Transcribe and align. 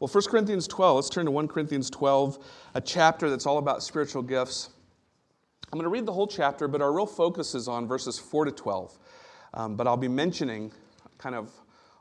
Well, 0.00 0.08
1 0.08 0.24
Corinthians 0.24 0.66
12, 0.66 0.96
let's 0.96 1.08
turn 1.08 1.24
to 1.26 1.30
1 1.30 1.46
Corinthians 1.46 1.88
12, 1.88 2.44
a 2.74 2.80
chapter 2.80 3.30
that's 3.30 3.46
all 3.46 3.58
about 3.58 3.82
spiritual 3.82 4.22
gifts. 4.22 4.70
I'm 5.72 5.78
going 5.78 5.84
to 5.84 5.88
read 5.88 6.04
the 6.04 6.12
whole 6.12 6.26
chapter, 6.26 6.66
but 6.66 6.82
our 6.82 6.92
real 6.92 7.06
focus 7.06 7.54
is 7.54 7.68
on 7.68 7.86
verses 7.86 8.18
4 8.18 8.46
to 8.46 8.50
12. 8.50 8.98
Um, 9.54 9.76
but 9.76 9.86
I'll 9.86 9.96
be 9.96 10.08
mentioning 10.08 10.72
kind 11.16 11.36
of 11.36 11.52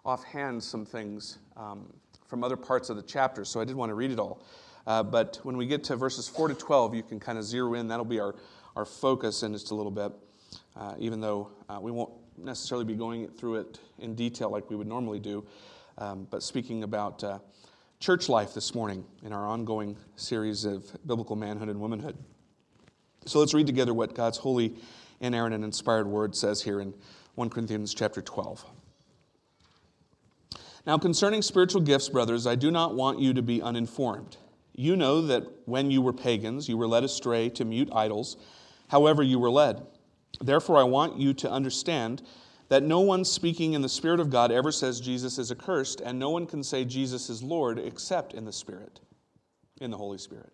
offhand 0.05 0.63
some 0.63 0.85
things 0.85 1.37
um, 1.55 1.93
from 2.27 2.43
other 2.43 2.57
parts 2.57 2.89
of 2.89 2.95
the 2.95 3.03
chapter, 3.03 3.45
so 3.45 3.61
I 3.61 3.65
did 3.65 3.75
want 3.75 3.91
to 3.91 3.95
read 3.95 4.09
it 4.09 4.19
all. 4.19 4.43
Uh, 4.87 5.03
but 5.03 5.39
when 5.43 5.55
we 5.55 5.67
get 5.67 5.83
to 5.85 5.95
verses 5.95 6.27
4 6.27 6.47
to 6.47 6.55
12, 6.55 6.95
you 6.95 7.03
can 7.03 7.19
kind 7.19 7.37
of 7.37 7.43
zero 7.43 7.75
in. 7.75 7.87
That'll 7.87 8.05
be 8.05 8.19
our, 8.19 8.33
our 8.75 8.85
focus 8.85 9.43
in 9.43 9.53
just 9.53 9.69
a 9.69 9.75
little 9.75 9.91
bit, 9.91 10.11
uh, 10.75 10.95
even 10.97 11.21
though 11.21 11.51
uh, 11.69 11.79
we 11.79 11.91
won't 11.91 12.11
necessarily 12.37 12.85
be 12.85 12.95
going 12.95 13.27
through 13.29 13.57
it 13.57 13.79
in 13.99 14.15
detail 14.15 14.49
like 14.49 14.67
we 14.71 14.75
would 14.75 14.87
normally 14.87 15.19
do. 15.19 15.45
Um, 15.99 16.27
but 16.31 16.41
speaking 16.41 16.83
about 16.83 17.23
uh, 17.23 17.37
church 18.03 18.27
life 18.27 18.53
this 18.53 18.75
morning 18.75 19.05
in 19.23 19.31
our 19.31 19.47
ongoing 19.47 19.95
series 20.17 20.65
of 20.65 20.85
biblical 21.07 21.37
manhood 21.37 21.69
and 21.69 21.79
womanhood. 21.79 22.17
So 23.25 23.39
let's 23.39 23.53
read 23.53 23.65
together 23.65 23.93
what 23.93 24.13
God's 24.13 24.37
holy, 24.37 24.75
and 25.21 25.33
inerrant, 25.33 25.55
and 25.55 25.63
inspired 25.63 26.05
word 26.05 26.35
says 26.35 26.61
here 26.61 26.81
in 26.81 26.93
1 27.35 27.49
Corinthians 27.49 27.93
chapter 27.93 28.21
12. 28.21 28.65
Now, 30.85 30.97
concerning 30.97 31.41
spiritual 31.41 31.79
gifts, 31.79 32.09
brothers, 32.09 32.45
I 32.45 32.55
do 32.55 32.71
not 32.71 32.93
want 32.93 33.19
you 33.19 33.33
to 33.35 33.41
be 33.41 33.61
uninformed. 33.61 34.35
You 34.75 34.97
know 34.97 35.21
that 35.21 35.45
when 35.63 35.89
you 35.89 36.01
were 36.01 36.11
pagans, 36.11 36.67
you 36.67 36.75
were 36.75 36.87
led 36.87 37.05
astray 37.05 37.47
to 37.51 37.63
mute 37.63 37.87
idols, 37.93 38.35
however, 38.89 39.23
you 39.23 39.39
were 39.39 39.49
led. 39.49 39.81
Therefore, 40.41 40.77
I 40.77 40.83
want 40.83 41.21
you 41.21 41.33
to 41.35 41.49
understand 41.49 42.21
that 42.69 42.83
no 42.83 43.01
one 43.01 43.25
speaking 43.25 43.73
in 43.73 43.81
the 43.81 43.89
Spirit 43.89 44.19
of 44.19 44.29
God 44.29 44.51
ever 44.51 44.71
says 44.71 44.99
Jesus 44.99 45.37
is 45.37 45.51
accursed, 45.51 46.01
and 46.01 46.17
no 46.17 46.29
one 46.29 46.45
can 46.45 46.63
say 46.63 46.85
Jesus 46.85 47.29
is 47.29 47.43
Lord 47.43 47.77
except 47.79 48.33
in 48.33 48.45
the 48.45 48.53
Spirit, 48.53 48.99
in 49.81 49.91
the 49.91 49.97
Holy 49.97 50.17
Spirit. 50.17 50.51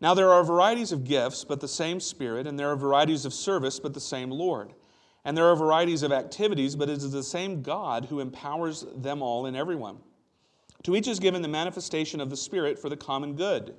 Now, 0.00 0.14
there 0.14 0.30
are 0.30 0.44
varieties 0.44 0.92
of 0.92 1.04
gifts, 1.04 1.44
but 1.44 1.60
the 1.60 1.68
same 1.68 2.00
Spirit, 2.00 2.46
and 2.46 2.58
there 2.58 2.70
are 2.70 2.76
varieties 2.76 3.24
of 3.24 3.32
service, 3.32 3.78
but 3.78 3.94
the 3.94 4.00
same 4.00 4.30
Lord. 4.30 4.72
And 5.24 5.36
there 5.36 5.46
are 5.46 5.56
varieties 5.56 6.02
of 6.02 6.12
activities, 6.12 6.76
but 6.76 6.90
it 6.90 6.98
is 6.98 7.10
the 7.10 7.22
same 7.22 7.62
God 7.62 8.06
who 8.06 8.20
empowers 8.20 8.84
them 8.94 9.22
all 9.22 9.46
in 9.46 9.56
everyone. 9.56 9.98
To 10.82 10.94
each 10.94 11.08
is 11.08 11.18
given 11.18 11.40
the 11.40 11.48
manifestation 11.48 12.20
of 12.20 12.28
the 12.28 12.36
Spirit 12.36 12.78
for 12.78 12.90
the 12.90 12.96
common 12.96 13.34
good. 13.34 13.74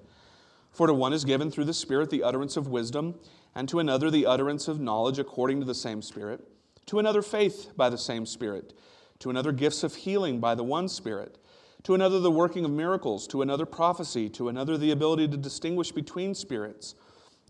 For 0.72 0.88
to 0.88 0.94
one 0.94 1.14
is 1.14 1.24
given 1.24 1.52
through 1.52 1.66
the 1.66 1.74
Spirit 1.74 2.10
the 2.10 2.24
utterance 2.24 2.58
of 2.58 2.68
wisdom, 2.68 3.16
and 3.54 3.70
to 3.70 3.80
another 3.80 4.10
the 4.10 4.26
utterance 4.26 4.68
of 4.68 4.80
knowledge 4.80 5.20
according 5.20 5.60
to 5.60 5.66
the 5.66 5.76
same 5.76 6.02
Spirit, 6.02 6.44
to 6.88 7.00
another 7.00 7.22
faith 7.22 7.72
by 7.76 7.90
the 7.90 7.98
same 7.98 8.26
Spirit, 8.26 8.74
to 9.20 9.30
another 9.30 9.52
gifts 9.52 9.84
of 9.84 9.96
healing 9.96 10.40
by 10.40 10.56
the 10.56 10.64
one 10.64 10.88
Spirit, 10.88 11.38
to 11.84 11.94
another 11.94 12.20
the 12.20 12.32
working 12.32 12.66
of 12.66 12.72
miracles, 12.72 13.28
to 13.28 13.42
another 13.42 13.66
prophecy, 13.66 14.30
to 14.30 14.50
another 14.50 14.78
the 14.78 14.92
ability 14.92 15.28
to 15.28 15.38
distinguish 15.38 15.92
between 15.92 16.34
spirits, 16.34 16.96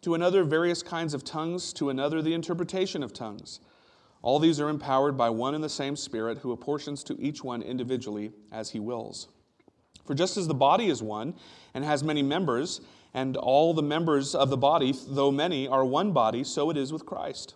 to 0.02 0.14
another 0.14 0.44
various 0.44 0.84
kinds 0.84 1.14
of 1.14 1.24
tongues, 1.24 1.74
to 1.74 1.90
another 1.90 2.22
the 2.22 2.34
interpretation 2.34 3.02
of 3.02 3.14
tongues. 3.14 3.60
All 4.22 4.40
these 4.40 4.60
are 4.60 4.70
empowered 4.70 5.18
by 5.18 5.30
one 5.30 5.56
and 5.56 5.64
the 5.64 5.70
same 5.70 5.96
Spirit 5.96 6.40
who 6.40 6.52
apportions 6.52 7.04
to 7.06 7.20
each 7.20 7.44
one 7.44 7.62
individually 7.62 8.32
as 8.52 8.72
he 8.72 8.80
wills. 8.80 9.28
For 10.06 10.14
just 10.14 10.38
as 10.38 10.48
the 10.48 10.54
body 10.54 10.88
is 10.88 11.02
one 11.02 11.34
and 11.74 11.84
has 11.84 12.04
many 12.04 12.22
members, 12.22 12.82
and 13.14 13.38
all 13.38 13.74
the 13.74 13.82
members 13.82 14.36
of 14.36 14.50
the 14.50 14.58
body, 14.58 14.94
though 15.08 15.32
many, 15.32 15.68
are 15.68 15.86
one 15.86 16.12
body, 16.12 16.44
so 16.44 16.70
it 16.70 16.78
is 16.78 16.92
with 16.92 17.06
Christ. 17.06 17.56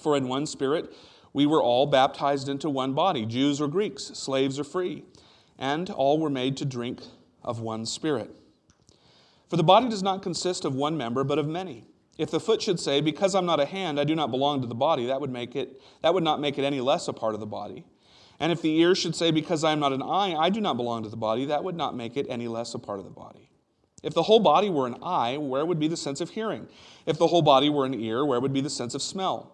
For 0.00 0.16
in 0.16 0.28
one 0.28 0.46
Spirit 0.46 0.92
we 1.32 1.46
were 1.46 1.62
all 1.62 1.86
baptized 1.86 2.48
into 2.48 2.70
one 2.70 2.94
body, 2.94 3.26
Jews 3.26 3.60
or 3.60 3.68
Greeks, 3.68 4.04
slaves 4.14 4.58
or 4.58 4.64
free, 4.64 5.04
and 5.58 5.90
all 5.90 6.18
were 6.18 6.30
made 6.30 6.56
to 6.58 6.64
drink 6.64 7.02
of 7.42 7.60
one 7.60 7.84
Spirit. 7.86 8.30
For 9.48 9.56
the 9.56 9.64
body 9.64 9.88
does 9.88 10.02
not 10.02 10.22
consist 10.22 10.64
of 10.64 10.74
one 10.74 10.96
member, 10.96 11.24
but 11.24 11.38
of 11.38 11.46
many. 11.46 11.86
If 12.16 12.30
the 12.30 12.40
foot 12.40 12.62
should 12.62 12.78
say, 12.78 13.00
Because 13.00 13.34
I'm 13.34 13.46
not 13.46 13.60
a 13.60 13.66
hand, 13.66 13.98
I 13.98 14.04
do 14.04 14.14
not 14.14 14.30
belong 14.30 14.60
to 14.60 14.66
the 14.66 14.74
body, 14.74 15.06
that 15.06 15.20
would, 15.20 15.30
make 15.30 15.56
it, 15.56 15.82
that 16.02 16.14
would 16.14 16.22
not 16.22 16.40
make 16.40 16.58
it 16.58 16.64
any 16.64 16.80
less 16.80 17.08
a 17.08 17.12
part 17.12 17.34
of 17.34 17.40
the 17.40 17.46
body. 17.46 17.84
And 18.40 18.52
if 18.52 18.62
the 18.62 18.76
ear 18.78 18.94
should 18.94 19.16
say, 19.16 19.30
Because 19.30 19.64
I 19.64 19.72
am 19.72 19.80
not 19.80 19.92
an 19.92 20.02
eye, 20.02 20.34
I 20.34 20.50
do 20.50 20.60
not 20.60 20.76
belong 20.76 21.02
to 21.02 21.08
the 21.08 21.16
body, 21.16 21.44
that 21.46 21.64
would 21.64 21.76
not 21.76 21.96
make 21.96 22.16
it 22.16 22.26
any 22.28 22.48
less 22.48 22.74
a 22.74 22.78
part 22.78 23.00
of 23.00 23.04
the 23.04 23.10
body. 23.10 23.50
If 24.02 24.14
the 24.14 24.22
whole 24.22 24.40
body 24.40 24.70
were 24.70 24.86
an 24.86 24.96
eye, 25.02 25.38
where 25.38 25.64
would 25.64 25.80
be 25.80 25.88
the 25.88 25.96
sense 25.96 26.20
of 26.20 26.30
hearing? 26.30 26.68
If 27.06 27.18
the 27.18 27.26
whole 27.26 27.42
body 27.42 27.70
were 27.70 27.86
an 27.86 27.94
ear, 27.94 28.24
where 28.24 28.38
would 28.38 28.52
be 28.52 28.60
the 28.60 28.70
sense 28.70 28.94
of 28.94 29.02
smell? 29.02 29.53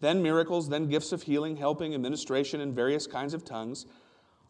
then 0.00 0.22
miracles, 0.22 0.68
then 0.68 0.88
gifts 0.88 1.12
of 1.12 1.22
healing, 1.22 1.56
helping, 1.56 1.94
administration, 1.94 2.60
and 2.60 2.74
various 2.74 3.06
kinds 3.06 3.34
of 3.34 3.44
tongues. 3.44 3.86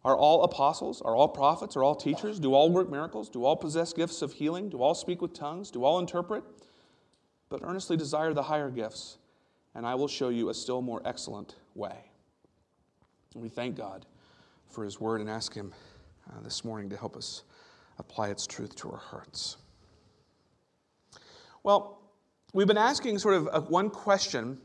Are 0.05 0.17
all 0.17 0.45
apostles? 0.45 1.03
Are 1.03 1.17
all 1.17 1.29
prophets? 1.29 1.77
Are 1.77 1.83
all 1.83 1.95
teachers? 1.95 2.39
Do 2.39 2.55
all 2.55 2.71
work 2.71 2.91
miracles? 2.91 3.29
Do 3.29 3.45
all 3.45 3.57
possess 3.57 3.93
gifts 3.93 4.23
of 4.23 4.33
healing? 4.33 4.69
Do 4.69 4.83
all 4.83 4.95
speak 4.95 5.21
with 5.21 5.35
tongues? 5.35 5.71
Do 5.71 5.85
all 5.85 5.99
interpret? 5.99 6.45
but 7.49 7.61
earnestly 7.63 7.97
desire 7.97 8.33
the 8.33 8.43
higher 8.43 8.71
gifts, 8.71 9.19
and 9.75 9.87
I 9.87 9.95
will 9.95 10.09
show 10.09 10.29
you 10.29 10.51
a 10.51 10.55
still 10.55 10.83
more 10.83 11.01
excellent 11.05 11.57
way. 11.75 11.97
And 13.35 13.43
we 13.43 13.49
thank 13.49 13.77
God 13.77 14.07
for 14.69 14.85
His 14.85 15.01
word 15.01 15.21
and 15.21 15.31
ask 15.31 15.55
Him 15.55 15.73
uh, 16.29 16.41
this 16.43 16.65
morning 16.65 16.91
to 16.91 16.97
help 16.97 17.17
us 17.17 17.45
apply 17.99 18.29
its 18.29 18.47
truth 18.47 18.75
to 18.77 18.91
our 18.91 18.99
hearts. 18.99 19.57
Well, 21.63 22.01
we've 22.53 22.67
been 22.67 22.79
asking 22.79 23.19
sort 23.19 23.35
of 23.35 23.49
a, 23.53 23.61
one 23.61 23.91
question 23.91 24.59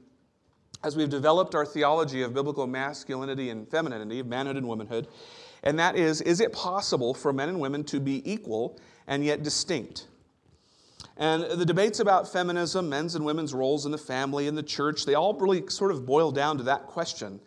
as 0.83 0.95
we've 0.95 1.09
developed 1.09 1.55
our 1.55 1.65
theology 1.65 2.21
of 2.21 2.33
biblical 2.33 2.67
masculinity 2.67 3.49
and 3.49 3.67
femininity, 3.67 4.19
of 4.19 4.27
manhood 4.27 4.57
and 4.57 4.67
womanhood, 4.67 5.07
and 5.63 5.79
that 5.79 5.95
is 5.95 6.21
is 6.21 6.39
it 6.39 6.51
possible 6.51 7.13
for 7.13 7.31
men 7.31 7.49
and 7.49 7.59
women 7.59 7.83
to 7.85 7.99
be 7.99 8.21
equal 8.29 8.77
and 9.07 9.23
yet 9.23 9.43
distinct? 9.43 10.07
And 11.15 11.43
the 11.43 11.65
debates 11.65 11.99
about 11.99 12.31
feminism, 12.31 12.89
men's 12.89 13.15
and 13.15 13.23
women's 13.23 13.53
roles 13.53 13.85
in 13.85 13.91
the 13.91 13.97
family 13.97 14.47
and 14.47 14.57
the 14.57 14.63
church, 14.63 15.05
they 15.05 15.13
all 15.13 15.33
really 15.35 15.67
sort 15.69 15.91
of 15.91 16.05
boil 16.05 16.31
down 16.31 16.57
to 16.57 16.63
that 16.63 16.87
question. 16.87 17.39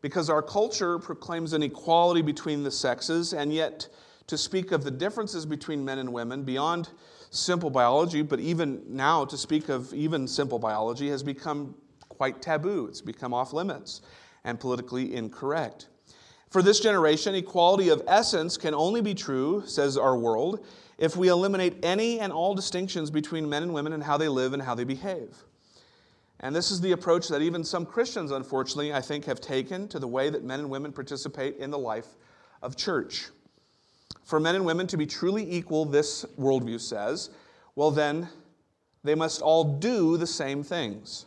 Because 0.00 0.30
our 0.30 0.42
culture 0.42 0.98
proclaims 0.98 1.52
an 1.52 1.62
equality 1.62 2.22
between 2.22 2.62
the 2.62 2.70
sexes, 2.70 3.32
and 3.32 3.52
yet 3.52 3.88
to 4.26 4.38
speak 4.38 4.72
of 4.72 4.84
the 4.84 4.90
differences 4.90 5.44
between 5.44 5.84
men 5.84 5.98
and 5.98 6.12
women 6.12 6.44
beyond 6.44 6.88
simple 7.30 7.68
biology, 7.68 8.22
but 8.22 8.40
even 8.40 8.82
now 8.88 9.24
to 9.24 9.36
speak 9.36 9.68
of 9.68 9.92
even 9.92 10.26
simple 10.26 10.58
biology 10.58 11.08
has 11.08 11.22
become 11.22 11.74
quite 12.16 12.42
taboo. 12.42 12.86
It's 12.86 13.00
become 13.00 13.34
off 13.34 13.52
limits 13.52 14.02
and 14.44 14.60
politically 14.60 15.14
incorrect. 15.14 15.88
For 16.50 16.62
this 16.62 16.80
generation, 16.80 17.34
equality 17.34 17.88
of 17.88 18.02
essence 18.06 18.56
can 18.56 18.74
only 18.74 19.00
be 19.00 19.14
true, 19.14 19.64
says 19.66 19.96
our 19.96 20.16
world, 20.16 20.64
if 20.98 21.16
we 21.16 21.28
eliminate 21.28 21.84
any 21.84 22.20
and 22.20 22.32
all 22.32 22.54
distinctions 22.54 23.10
between 23.10 23.48
men 23.48 23.64
and 23.64 23.74
women 23.74 23.92
and 23.92 24.02
how 24.02 24.16
they 24.16 24.28
live 24.28 24.52
and 24.52 24.62
how 24.62 24.74
they 24.74 24.84
behave. 24.84 25.36
And 26.40 26.54
this 26.54 26.70
is 26.70 26.80
the 26.80 26.92
approach 26.92 27.28
that 27.28 27.42
even 27.42 27.64
some 27.64 27.86
Christians, 27.86 28.30
unfortunately, 28.30 28.92
I 28.92 29.00
think, 29.00 29.24
have 29.24 29.40
taken 29.40 29.88
to 29.88 29.98
the 29.98 30.06
way 30.06 30.30
that 30.30 30.44
men 30.44 30.60
and 30.60 30.70
women 30.70 30.92
participate 30.92 31.56
in 31.56 31.70
the 31.70 31.78
life 31.78 32.06
of 32.62 32.76
church. 32.76 33.30
For 34.24 34.38
men 34.38 34.54
and 34.54 34.64
women 34.64 34.86
to 34.88 34.96
be 34.96 35.06
truly 35.06 35.50
equal, 35.50 35.84
this 35.84 36.24
worldview 36.38 36.80
says, 36.80 37.30
well, 37.74 37.90
then 37.90 38.28
they 39.02 39.14
must 39.14 39.42
all 39.42 39.64
do 39.78 40.16
the 40.16 40.26
same 40.26 40.62
things. 40.62 41.26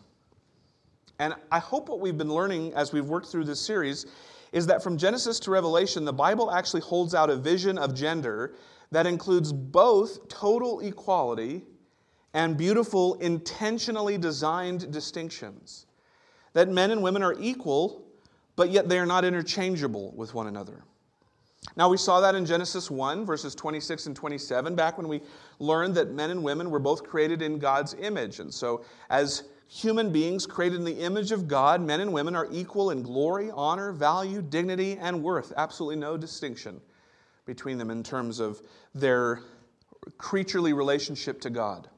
And 1.20 1.34
I 1.52 1.60
hope 1.60 1.90
what 1.90 2.00
we've 2.00 2.18
been 2.18 2.34
learning 2.34 2.74
as 2.74 2.94
we've 2.94 3.06
worked 3.06 3.28
through 3.28 3.46
this 3.46 3.60
series 3.60 4.06
is 4.52 4.68
that 4.68 4.84
from 4.84 4.98
Genesis 4.98 5.40
to 5.42 5.52
Revelation, 5.52 6.06
the 6.06 6.14
Bible 6.14 6.52
actually 6.52 6.82
holds 6.82 7.14
out 7.14 7.30
a 7.30 7.36
vision 7.36 7.78
of 7.78 7.94
gender 7.94 8.56
that 8.92 9.06
includes 9.06 9.52
both 9.52 10.28
total 10.30 10.80
equality 10.80 11.64
and 12.34 12.56
beautiful, 12.56 13.16
intentionally 13.16 14.18
designed 14.18 14.92
distinctions. 14.92 15.88
That 16.54 16.70
men 16.70 16.92
and 16.92 17.02
women 17.02 17.24
are 17.24 17.36
equal, 17.40 18.06
but 18.56 18.70
yet 18.70 18.88
they 18.88 19.00
are 19.00 19.06
not 19.06 19.26
interchangeable 19.26 20.14
with 20.16 20.34
one 20.34 20.48
another. 20.48 20.84
Now, 21.76 21.90
we 21.90 21.98
saw 21.98 22.22
that 22.22 22.36
in 22.36 22.46
Genesis 22.46 22.90
1, 22.90 23.26
verses 23.26 23.54
26 23.54 24.06
and 24.06 24.16
27, 24.16 24.76
back 24.76 24.98
when 24.98 25.08
we 25.08 25.22
learned 25.60 25.96
that 25.96 26.12
men 26.12 26.30
and 26.30 26.42
women 26.42 26.70
were 26.70 26.80
both 26.80 27.04
created 27.04 27.42
in 27.42 27.60
God's 27.60 27.96
image. 27.96 28.40
And 28.40 28.54
so, 28.54 28.86
as 29.10 29.44
human 29.68 30.12
beings 30.12 30.46
created 30.46 30.78
in 30.78 30.86
the 30.86 31.00
image 31.00 31.32
of 31.32 31.48
God, 31.48 31.82
men 31.82 32.00
and 32.00 32.14
women 32.14 32.36
are 32.36 32.48
equal 32.52 32.92
in 32.92 33.04
glory, 33.04 33.52
honor, 33.52 33.92
value, 33.92 34.42
dignity, 34.42 34.98
and 35.00 35.22
worth. 35.22 35.54
Absolutely 35.58 35.98
no 35.98 36.18
distinction 36.18 36.82
between 37.46 37.78
them 37.78 37.92
in 37.92 38.04
terms 38.04 38.40
of 38.40 38.62
their 38.94 39.42
creaturely 40.18 40.74
relationship 40.74 41.42
to 41.42 41.50
God. 41.50 41.90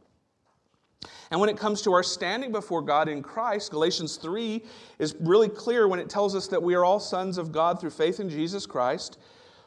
And 1.32 1.40
when 1.40 1.50
it 1.50 1.58
comes 1.58 1.82
to 1.84 1.94
our 1.94 2.04
standing 2.04 2.52
before 2.52 2.82
God 2.82 3.08
in 3.08 3.22
Christ, 3.22 3.72
Galatians 3.72 4.18
3 4.18 4.64
is 4.98 5.16
really 5.20 5.48
clear 5.50 5.88
when 5.88 6.00
it 6.00 6.10
tells 6.10 6.36
us 6.36 6.48
that 6.48 6.62
we 6.62 6.74
are 6.74 6.84
all 6.84 7.00
sons 7.00 7.38
of 7.38 7.52
God 7.52 7.80
through 7.80 7.92
faith 7.92 8.20
in 8.20 8.30
Jesus 8.30 8.66
Christ. 8.66 9.20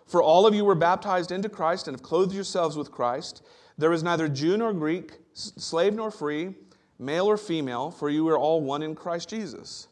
For 0.06 0.20
all 0.20 0.46
of 0.46 0.54
you 0.54 0.64
were 0.64 0.74
baptized 0.74 1.30
into 1.30 1.48
Christ 1.48 1.86
and 1.86 1.96
have 1.96 2.02
clothed 2.02 2.34
yourselves 2.34 2.76
with 2.76 2.90
Christ. 2.90 3.42
There 3.78 3.92
is 3.92 4.02
neither 4.02 4.28
Jew 4.28 4.56
nor 4.56 4.72
Greek, 4.72 5.12
slave 5.34 5.94
nor 5.94 6.10
free, 6.10 6.54
male 7.02 7.26
or 7.26 7.36
female, 7.36 7.90
for 7.90 8.08
you 8.08 8.28
are 8.28 8.38
all 8.38 8.60
one 8.60 8.82
in 8.82 8.94
Christ 8.94 9.28
Jesus. 9.28 9.88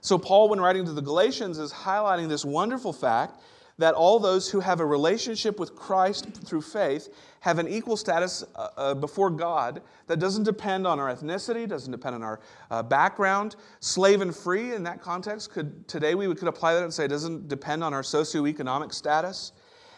So, 0.00 0.18
Paul, 0.18 0.48
when 0.48 0.60
writing 0.60 0.84
to 0.84 0.92
the 0.92 1.02
Galatians, 1.02 1.58
is 1.58 1.72
highlighting 1.72 2.28
this 2.28 2.44
wonderful 2.44 2.92
fact 2.92 3.40
that 3.78 3.94
all 3.94 4.18
those 4.18 4.50
who 4.50 4.60
have 4.60 4.80
a 4.80 4.86
relationship 4.86 5.60
with 5.60 5.74
Christ 5.74 6.26
through 6.44 6.62
faith 6.62 7.08
have 7.40 7.58
an 7.58 7.68
equal 7.68 7.96
status 7.96 8.42
uh, 8.54 8.68
uh, 8.76 8.94
before 8.94 9.30
God 9.30 9.82
that 10.06 10.18
doesn't 10.18 10.44
depend 10.44 10.86
on 10.86 10.98
our 10.98 11.14
ethnicity, 11.14 11.68
doesn't 11.68 11.92
depend 11.92 12.14
on 12.14 12.22
our 12.22 12.40
uh, 12.70 12.82
background. 12.82 13.56
Slave 13.80 14.22
and 14.22 14.34
free, 14.34 14.74
in 14.74 14.82
that 14.84 15.02
context, 15.02 15.50
could 15.50 15.86
today 15.88 16.14
we 16.14 16.32
could 16.34 16.48
apply 16.48 16.74
that 16.74 16.84
and 16.84 16.92
say 16.92 17.04
it 17.04 17.08
doesn't 17.08 17.48
depend 17.48 17.84
on 17.84 17.92
our 17.92 18.02
socioeconomic 18.02 18.94
status, 18.94 19.52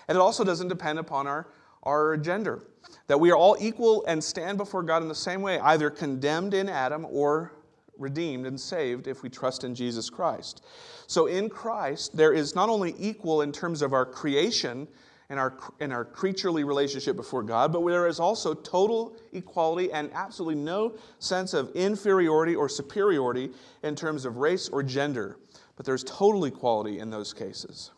and 0.08 0.16
it 0.16 0.20
also 0.20 0.42
doesn't 0.42 0.68
depend 0.68 0.98
upon 0.98 1.26
our, 1.26 1.46
our 1.88 2.16
gender. 2.16 2.62
That 3.06 3.18
we 3.18 3.30
are 3.30 3.36
all 3.36 3.56
equal 3.58 4.04
and 4.06 4.22
stand 4.22 4.58
before 4.58 4.82
God 4.82 5.02
in 5.02 5.08
the 5.08 5.14
same 5.14 5.40
way, 5.40 5.58
either 5.60 5.88
condemned 5.90 6.52
in 6.52 6.68
Adam 6.68 7.06
or 7.10 7.52
redeemed 7.96 8.46
and 8.46 8.60
saved 8.60 9.06
if 9.06 9.22
we 9.22 9.30
trust 9.30 9.64
in 9.64 9.74
Jesus 9.74 10.10
Christ. 10.10 10.64
So 11.06 11.26
in 11.26 11.48
Christ, 11.48 12.16
there 12.16 12.32
is 12.32 12.54
not 12.54 12.68
only 12.68 12.94
equal 12.98 13.42
in 13.42 13.50
terms 13.50 13.82
of 13.82 13.92
our 13.92 14.06
creation 14.06 14.86
and 15.30 15.40
our, 15.40 15.58
and 15.80 15.92
our 15.92 16.04
creaturely 16.04 16.64
relationship 16.64 17.16
before 17.16 17.42
God, 17.42 17.72
but 17.72 17.84
there 17.86 18.06
is 18.06 18.20
also 18.20 18.54
total 18.54 19.16
equality 19.32 19.90
and 19.92 20.10
absolutely 20.12 20.62
no 20.62 20.94
sense 21.18 21.54
of 21.54 21.70
inferiority 21.74 22.54
or 22.54 22.68
superiority 22.68 23.50
in 23.82 23.96
terms 23.96 24.24
of 24.24 24.36
race 24.36 24.68
or 24.68 24.82
gender. 24.82 25.38
But 25.76 25.84
there's 25.86 26.04
total 26.04 26.44
equality 26.44 26.98
in 26.98 27.10
those 27.10 27.32
cases. 27.32 27.90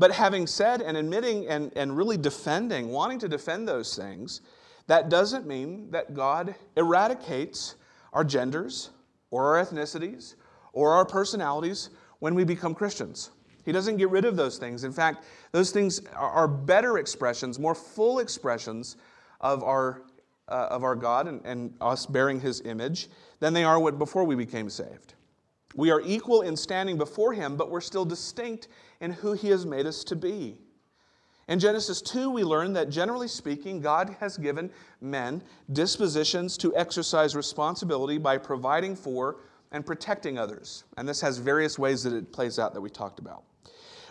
But 0.00 0.12
having 0.12 0.46
said 0.46 0.80
and 0.80 0.96
admitting 0.96 1.46
and, 1.46 1.70
and 1.76 1.94
really 1.94 2.16
defending, 2.16 2.88
wanting 2.88 3.18
to 3.18 3.28
defend 3.28 3.68
those 3.68 3.94
things, 3.94 4.40
that 4.86 5.10
doesn't 5.10 5.46
mean 5.46 5.90
that 5.90 6.14
God 6.14 6.54
eradicates 6.74 7.74
our 8.14 8.24
genders 8.24 8.92
or 9.30 9.54
our 9.54 9.62
ethnicities 9.62 10.36
or 10.72 10.94
our 10.94 11.04
personalities 11.04 11.90
when 12.20 12.34
we 12.34 12.44
become 12.44 12.74
Christians. 12.74 13.32
He 13.66 13.72
doesn't 13.72 13.98
get 13.98 14.08
rid 14.08 14.24
of 14.24 14.36
those 14.36 14.56
things. 14.56 14.84
In 14.84 14.92
fact, 14.92 15.22
those 15.52 15.70
things 15.70 16.00
are 16.16 16.48
better 16.48 16.96
expressions, 16.96 17.58
more 17.58 17.74
full 17.74 18.20
expressions 18.20 18.96
of 19.42 19.62
our, 19.62 20.00
uh, 20.48 20.68
of 20.70 20.82
our 20.82 20.96
God 20.96 21.28
and, 21.28 21.44
and 21.44 21.74
us 21.82 22.06
bearing 22.06 22.40
His 22.40 22.62
image 22.62 23.10
than 23.40 23.52
they 23.52 23.64
are 23.64 23.92
before 23.92 24.24
we 24.24 24.34
became 24.34 24.70
saved. 24.70 25.12
We 25.74 25.90
are 25.90 26.00
equal 26.00 26.42
in 26.42 26.56
standing 26.56 26.98
before 26.98 27.32
Him, 27.32 27.56
but 27.56 27.70
we're 27.70 27.80
still 27.80 28.04
distinct 28.04 28.68
in 29.00 29.12
who 29.12 29.32
He 29.32 29.48
has 29.48 29.64
made 29.64 29.86
us 29.86 30.04
to 30.04 30.16
be. 30.16 30.58
In 31.48 31.58
Genesis 31.58 32.00
2, 32.02 32.30
we 32.30 32.44
learn 32.44 32.72
that 32.74 32.90
generally 32.90 33.26
speaking, 33.26 33.80
God 33.80 34.16
has 34.20 34.36
given 34.36 34.70
men 35.00 35.42
dispositions 35.72 36.56
to 36.58 36.74
exercise 36.76 37.34
responsibility 37.34 38.18
by 38.18 38.38
providing 38.38 38.94
for 38.94 39.38
and 39.72 39.84
protecting 39.84 40.38
others. 40.38 40.84
And 40.96 41.08
this 41.08 41.20
has 41.20 41.38
various 41.38 41.78
ways 41.78 42.04
that 42.04 42.12
it 42.12 42.32
plays 42.32 42.58
out 42.58 42.72
that 42.74 42.80
we 42.80 42.90
talked 42.90 43.18
about. 43.18 43.42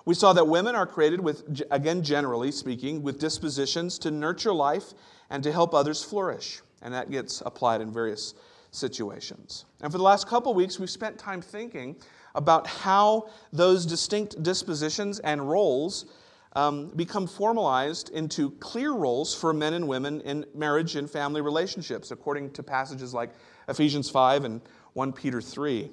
We 0.05 0.15
saw 0.15 0.33
that 0.33 0.47
women 0.47 0.75
are 0.75 0.87
created 0.87 1.21
with, 1.21 1.61
again, 1.71 2.01
generally 2.03 2.51
speaking, 2.51 3.03
with 3.03 3.19
dispositions 3.19 3.99
to 3.99 4.11
nurture 4.11 4.53
life 4.53 4.93
and 5.29 5.43
to 5.43 5.51
help 5.51 5.73
others 5.73 6.03
flourish. 6.03 6.61
And 6.81 6.93
that 6.93 7.11
gets 7.11 7.41
applied 7.45 7.81
in 7.81 7.91
various 7.91 8.33
situations. 8.71 9.65
And 9.81 9.91
for 9.91 9.97
the 9.97 10.03
last 10.03 10.27
couple 10.27 10.53
weeks, 10.53 10.79
we've 10.79 10.89
spent 10.89 11.17
time 11.17 11.41
thinking 11.41 11.95
about 12.35 12.67
how 12.67 13.29
those 13.51 13.85
distinct 13.85 14.41
dispositions 14.43 15.19
and 15.19 15.49
roles 15.49 16.05
um, 16.53 16.87
become 16.95 17.27
formalized 17.27 18.09
into 18.09 18.51
clear 18.51 18.91
roles 18.91 19.35
for 19.35 19.53
men 19.53 19.73
and 19.73 19.87
women 19.87 20.21
in 20.21 20.45
marriage 20.55 20.95
and 20.95 21.09
family 21.09 21.41
relationships, 21.41 22.11
according 22.11 22.51
to 22.51 22.63
passages 22.63 23.13
like 23.13 23.31
Ephesians 23.67 24.09
5 24.09 24.45
and 24.45 24.61
1 24.93 25.13
Peter 25.13 25.41
3. 25.41 25.91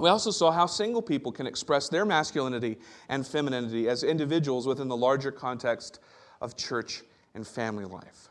We 0.00 0.08
also 0.08 0.32
saw 0.32 0.50
how 0.50 0.66
single 0.66 1.02
people 1.02 1.30
can 1.30 1.46
express 1.46 1.88
their 1.88 2.04
masculinity 2.04 2.78
and 3.08 3.24
femininity 3.24 3.88
as 3.88 4.02
individuals 4.02 4.66
within 4.66 4.88
the 4.88 4.96
larger 4.96 5.30
context 5.30 6.00
of 6.40 6.56
church 6.56 7.02
and 7.34 7.46
family 7.46 7.84
life. 7.84 8.28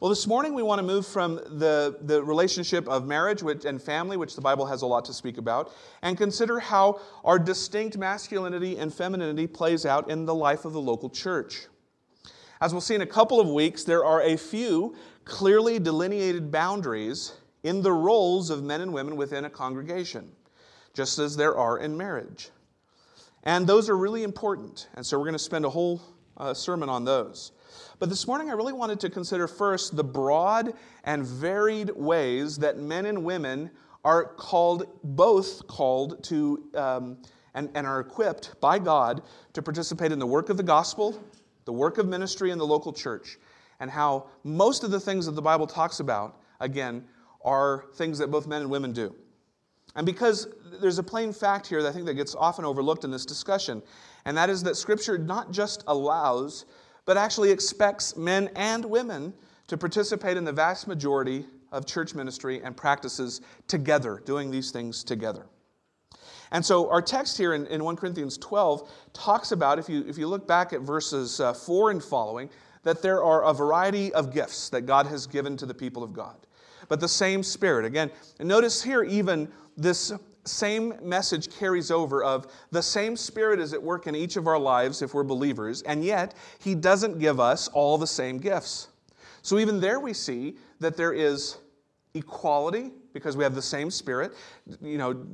Well, 0.00 0.08
this 0.08 0.26
morning 0.26 0.54
we 0.54 0.62
want 0.62 0.78
to 0.78 0.82
move 0.82 1.06
from 1.06 1.36
the, 1.36 1.98
the 2.02 2.22
relationship 2.22 2.88
of 2.88 3.06
marriage 3.06 3.42
which, 3.42 3.64
and 3.64 3.80
family, 3.80 4.16
which 4.16 4.34
the 4.34 4.40
Bible 4.40 4.66
has 4.66 4.82
a 4.82 4.86
lot 4.86 5.04
to 5.06 5.12
speak 5.12 5.38
about, 5.38 5.72
and 6.02 6.16
consider 6.16 6.58
how 6.58 7.00
our 7.24 7.38
distinct 7.38 7.96
masculinity 7.96 8.78
and 8.78 8.92
femininity 8.92 9.46
plays 9.46 9.84
out 9.84 10.10
in 10.10 10.24
the 10.24 10.34
life 10.34 10.64
of 10.64 10.72
the 10.72 10.80
local 10.80 11.10
church. 11.10 11.66
As 12.60 12.72
we'll 12.72 12.80
see 12.80 12.94
in 12.94 13.02
a 13.02 13.06
couple 13.06 13.40
of 13.40 13.48
weeks, 13.48 13.84
there 13.84 14.04
are 14.04 14.22
a 14.22 14.36
few 14.36 14.94
clearly 15.24 15.78
delineated 15.78 16.50
boundaries 16.50 17.34
in 17.62 17.82
the 17.82 17.92
roles 17.92 18.50
of 18.50 18.62
men 18.62 18.80
and 18.80 18.92
women 18.92 19.16
within 19.16 19.44
a 19.44 19.50
congregation, 19.50 20.30
just 20.94 21.18
as 21.18 21.36
there 21.36 21.56
are 21.56 21.78
in 21.78 21.96
marriage. 21.96 22.50
And 23.42 23.66
those 23.66 23.90
are 23.90 23.96
really 23.96 24.22
important, 24.22 24.88
and 24.94 25.04
so 25.04 25.18
we're 25.18 25.24
going 25.24 25.34
to 25.34 25.38
spend 25.38 25.64
a 25.64 25.70
whole 25.70 26.00
uh, 26.36 26.54
sermon 26.54 26.88
on 26.88 27.04
those. 27.04 27.52
But 27.98 28.08
this 28.08 28.26
morning, 28.26 28.50
I 28.50 28.54
really 28.54 28.72
wanted 28.72 28.98
to 29.00 29.10
consider 29.10 29.46
first 29.46 29.96
the 29.96 30.04
broad 30.04 30.74
and 31.04 31.24
varied 31.24 31.90
ways 31.90 32.58
that 32.58 32.78
men 32.78 33.06
and 33.06 33.24
women 33.24 33.70
are 34.04 34.24
called, 34.24 34.86
both 35.04 35.66
called 35.66 36.22
to, 36.24 36.64
um, 36.74 37.18
and, 37.54 37.70
and 37.74 37.86
are 37.86 38.00
equipped 38.00 38.60
by 38.60 38.78
God 38.78 39.22
to 39.52 39.62
participate 39.62 40.12
in 40.12 40.18
the 40.18 40.26
work 40.26 40.50
of 40.50 40.56
the 40.56 40.62
gospel, 40.62 41.22
the 41.64 41.72
work 41.72 41.98
of 41.98 42.06
ministry 42.08 42.50
in 42.50 42.58
the 42.58 42.66
local 42.66 42.92
church, 42.92 43.38
and 43.80 43.90
how 43.90 44.26
most 44.42 44.82
of 44.82 44.90
the 44.90 45.00
things 45.00 45.26
that 45.26 45.32
the 45.32 45.42
Bible 45.42 45.66
talks 45.66 46.00
about, 46.00 46.40
again, 46.60 47.04
are 47.44 47.86
things 47.94 48.18
that 48.18 48.30
both 48.30 48.46
men 48.46 48.62
and 48.62 48.70
women 48.70 48.92
do. 48.92 49.14
And 49.94 50.04
because 50.04 50.48
there's 50.80 50.98
a 50.98 51.02
plain 51.02 51.32
fact 51.32 51.68
here 51.68 51.82
that 51.82 51.90
I 51.90 51.92
think 51.92 52.06
that 52.06 52.14
gets 52.14 52.34
often 52.34 52.64
overlooked 52.64 53.04
in 53.04 53.12
this 53.12 53.24
discussion, 53.24 53.82
and 54.24 54.36
that 54.36 54.50
is 54.50 54.64
that 54.64 54.76
Scripture 54.76 55.16
not 55.16 55.52
just 55.52 55.84
allows 55.86 56.64
but 57.06 57.16
actually 57.16 57.50
expects 57.50 58.16
men 58.16 58.48
and 58.56 58.84
women 58.84 59.32
to 59.66 59.76
participate 59.76 60.36
in 60.36 60.44
the 60.44 60.52
vast 60.52 60.86
majority 60.88 61.46
of 61.72 61.86
church 61.86 62.14
ministry 62.14 62.62
and 62.62 62.76
practices 62.76 63.40
together, 63.66 64.22
doing 64.24 64.50
these 64.50 64.70
things 64.70 65.02
together. 65.02 65.46
And 66.52 66.64
so 66.64 66.88
our 66.90 67.02
text 67.02 67.36
here 67.36 67.54
in, 67.54 67.66
in 67.66 67.82
1 67.82 67.96
Corinthians 67.96 68.38
12 68.38 68.90
talks 69.12 69.52
about, 69.52 69.78
if 69.78 69.88
you, 69.88 70.04
if 70.06 70.16
you 70.16 70.28
look 70.28 70.46
back 70.46 70.72
at 70.72 70.82
verses 70.82 71.40
uh, 71.40 71.52
4 71.52 71.90
and 71.90 72.02
following, 72.02 72.48
that 72.84 73.02
there 73.02 73.24
are 73.24 73.44
a 73.44 73.52
variety 73.52 74.12
of 74.14 74.32
gifts 74.32 74.68
that 74.70 74.82
God 74.82 75.06
has 75.06 75.26
given 75.26 75.56
to 75.56 75.66
the 75.66 75.74
people 75.74 76.02
of 76.02 76.12
God. 76.12 76.36
But 76.88 77.00
the 77.00 77.08
same 77.08 77.42
Spirit. 77.42 77.86
Again, 77.86 78.10
And 78.38 78.48
notice 78.48 78.82
here 78.82 79.02
even 79.02 79.48
this 79.76 80.12
same 80.44 80.94
message 81.02 81.50
carries 81.56 81.90
over 81.90 82.22
of 82.22 82.46
the 82.70 82.82
same 82.82 83.16
spirit 83.16 83.58
is 83.58 83.72
at 83.72 83.82
work 83.82 84.06
in 84.06 84.14
each 84.14 84.36
of 84.36 84.46
our 84.46 84.58
lives 84.58 85.02
if 85.02 85.14
we're 85.14 85.24
believers 85.24 85.82
and 85.82 86.04
yet 86.04 86.34
he 86.58 86.74
doesn't 86.74 87.18
give 87.18 87.40
us 87.40 87.68
all 87.68 87.96
the 87.98 88.06
same 88.06 88.38
gifts. 88.38 88.88
So 89.42 89.58
even 89.58 89.80
there 89.80 90.00
we 90.00 90.12
see 90.12 90.56
that 90.80 90.96
there 90.96 91.12
is 91.12 91.58
equality 92.14 92.92
because 93.12 93.36
we 93.36 93.44
have 93.44 93.54
the 93.54 93.62
same 93.62 93.90
spirit. 93.90 94.34
You 94.82 94.98
know 94.98 95.26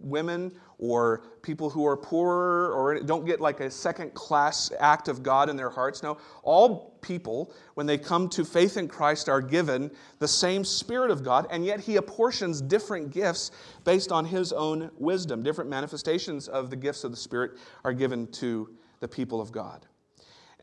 women 0.00 0.52
or 0.90 1.22
people 1.42 1.70
who 1.70 1.86
are 1.86 1.96
poorer 1.96 2.72
or 2.72 3.00
don't 3.00 3.24
get 3.24 3.40
like 3.40 3.60
a 3.60 3.70
second 3.70 4.12
class 4.14 4.70
act 4.78 5.08
of 5.08 5.22
God 5.22 5.48
in 5.48 5.56
their 5.56 5.70
hearts. 5.70 6.02
No, 6.02 6.18
all 6.42 6.98
people, 7.00 7.52
when 7.74 7.86
they 7.86 7.98
come 7.98 8.28
to 8.30 8.44
faith 8.44 8.76
in 8.76 8.88
Christ, 8.88 9.28
are 9.28 9.40
given 9.40 9.90
the 10.18 10.28
same 10.28 10.64
Spirit 10.64 11.10
of 11.10 11.22
God, 11.22 11.46
and 11.50 11.64
yet 11.64 11.80
He 11.80 11.96
apportions 11.96 12.60
different 12.60 13.10
gifts 13.10 13.50
based 13.84 14.12
on 14.12 14.24
His 14.24 14.52
own 14.52 14.90
wisdom. 14.98 15.42
Different 15.42 15.70
manifestations 15.70 16.48
of 16.48 16.70
the 16.70 16.76
gifts 16.76 17.04
of 17.04 17.10
the 17.10 17.16
Spirit 17.16 17.52
are 17.84 17.92
given 17.92 18.26
to 18.32 18.70
the 19.00 19.08
people 19.08 19.40
of 19.40 19.52
God. 19.52 19.86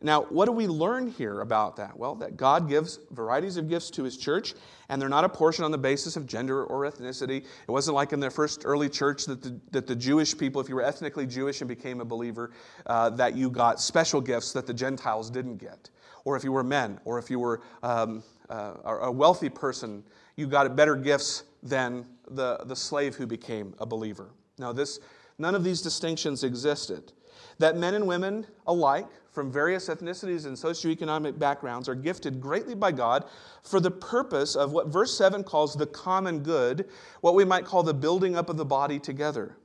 Now, 0.02 0.22
what 0.22 0.46
do 0.46 0.52
we 0.52 0.66
learn 0.66 1.10
here 1.10 1.40
about 1.40 1.76
that? 1.76 1.96
Well, 1.96 2.14
that 2.16 2.36
God 2.36 2.68
gives 2.68 2.98
varieties 3.10 3.56
of 3.56 3.68
gifts 3.68 3.90
to 3.90 4.02
his 4.02 4.16
church, 4.16 4.54
and 4.88 5.00
they're 5.00 5.08
not 5.08 5.24
apportioned 5.24 5.64
on 5.64 5.70
the 5.70 5.78
basis 5.78 6.16
of 6.16 6.26
gender 6.26 6.64
or 6.64 6.90
ethnicity. 6.90 7.38
It 7.44 7.70
wasn't 7.70 7.94
like 7.94 8.12
in 8.12 8.20
the 8.20 8.30
first 8.30 8.62
early 8.64 8.88
church 8.88 9.26
that 9.26 9.42
the, 9.42 9.58
that 9.70 9.86
the 9.86 9.96
Jewish 9.96 10.36
people, 10.36 10.60
if 10.60 10.68
you 10.68 10.74
were 10.74 10.82
ethnically 10.82 11.26
Jewish 11.26 11.60
and 11.60 11.68
became 11.68 12.00
a 12.00 12.04
believer, 12.04 12.50
uh, 12.86 13.10
that 13.10 13.36
you 13.36 13.50
got 13.50 13.80
special 13.80 14.20
gifts 14.20 14.52
that 14.52 14.66
the 14.66 14.74
Gentiles 14.74 15.30
didn't 15.30 15.56
get. 15.56 15.90
Or 16.24 16.36
if 16.36 16.44
you 16.44 16.52
were 16.52 16.64
men, 16.64 17.00
or 17.04 17.18
if 17.18 17.30
you 17.30 17.38
were 17.38 17.62
um, 17.82 18.22
uh, 18.48 18.74
a 18.84 19.10
wealthy 19.10 19.48
person, 19.48 20.04
you 20.36 20.46
got 20.46 20.74
better 20.76 20.96
gifts 20.96 21.44
than 21.62 22.06
the, 22.30 22.58
the 22.64 22.76
slave 22.76 23.14
who 23.14 23.26
became 23.26 23.74
a 23.78 23.86
believer. 23.86 24.30
Now, 24.58 24.72
this, 24.72 25.00
none 25.38 25.54
of 25.54 25.64
these 25.64 25.82
distinctions 25.82 26.44
existed. 26.44 27.12
That 27.58 27.76
men 27.76 27.94
and 27.94 28.06
women 28.06 28.46
alike 28.66 29.08
from 29.30 29.50
various 29.50 29.88
ethnicities 29.88 30.46
and 30.46 30.56
socioeconomic 30.56 31.38
backgrounds 31.38 31.88
are 31.88 31.94
gifted 31.94 32.40
greatly 32.40 32.74
by 32.74 32.92
God 32.92 33.24
for 33.62 33.80
the 33.80 33.90
purpose 33.90 34.54
of 34.54 34.72
what 34.72 34.88
verse 34.88 35.16
7 35.16 35.42
calls 35.42 35.74
the 35.74 35.86
common 35.86 36.40
good, 36.40 36.88
what 37.22 37.34
we 37.34 37.44
might 37.44 37.64
call 37.64 37.82
the 37.82 37.94
building 37.94 38.36
up 38.36 38.50
of 38.50 38.56
the 38.58 38.64
body 38.64 38.98
together. 38.98 39.56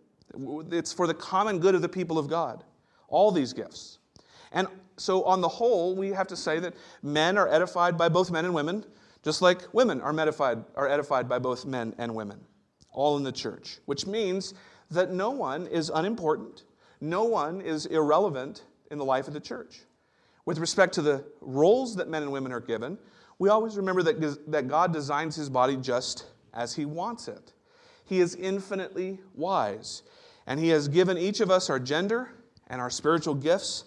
It's 0.71 0.93
for 0.93 1.07
the 1.07 1.13
common 1.13 1.59
good 1.59 1.75
of 1.75 1.81
the 1.81 1.89
people 1.89 2.17
of 2.17 2.29
God, 2.29 2.63
all 3.09 3.31
these 3.31 3.53
gifts. 3.53 3.99
And 4.51 4.67
so, 4.97 5.23
on 5.23 5.41
the 5.41 5.47
whole, 5.47 5.95
we 5.95 6.09
have 6.09 6.27
to 6.27 6.35
say 6.35 6.59
that 6.59 6.73
men 7.03 7.37
are 7.37 7.47
edified 7.47 7.97
by 7.97 8.09
both 8.09 8.31
men 8.31 8.45
and 8.45 8.53
women, 8.53 8.85
just 9.23 9.41
like 9.41 9.61
women 9.73 10.01
are 10.01 10.17
edified, 10.17 10.63
are 10.75 10.87
edified 10.87 11.27
by 11.27 11.39
both 11.39 11.65
men 11.65 11.93
and 11.97 12.13
women, 12.15 12.39
all 12.91 13.17
in 13.17 13.23
the 13.23 13.31
church, 13.31 13.79
which 13.85 14.07
means 14.07 14.53
that 14.89 15.11
no 15.11 15.29
one 15.29 15.67
is 15.67 15.91
unimportant, 15.93 16.63
no 17.01 17.23
one 17.23 17.61
is 17.61 17.85
irrelevant 17.85 18.63
in 18.91 18.97
the 18.97 19.05
life 19.05 19.27
of 19.27 19.33
the 19.33 19.39
church. 19.39 19.81
With 20.45 20.59
respect 20.59 20.93
to 20.95 21.01
the 21.01 21.25
roles 21.41 21.95
that 21.95 22.07
men 22.07 22.23
and 22.23 22.31
women 22.31 22.51
are 22.51 22.61
given, 22.61 22.97
we 23.39 23.49
always 23.49 23.77
remember 23.77 24.01
that, 24.03 24.51
that 24.51 24.67
God 24.67 24.93
designs 24.93 25.35
his 25.35 25.49
body 25.49 25.75
just 25.77 26.27
as 26.53 26.73
he 26.73 26.85
wants 26.85 27.27
it. 27.27 27.53
He 28.05 28.19
is 28.19 28.35
infinitely 28.35 29.19
wise, 29.35 30.03
and 30.47 30.59
he 30.59 30.69
has 30.69 30.87
given 30.87 31.17
each 31.17 31.41
of 31.41 31.51
us 31.51 31.69
our 31.69 31.79
gender 31.79 32.31
and 32.67 32.81
our 32.81 32.89
spiritual 32.89 33.35
gifts. 33.35 33.83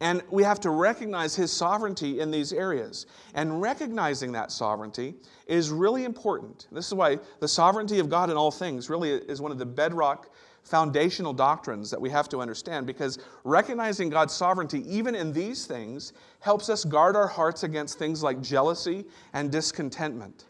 And 0.00 0.22
we 0.30 0.44
have 0.44 0.60
to 0.60 0.70
recognize 0.70 1.34
his 1.34 1.52
sovereignty 1.52 2.20
in 2.20 2.30
these 2.30 2.52
areas. 2.52 3.06
And 3.34 3.60
recognizing 3.60 4.32
that 4.32 4.52
sovereignty 4.52 5.16
is 5.46 5.70
really 5.70 6.04
important. 6.04 6.68
This 6.70 6.86
is 6.86 6.94
why 6.94 7.18
the 7.40 7.48
sovereignty 7.48 7.98
of 7.98 8.08
God 8.08 8.30
in 8.30 8.36
all 8.36 8.50
things 8.50 8.88
really 8.88 9.10
is 9.10 9.40
one 9.40 9.50
of 9.50 9.58
the 9.58 9.66
bedrock 9.66 10.30
foundational 10.68 11.32
doctrines 11.32 11.90
that 11.90 12.00
we 12.00 12.10
have 12.10 12.28
to 12.28 12.40
understand 12.40 12.86
because 12.86 13.18
recognizing 13.44 14.08
God's 14.08 14.34
sovereignty, 14.34 14.84
even 14.88 15.14
in 15.14 15.32
these 15.32 15.66
things, 15.66 16.12
helps 16.40 16.68
us 16.68 16.84
guard 16.84 17.16
our 17.16 17.26
hearts 17.26 17.62
against 17.62 17.98
things 17.98 18.22
like 18.22 18.40
jealousy 18.40 19.04
and 19.32 19.50
discontentment. 19.50 20.44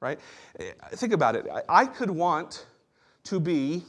Right? 0.00 0.20
Think 0.92 1.12
about 1.12 1.34
it. 1.34 1.46
I 1.68 1.86
could 1.86 2.10
want 2.10 2.66
to 3.24 3.40
be 3.40 3.82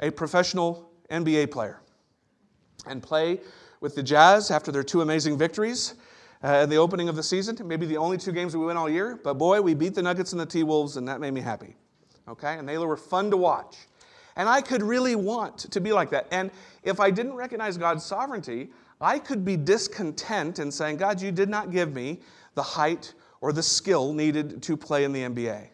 a 0.00 0.10
professional 0.10 0.90
NBA 1.10 1.50
player 1.50 1.80
and 2.86 3.02
play 3.02 3.40
with 3.80 3.94
the 3.94 4.02
Jazz 4.02 4.50
after 4.50 4.72
their 4.72 4.82
two 4.82 5.02
amazing 5.02 5.36
victories 5.36 5.94
uh, 6.42 6.62
at 6.62 6.70
the 6.70 6.76
opening 6.76 7.08
of 7.08 7.16
the 7.16 7.22
season. 7.22 7.56
Maybe 7.64 7.86
the 7.86 7.96
only 7.96 8.16
two 8.16 8.32
games 8.32 8.56
we 8.56 8.64
win 8.64 8.76
all 8.76 8.88
year, 8.88 9.18
but 9.22 9.34
boy, 9.34 9.60
we 9.60 9.74
beat 9.74 9.94
the 9.94 10.02
Nuggets 10.02 10.32
and 10.32 10.40
the 10.40 10.46
T 10.46 10.62
Wolves, 10.62 10.96
and 10.96 11.06
that 11.08 11.20
made 11.20 11.32
me 11.32 11.40
happy. 11.40 11.76
Okay? 12.28 12.54
And 12.58 12.68
they 12.68 12.78
were 12.78 12.96
fun 12.96 13.30
to 13.30 13.36
watch. 13.36 13.76
And 14.36 14.48
I 14.48 14.60
could 14.60 14.82
really 14.82 15.16
want 15.16 15.58
to 15.58 15.80
be 15.80 15.92
like 15.92 16.10
that. 16.10 16.26
And 16.30 16.50
if 16.82 17.00
I 17.00 17.10
didn't 17.10 17.34
recognize 17.34 17.78
God's 17.78 18.04
sovereignty, 18.04 18.70
I 19.00 19.18
could 19.18 19.44
be 19.44 19.56
discontent 19.56 20.58
in 20.58 20.70
saying, 20.70 20.98
God, 20.98 21.20
you 21.20 21.32
did 21.32 21.48
not 21.48 21.70
give 21.70 21.94
me 21.94 22.20
the 22.54 22.62
height 22.62 23.14
or 23.40 23.52
the 23.52 23.62
skill 23.62 24.12
needed 24.12 24.62
to 24.62 24.76
play 24.76 25.04
in 25.04 25.12
the 25.12 25.22
NBA. 25.22 25.68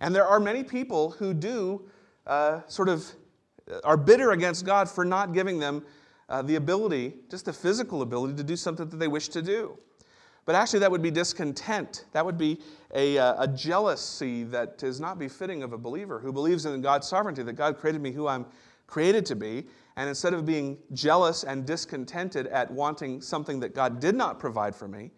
And 0.00 0.14
there 0.14 0.26
are 0.26 0.40
many 0.40 0.64
people 0.64 1.10
who 1.10 1.34
do 1.34 1.88
uh, 2.26 2.60
sort 2.66 2.88
of 2.88 3.04
are 3.84 3.96
bitter 3.96 4.32
against 4.32 4.64
God 4.64 4.88
for 4.88 5.04
not 5.04 5.32
giving 5.32 5.58
them 5.58 5.84
uh, 6.28 6.42
the 6.42 6.56
ability, 6.56 7.14
just 7.28 7.44
the 7.44 7.52
physical 7.52 8.02
ability, 8.02 8.34
to 8.34 8.44
do 8.44 8.56
something 8.56 8.88
that 8.88 8.96
they 8.96 9.08
wish 9.08 9.28
to 9.28 9.42
do. 9.42 9.78
But 10.50 10.56
actually, 10.56 10.80
that 10.80 10.90
would 10.90 11.00
be 11.00 11.12
discontent. 11.12 12.06
That 12.10 12.26
would 12.26 12.36
be 12.36 12.58
a, 12.92 13.16
uh, 13.18 13.44
a 13.44 13.46
jealousy 13.46 14.42
that 14.42 14.82
is 14.82 14.98
not 14.98 15.16
befitting 15.16 15.62
of 15.62 15.72
a 15.72 15.78
believer 15.78 16.18
who 16.18 16.32
believes 16.32 16.66
in 16.66 16.80
God's 16.80 17.06
sovereignty, 17.06 17.44
that 17.44 17.52
God 17.52 17.78
created 17.78 18.02
me 18.02 18.10
who 18.10 18.26
I'm 18.26 18.44
created 18.88 19.24
to 19.26 19.36
be. 19.36 19.68
And 19.94 20.08
instead 20.08 20.34
of 20.34 20.44
being 20.44 20.76
jealous 20.92 21.44
and 21.44 21.64
discontented 21.64 22.48
at 22.48 22.68
wanting 22.68 23.22
something 23.22 23.60
that 23.60 23.76
God 23.76 24.00
did 24.00 24.16
not 24.16 24.40
provide 24.40 24.74
for 24.74 24.88
me, 24.88 25.12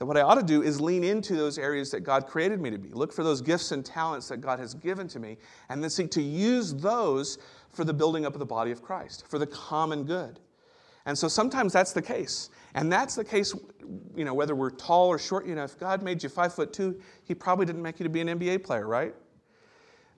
that 0.00 0.04
what 0.04 0.18
I 0.18 0.20
ought 0.20 0.34
to 0.34 0.42
do 0.42 0.62
is 0.62 0.82
lean 0.82 1.02
into 1.02 1.34
those 1.34 1.56
areas 1.56 1.90
that 1.92 2.00
God 2.00 2.26
created 2.26 2.60
me 2.60 2.68
to 2.68 2.76
be. 2.76 2.90
Look 2.90 3.14
for 3.14 3.24
those 3.24 3.40
gifts 3.40 3.72
and 3.72 3.82
talents 3.82 4.28
that 4.28 4.42
God 4.42 4.58
has 4.58 4.74
given 4.74 5.08
to 5.08 5.18
me, 5.18 5.38
and 5.70 5.82
then 5.82 5.88
seek 5.88 6.10
to 6.10 6.20
use 6.20 6.74
those 6.74 7.38
for 7.72 7.84
the 7.84 7.94
building 7.94 8.26
up 8.26 8.34
of 8.34 8.38
the 8.38 8.44
body 8.44 8.70
of 8.70 8.82
Christ, 8.82 9.24
for 9.30 9.38
the 9.38 9.46
common 9.46 10.04
good. 10.04 10.40
And 11.06 11.16
so 11.16 11.26
sometimes 11.26 11.72
that's 11.72 11.94
the 11.94 12.02
case. 12.02 12.50
And 12.74 12.92
that's 12.92 13.14
the 13.14 13.24
case, 13.24 13.54
you 14.16 14.24
know, 14.24 14.34
whether 14.34 14.54
we're 14.54 14.70
tall 14.70 15.08
or 15.08 15.18
short. 15.18 15.46
You 15.46 15.54
know, 15.54 15.64
if 15.64 15.78
God 15.78 16.02
made 16.02 16.22
you 16.22 16.28
five 16.28 16.54
foot 16.54 16.72
two, 16.72 17.00
He 17.24 17.34
probably 17.34 17.66
didn't 17.66 17.82
make 17.82 17.98
you 17.98 18.04
to 18.04 18.10
be 18.10 18.20
an 18.20 18.28
NBA 18.28 18.64
player, 18.64 18.86
right? 18.86 19.14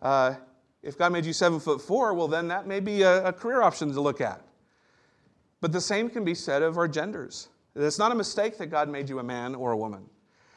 Uh, 0.02 0.34
if 0.82 0.96
God 0.96 1.12
made 1.12 1.24
you 1.24 1.32
seven 1.32 1.60
foot 1.60 1.80
four, 1.80 2.14
well, 2.14 2.28
then 2.28 2.48
that 2.48 2.66
may 2.66 2.80
be 2.80 3.02
a, 3.02 3.26
a 3.26 3.32
career 3.32 3.62
option 3.62 3.92
to 3.92 4.00
look 4.00 4.20
at. 4.20 4.42
But 5.60 5.72
the 5.72 5.80
same 5.80 6.08
can 6.08 6.24
be 6.24 6.34
said 6.34 6.62
of 6.62 6.78
our 6.78 6.88
genders. 6.88 7.48
It's 7.76 7.98
not 7.98 8.12
a 8.12 8.14
mistake 8.14 8.58
that 8.58 8.66
God 8.66 8.88
made 8.88 9.08
you 9.08 9.18
a 9.18 9.22
man 9.22 9.54
or 9.54 9.72
a 9.72 9.76
woman. 9.76 10.08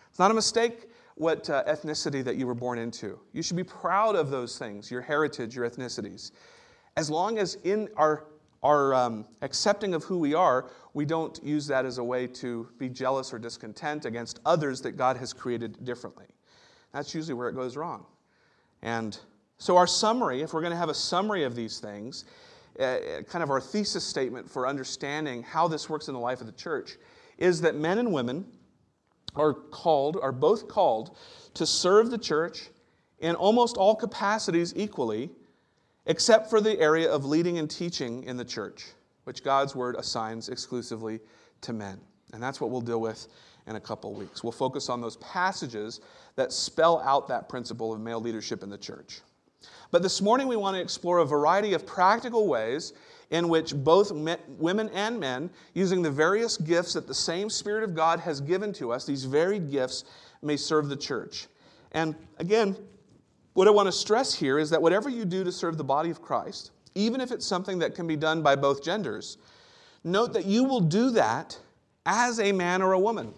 It's 0.09 0.19
not 0.19 0.31
a 0.31 0.33
mistake 0.33 0.89
what 1.15 1.49
uh, 1.49 1.63
ethnicity 1.65 2.23
that 2.23 2.37
you 2.37 2.47
were 2.47 2.55
born 2.55 2.79
into. 2.79 3.19
You 3.33 3.43
should 3.43 3.57
be 3.57 3.63
proud 3.63 4.15
of 4.15 4.31
those 4.31 4.57
things, 4.57 4.89
your 4.89 5.01
heritage, 5.01 5.55
your 5.55 5.69
ethnicities. 5.69 6.31
As 6.95 7.09
long 7.09 7.37
as 7.37 7.55
in 7.63 7.89
our 7.97 8.25
are 8.63 8.93
um, 8.93 9.25
accepting 9.41 9.93
of 9.93 10.03
who 10.05 10.17
we 10.17 10.33
are, 10.33 10.69
we 10.93 11.05
don't 11.05 11.39
use 11.43 11.67
that 11.67 11.85
as 11.85 11.97
a 11.97 12.03
way 12.03 12.27
to 12.27 12.67
be 12.77 12.89
jealous 12.89 13.33
or 13.33 13.39
discontent 13.39 14.05
against 14.05 14.39
others 14.45 14.81
that 14.81 14.93
God 14.93 15.17
has 15.17 15.33
created 15.33 15.83
differently. 15.83 16.25
That's 16.93 17.15
usually 17.15 17.33
where 17.33 17.49
it 17.49 17.55
goes 17.55 17.75
wrong. 17.75 18.05
And 18.81 19.17
so, 19.57 19.77
our 19.77 19.87
summary, 19.87 20.41
if 20.41 20.53
we're 20.53 20.61
going 20.61 20.71
to 20.71 20.77
have 20.77 20.89
a 20.89 20.93
summary 20.93 21.43
of 21.43 21.55
these 21.55 21.79
things, 21.79 22.25
uh, 22.79 22.97
kind 23.29 23.43
of 23.43 23.49
our 23.49 23.61
thesis 23.61 24.03
statement 24.03 24.49
for 24.49 24.67
understanding 24.67 25.43
how 25.43 25.67
this 25.67 25.89
works 25.89 26.07
in 26.07 26.13
the 26.13 26.19
life 26.19 26.41
of 26.41 26.47
the 26.47 26.53
church, 26.53 26.97
is 27.37 27.61
that 27.61 27.75
men 27.75 27.97
and 27.97 28.11
women 28.11 28.45
are 29.35 29.53
called, 29.53 30.17
are 30.21 30.31
both 30.31 30.67
called 30.67 31.17
to 31.53 31.65
serve 31.65 32.11
the 32.11 32.17
church 32.17 32.69
in 33.19 33.35
almost 33.35 33.77
all 33.77 33.95
capacities 33.95 34.73
equally 34.75 35.31
except 36.05 36.49
for 36.49 36.59
the 36.59 36.77
area 36.79 37.09
of 37.09 37.25
leading 37.25 37.57
and 37.57 37.69
teaching 37.69 38.23
in 38.23 38.35
the 38.35 38.45
church, 38.45 38.87
which 39.23 39.43
God's 39.43 39.75
word 39.75 39.95
assigns 39.95 40.49
exclusively 40.49 41.19
to 41.61 41.73
men. 41.73 41.99
And 42.33 42.41
that's 42.41 42.59
what 42.59 42.71
we'll 42.71 42.81
deal 42.81 43.01
with 43.01 43.27
in 43.67 43.75
a 43.75 43.79
couple 43.79 44.13
weeks. 44.13 44.43
We'll 44.43 44.51
focus 44.51 44.89
on 44.89 45.01
those 45.01 45.17
passages 45.17 46.01
that 46.35 46.51
spell 46.51 46.99
out 47.01 47.27
that 47.27 47.47
principle 47.47 47.93
of 47.93 48.01
male 48.01 48.19
leadership 48.19 48.63
in 48.63 48.69
the 48.69 48.77
church. 48.77 49.21
But 49.91 50.01
this 50.01 50.21
morning, 50.21 50.47
we 50.47 50.55
want 50.55 50.75
to 50.75 50.81
explore 50.81 51.19
a 51.19 51.25
variety 51.25 51.73
of 51.73 51.85
practical 51.85 52.47
ways 52.47 52.93
in 53.29 53.47
which 53.47 53.75
both 53.75 54.11
men, 54.11 54.37
women 54.57 54.89
and 54.89 55.19
men, 55.19 55.49
using 55.73 56.01
the 56.01 56.11
various 56.11 56.57
gifts 56.57 56.93
that 56.93 57.07
the 57.07 57.13
same 57.13 57.49
Spirit 57.49 57.83
of 57.83 57.95
God 57.95 58.19
has 58.19 58.41
given 58.41 58.73
to 58.73 58.91
us, 58.91 59.05
these 59.05 59.23
varied 59.23 59.71
gifts, 59.71 60.03
may 60.41 60.57
serve 60.57 60.89
the 60.89 60.95
church. 60.95 61.47
And 61.93 62.15
again, 62.37 62.75
what 63.53 63.67
I 63.67 63.71
want 63.71 63.87
to 63.87 63.91
stress 63.91 64.33
here 64.33 64.59
is 64.59 64.69
that 64.71 64.81
whatever 64.81 65.09
you 65.09 65.25
do 65.25 65.43
to 65.43 65.51
serve 65.51 65.77
the 65.77 65.83
body 65.83 66.09
of 66.09 66.21
Christ, 66.21 66.71
even 66.95 67.21
if 67.21 67.31
it's 67.31 67.45
something 67.45 67.79
that 67.79 67.95
can 67.95 68.07
be 68.07 68.15
done 68.15 68.41
by 68.41 68.55
both 68.55 68.83
genders, 68.83 69.37
note 70.03 70.33
that 70.33 70.45
you 70.45 70.63
will 70.63 70.79
do 70.79 71.09
that 71.11 71.57
as 72.05 72.39
a 72.39 72.51
man 72.51 72.81
or 72.81 72.93
a 72.93 72.99
woman. 72.99 73.33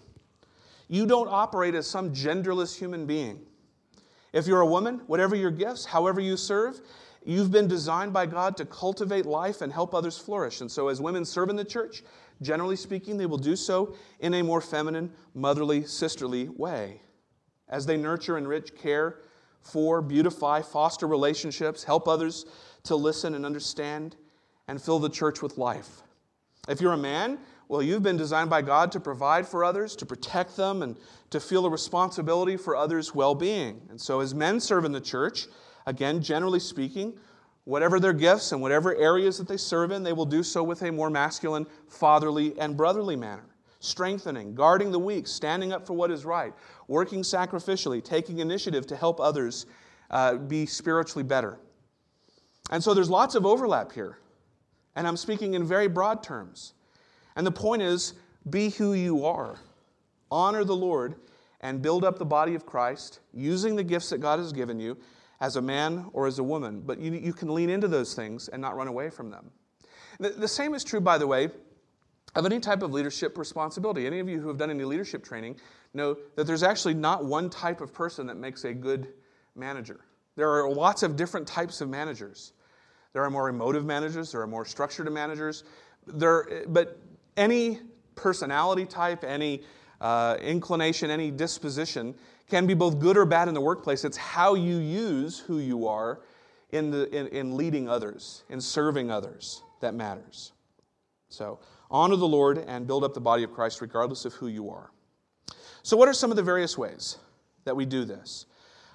You 0.88 1.06
don't 1.06 1.28
operate 1.28 1.74
as 1.74 1.86
some 1.86 2.12
genderless 2.12 2.76
human 2.76 3.06
being. 3.06 3.40
If 4.32 4.46
you're 4.46 4.60
a 4.60 4.66
woman, 4.66 5.00
whatever 5.06 5.34
your 5.34 5.50
gifts, 5.50 5.84
however 5.84 6.20
you 6.20 6.36
serve, 6.36 6.80
you've 7.24 7.50
been 7.50 7.66
designed 7.66 8.12
by 8.12 8.26
God 8.26 8.56
to 8.58 8.64
cultivate 8.64 9.26
life 9.26 9.62
and 9.62 9.72
help 9.72 9.94
others 9.94 10.18
flourish. 10.18 10.60
And 10.60 10.70
so, 10.70 10.88
as 10.88 11.00
women 11.00 11.24
serve 11.24 11.48
in 11.48 11.56
the 11.56 11.64
church, 11.64 12.02
generally 12.42 12.76
speaking, 12.76 13.16
they 13.16 13.26
will 13.26 13.38
do 13.38 13.56
so 13.56 13.94
in 14.20 14.34
a 14.34 14.42
more 14.42 14.60
feminine, 14.60 15.12
motherly, 15.34 15.84
sisterly 15.84 16.48
way. 16.48 17.00
As 17.68 17.86
they 17.86 17.96
nurture, 17.96 18.38
enrich, 18.38 18.76
care, 18.76 19.20
for, 19.62 20.00
beautify, 20.00 20.62
foster 20.62 21.08
relationships, 21.08 21.82
help 21.82 22.06
others 22.06 22.46
to 22.86 22.96
listen 22.96 23.34
and 23.34 23.46
understand, 23.46 24.16
and 24.68 24.80
fill 24.80 24.98
the 24.98 25.08
church 25.08 25.42
with 25.42 25.58
life. 25.58 26.02
If 26.68 26.80
you're 26.80 26.94
a 26.94 26.98
man, 26.98 27.38
well, 27.68 27.82
you've 27.82 28.02
been 28.02 28.16
designed 28.16 28.50
by 28.50 28.62
God 28.62 28.92
to 28.92 29.00
provide 29.00 29.46
for 29.46 29.64
others, 29.64 29.96
to 29.96 30.06
protect 30.06 30.56
them, 30.56 30.82
and 30.82 30.96
to 31.30 31.40
feel 31.40 31.66
a 31.66 31.70
responsibility 31.70 32.56
for 32.56 32.76
others' 32.76 33.14
well 33.14 33.34
being. 33.34 33.80
And 33.90 34.00
so, 34.00 34.20
as 34.20 34.34
men 34.34 34.60
serve 34.60 34.84
in 34.84 34.92
the 34.92 35.00
church, 35.00 35.46
again, 35.86 36.20
generally 36.22 36.60
speaking, 36.60 37.14
whatever 37.64 37.98
their 37.98 38.12
gifts 38.12 38.52
and 38.52 38.62
whatever 38.62 38.94
areas 38.96 39.38
that 39.38 39.48
they 39.48 39.56
serve 39.56 39.90
in, 39.90 40.04
they 40.04 40.12
will 40.12 40.26
do 40.26 40.42
so 40.42 40.62
with 40.62 40.82
a 40.82 40.92
more 40.92 41.10
masculine, 41.10 41.66
fatherly, 41.88 42.58
and 42.60 42.76
brotherly 42.76 43.16
manner. 43.16 43.46
strengthening, 43.80 44.54
guarding 44.54 44.90
the 44.90 44.98
weak, 44.98 45.26
standing 45.26 45.72
up 45.72 45.86
for 45.86 45.92
what 45.94 46.10
is 46.10 46.24
right, 46.24 46.52
working 46.88 47.22
sacrificially, 47.22 48.02
taking 48.02 48.38
initiative 48.40 48.86
to 48.86 48.96
help 48.96 49.20
others 49.20 49.66
uh, 50.10 50.34
be 50.34 50.66
spiritually 50.66 51.22
better. 51.22 51.58
And 52.70 52.82
so 52.82 52.94
there's 52.94 53.10
lots 53.10 53.34
of 53.34 53.46
overlap 53.46 53.92
here. 53.92 54.18
And 54.94 55.06
I'm 55.06 55.16
speaking 55.16 55.54
in 55.54 55.64
very 55.64 55.88
broad 55.88 56.22
terms. 56.22 56.72
And 57.36 57.46
the 57.46 57.52
point 57.52 57.82
is 57.82 58.14
be 58.48 58.70
who 58.70 58.94
you 58.94 59.24
are, 59.26 59.58
honor 60.30 60.64
the 60.64 60.76
Lord, 60.76 61.16
and 61.60 61.82
build 61.82 62.04
up 62.04 62.18
the 62.18 62.24
body 62.24 62.54
of 62.54 62.66
Christ 62.66 63.20
using 63.32 63.76
the 63.76 63.82
gifts 63.82 64.10
that 64.10 64.18
God 64.18 64.38
has 64.38 64.52
given 64.52 64.80
you 64.80 64.96
as 65.40 65.56
a 65.56 65.62
man 65.62 66.08
or 66.12 66.26
as 66.26 66.38
a 66.38 66.42
woman. 66.42 66.80
But 66.80 66.98
you, 66.98 67.12
you 67.12 67.32
can 67.32 67.54
lean 67.54 67.70
into 67.70 67.88
those 67.88 68.14
things 68.14 68.48
and 68.48 68.60
not 68.62 68.76
run 68.76 68.88
away 68.88 69.10
from 69.10 69.30
them. 69.30 69.50
The, 70.18 70.30
the 70.30 70.48
same 70.48 70.74
is 70.74 70.84
true, 70.84 71.00
by 71.00 71.18
the 71.18 71.26
way, 71.26 71.50
of 72.34 72.46
any 72.46 72.60
type 72.60 72.82
of 72.82 72.92
leadership 72.92 73.36
responsibility. 73.36 74.06
Any 74.06 74.20
of 74.20 74.28
you 74.28 74.40
who 74.40 74.48
have 74.48 74.58
done 74.58 74.70
any 74.70 74.84
leadership 74.84 75.24
training 75.24 75.56
know 75.94 76.16
that 76.36 76.46
there's 76.46 76.62
actually 76.62 76.94
not 76.94 77.24
one 77.24 77.50
type 77.50 77.80
of 77.80 77.92
person 77.92 78.26
that 78.26 78.36
makes 78.36 78.64
a 78.64 78.72
good 78.72 79.08
manager. 79.54 80.00
There 80.36 80.50
are 80.50 80.70
lots 80.70 81.02
of 81.02 81.16
different 81.16 81.46
types 81.46 81.80
of 81.80 81.88
managers. 81.88 82.52
There 83.16 83.24
are 83.24 83.30
more 83.30 83.48
emotive 83.48 83.86
managers, 83.86 84.30
there 84.32 84.42
are 84.42 84.46
more 84.46 84.66
structured 84.66 85.10
managers. 85.10 85.64
There, 86.06 86.64
but 86.68 87.00
any 87.38 87.80
personality 88.14 88.84
type, 88.84 89.24
any 89.24 89.62
uh, 90.02 90.36
inclination, 90.42 91.10
any 91.10 91.30
disposition 91.30 92.14
can 92.50 92.66
be 92.66 92.74
both 92.74 92.98
good 92.98 93.16
or 93.16 93.24
bad 93.24 93.48
in 93.48 93.54
the 93.54 93.60
workplace. 93.62 94.04
It's 94.04 94.18
how 94.18 94.54
you 94.54 94.76
use 94.76 95.38
who 95.38 95.60
you 95.60 95.88
are 95.88 96.20
in, 96.72 96.90
the, 96.90 97.08
in, 97.08 97.28
in 97.28 97.56
leading 97.56 97.88
others, 97.88 98.44
in 98.50 98.60
serving 98.60 99.10
others, 99.10 99.62
that 99.80 99.94
matters. 99.94 100.52
So, 101.30 101.60
honor 101.90 102.16
the 102.16 102.28
Lord 102.28 102.58
and 102.58 102.86
build 102.86 103.02
up 103.02 103.14
the 103.14 103.20
body 103.22 103.44
of 103.44 103.50
Christ 103.50 103.80
regardless 103.80 104.26
of 104.26 104.34
who 104.34 104.48
you 104.48 104.68
are. 104.68 104.90
So, 105.82 105.96
what 105.96 106.06
are 106.06 106.12
some 106.12 106.30
of 106.30 106.36
the 106.36 106.42
various 106.42 106.76
ways 106.76 107.16
that 107.64 107.74
we 107.74 107.86
do 107.86 108.04
this? 108.04 108.44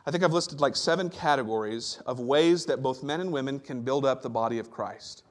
I 0.05 0.12
think 0.12 0.24
I've 0.24 0.34
listed 0.34 0.62
like 0.62 0.75
seven 0.75 1.10
categories 1.10 2.01
of 2.05 2.20
ways 2.20 2.65
that 2.65 2.81
both 2.81 3.03
men 3.03 3.22
and 3.22 3.31
women 3.31 3.60
can 3.60 3.81
build 3.81 4.05
up 4.05 4.22
the 4.22 4.29
body 4.29 4.58
of 4.58 4.72
Christ. 4.72 5.24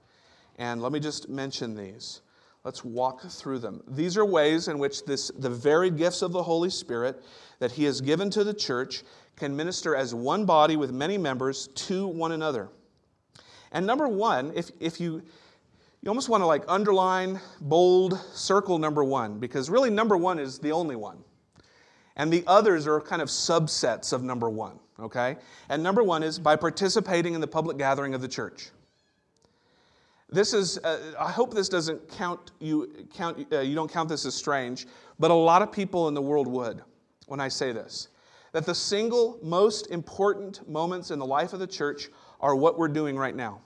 And 0.58 0.80
let 0.80 0.92
me 0.92 1.00
just 1.00 1.28
mention 1.28 1.74
these. 1.74 2.20
Let's 2.62 2.84
walk 2.84 3.22
through 3.22 3.60
them. 3.60 3.82
These 3.88 4.16
are 4.16 4.24
ways 4.24 4.68
in 4.68 4.78
which 4.78 5.04
this, 5.06 5.30
the 5.38 5.50
very 5.50 5.90
gifts 5.90 6.22
of 6.22 6.32
the 6.32 6.42
Holy 6.42 6.70
Spirit 6.70 7.24
that 7.58 7.72
He 7.72 7.84
has 7.84 8.00
given 8.00 8.30
to 8.30 8.44
the 8.44 8.54
church 8.54 9.02
can 9.36 9.56
minister 9.56 9.96
as 9.96 10.14
one 10.14 10.44
body 10.44 10.76
with 10.76 10.92
many 10.92 11.16
members 11.16 11.68
to 11.68 12.06
one 12.06 12.32
another. 12.32 12.68
And 13.72 13.86
number 13.86 14.06
one, 14.06 14.52
if, 14.54 14.70
if 14.78 15.00
you, 15.00 15.22
you 16.02 16.08
almost 16.08 16.28
want 16.28 16.42
to 16.42 16.46
like 16.46 16.62
underline, 16.68 17.40
bold, 17.62 18.18
circle 18.34 18.78
number 18.78 19.02
one, 19.02 19.38
because 19.38 19.70
really 19.70 19.90
number 19.90 20.16
one 20.16 20.38
is 20.38 20.58
the 20.58 20.72
only 20.72 20.96
one. 20.96 21.24
And 22.20 22.30
the 22.30 22.44
others 22.46 22.86
are 22.86 23.00
kind 23.00 23.22
of 23.22 23.28
subsets 23.28 24.12
of 24.12 24.22
number 24.22 24.50
one, 24.50 24.78
okay? 25.00 25.38
And 25.70 25.82
number 25.82 26.02
one 26.02 26.22
is 26.22 26.38
by 26.38 26.54
participating 26.54 27.32
in 27.32 27.40
the 27.40 27.46
public 27.46 27.78
gathering 27.78 28.12
of 28.12 28.20
the 28.20 28.28
church. 28.28 28.68
This 30.28 30.52
is, 30.52 30.76
uh, 30.84 31.14
I 31.18 31.30
hope 31.30 31.54
this 31.54 31.70
doesn't 31.70 32.10
count 32.10 32.50
you, 32.58 33.06
count, 33.14 33.50
uh, 33.50 33.60
you 33.60 33.74
don't 33.74 33.90
count 33.90 34.10
this 34.10 34.26
as 34.26 34.34
strange, 34.34 34.86
but 35.18 35.30
a 35.30 35.34
lot 35.34 35.62
of 35.62 35.72
people 35.72 36.08
in 36.08 36.14
the 36.14 36.20
world 36.20 36.46
would 36.46 36.82
when 37.26 37.40
I 37.40 37.48
say 37.48 37.72
this. 37.72 38.08
That 38.52 38.66
the 38.66 38.74
single 38.74 39.38
most 39.42 39.86
important 39.86 40.68
moments 40.68 41.10
in 41.10 41.18
the 41.18 41.24
life 41.24 41.54
of 41.54 41.58
the 41.58 41.66
church 41.66 42.10
are 42.38 42.54
what 42.54 42.78
we're 42.78 42.88
doing 42.88 43.16
right 43.16 43.34
now 43.34 43.62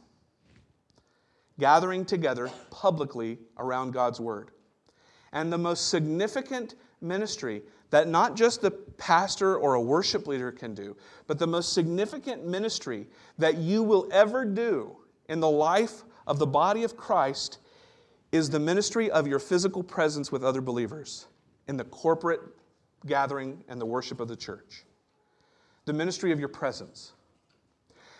gathering 1.58 2.04
together 2.04 2.52
publicly 2.70 3.38
around 3.58 3.92
God's 3.92 4.20
Word. 4.20 4.52
And 5.32 5.52
the 5.52 5.58
most 5.58 5.88
significant 5.88 6.76
ministry 7.00 7.62
that 7.94 8.08
not 8.08 8.34
just 8.34 8.60
the 8.60 8.72
pastor 8.72 9.56
or 9.56 9.74
a 9.74 9.80
worship 9.80 10.26
leader 10.26 10.50
can 10.50 10.74
do, 10.74 10.96
but 11.28 11.38
the 11.38 11.47
most 11.47 11.75
significant 11.75 12.45
ministry 12.45 13.06
that 13.38 13.56
you 13.58 13.84
will 13.84 14.08
ever 14.10 14.45
do 14.45 14.97
in 15.28 15.38
the 15.38 15.49
life 15.49 16.02
of 16.26 16.40
the 16.40 16.47
body 16.47 16.82
of 16.82 16.97
Christ 16.97 17.58
is 18.32 18.50
the 18.50 18.58
ministry 18.58 19.12
of 19.12 19.28
your 19.28 19.38
physical 19.38 19.80
presence 19.80 20.32
with 20.32 20.42
other 20.42 20.60
believers 20.60 21.28
in 21.69 21.76
the 21.76 21.84
corporate 21.84 22.40
gathering 23.06 23.62
and 23.69 23.80
the 23.80 23.86
worship 23.86 24.19
of 24.19 24.26
the 24.26 24.34
church. 24.34 24.82
The 25.84 25.92
ministry 25.92 26.32
of 26.32 26.40
your 26.40 26.49
presence. 26.49 27.12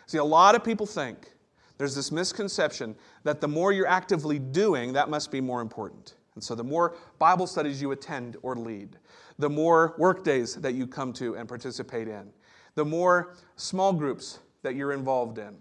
See, 0.07 0.19
a 0.19 0.25
lot 0.25 0.55
of 0.55 0.63
people 0.63 0.87
think 0.87 1.33
there's 1.79 1.97
this 1.97 2.13
misconception 2.13 2.95
that 3.25 3.41
the 3.41 3.49
more 3.49 3.73
you're 3.73 3.89
actively 3.89 4.39
doing, 4.39 4.93
that 4.93 5.11
must 5.11 5.33
be 5.33 5.41
more 5.41 5.61
important. 5.61 6.15
And 6.35 6.43
so 6.43 6.55
the 6.55 6.65
more 6.65 6.97
Bible 7.19 7.47
studies 7.47 7.81
you 7.81 7.93
attend 7.93 8.37
or 8.43 8.57
lead, 8.57 8.97
the 9.39 9.51
more 9.51 9.95
work 9.99 10.25
days 10.25 10.55
that 10.57 10.75
you 10.75 10.87
come 10.87 11.13
to 11.15 11.37
and 11.37 11.49
participate 11.49 12.09
in, 12.09 12.31
the 12.75 12.85
more 12.85 13.35
small 13.57 13.93
groups 13.93 14.41
that 14.63 14.75
you're 14.75 14.93
involved 14.93 15.39
in, 15.39 15.55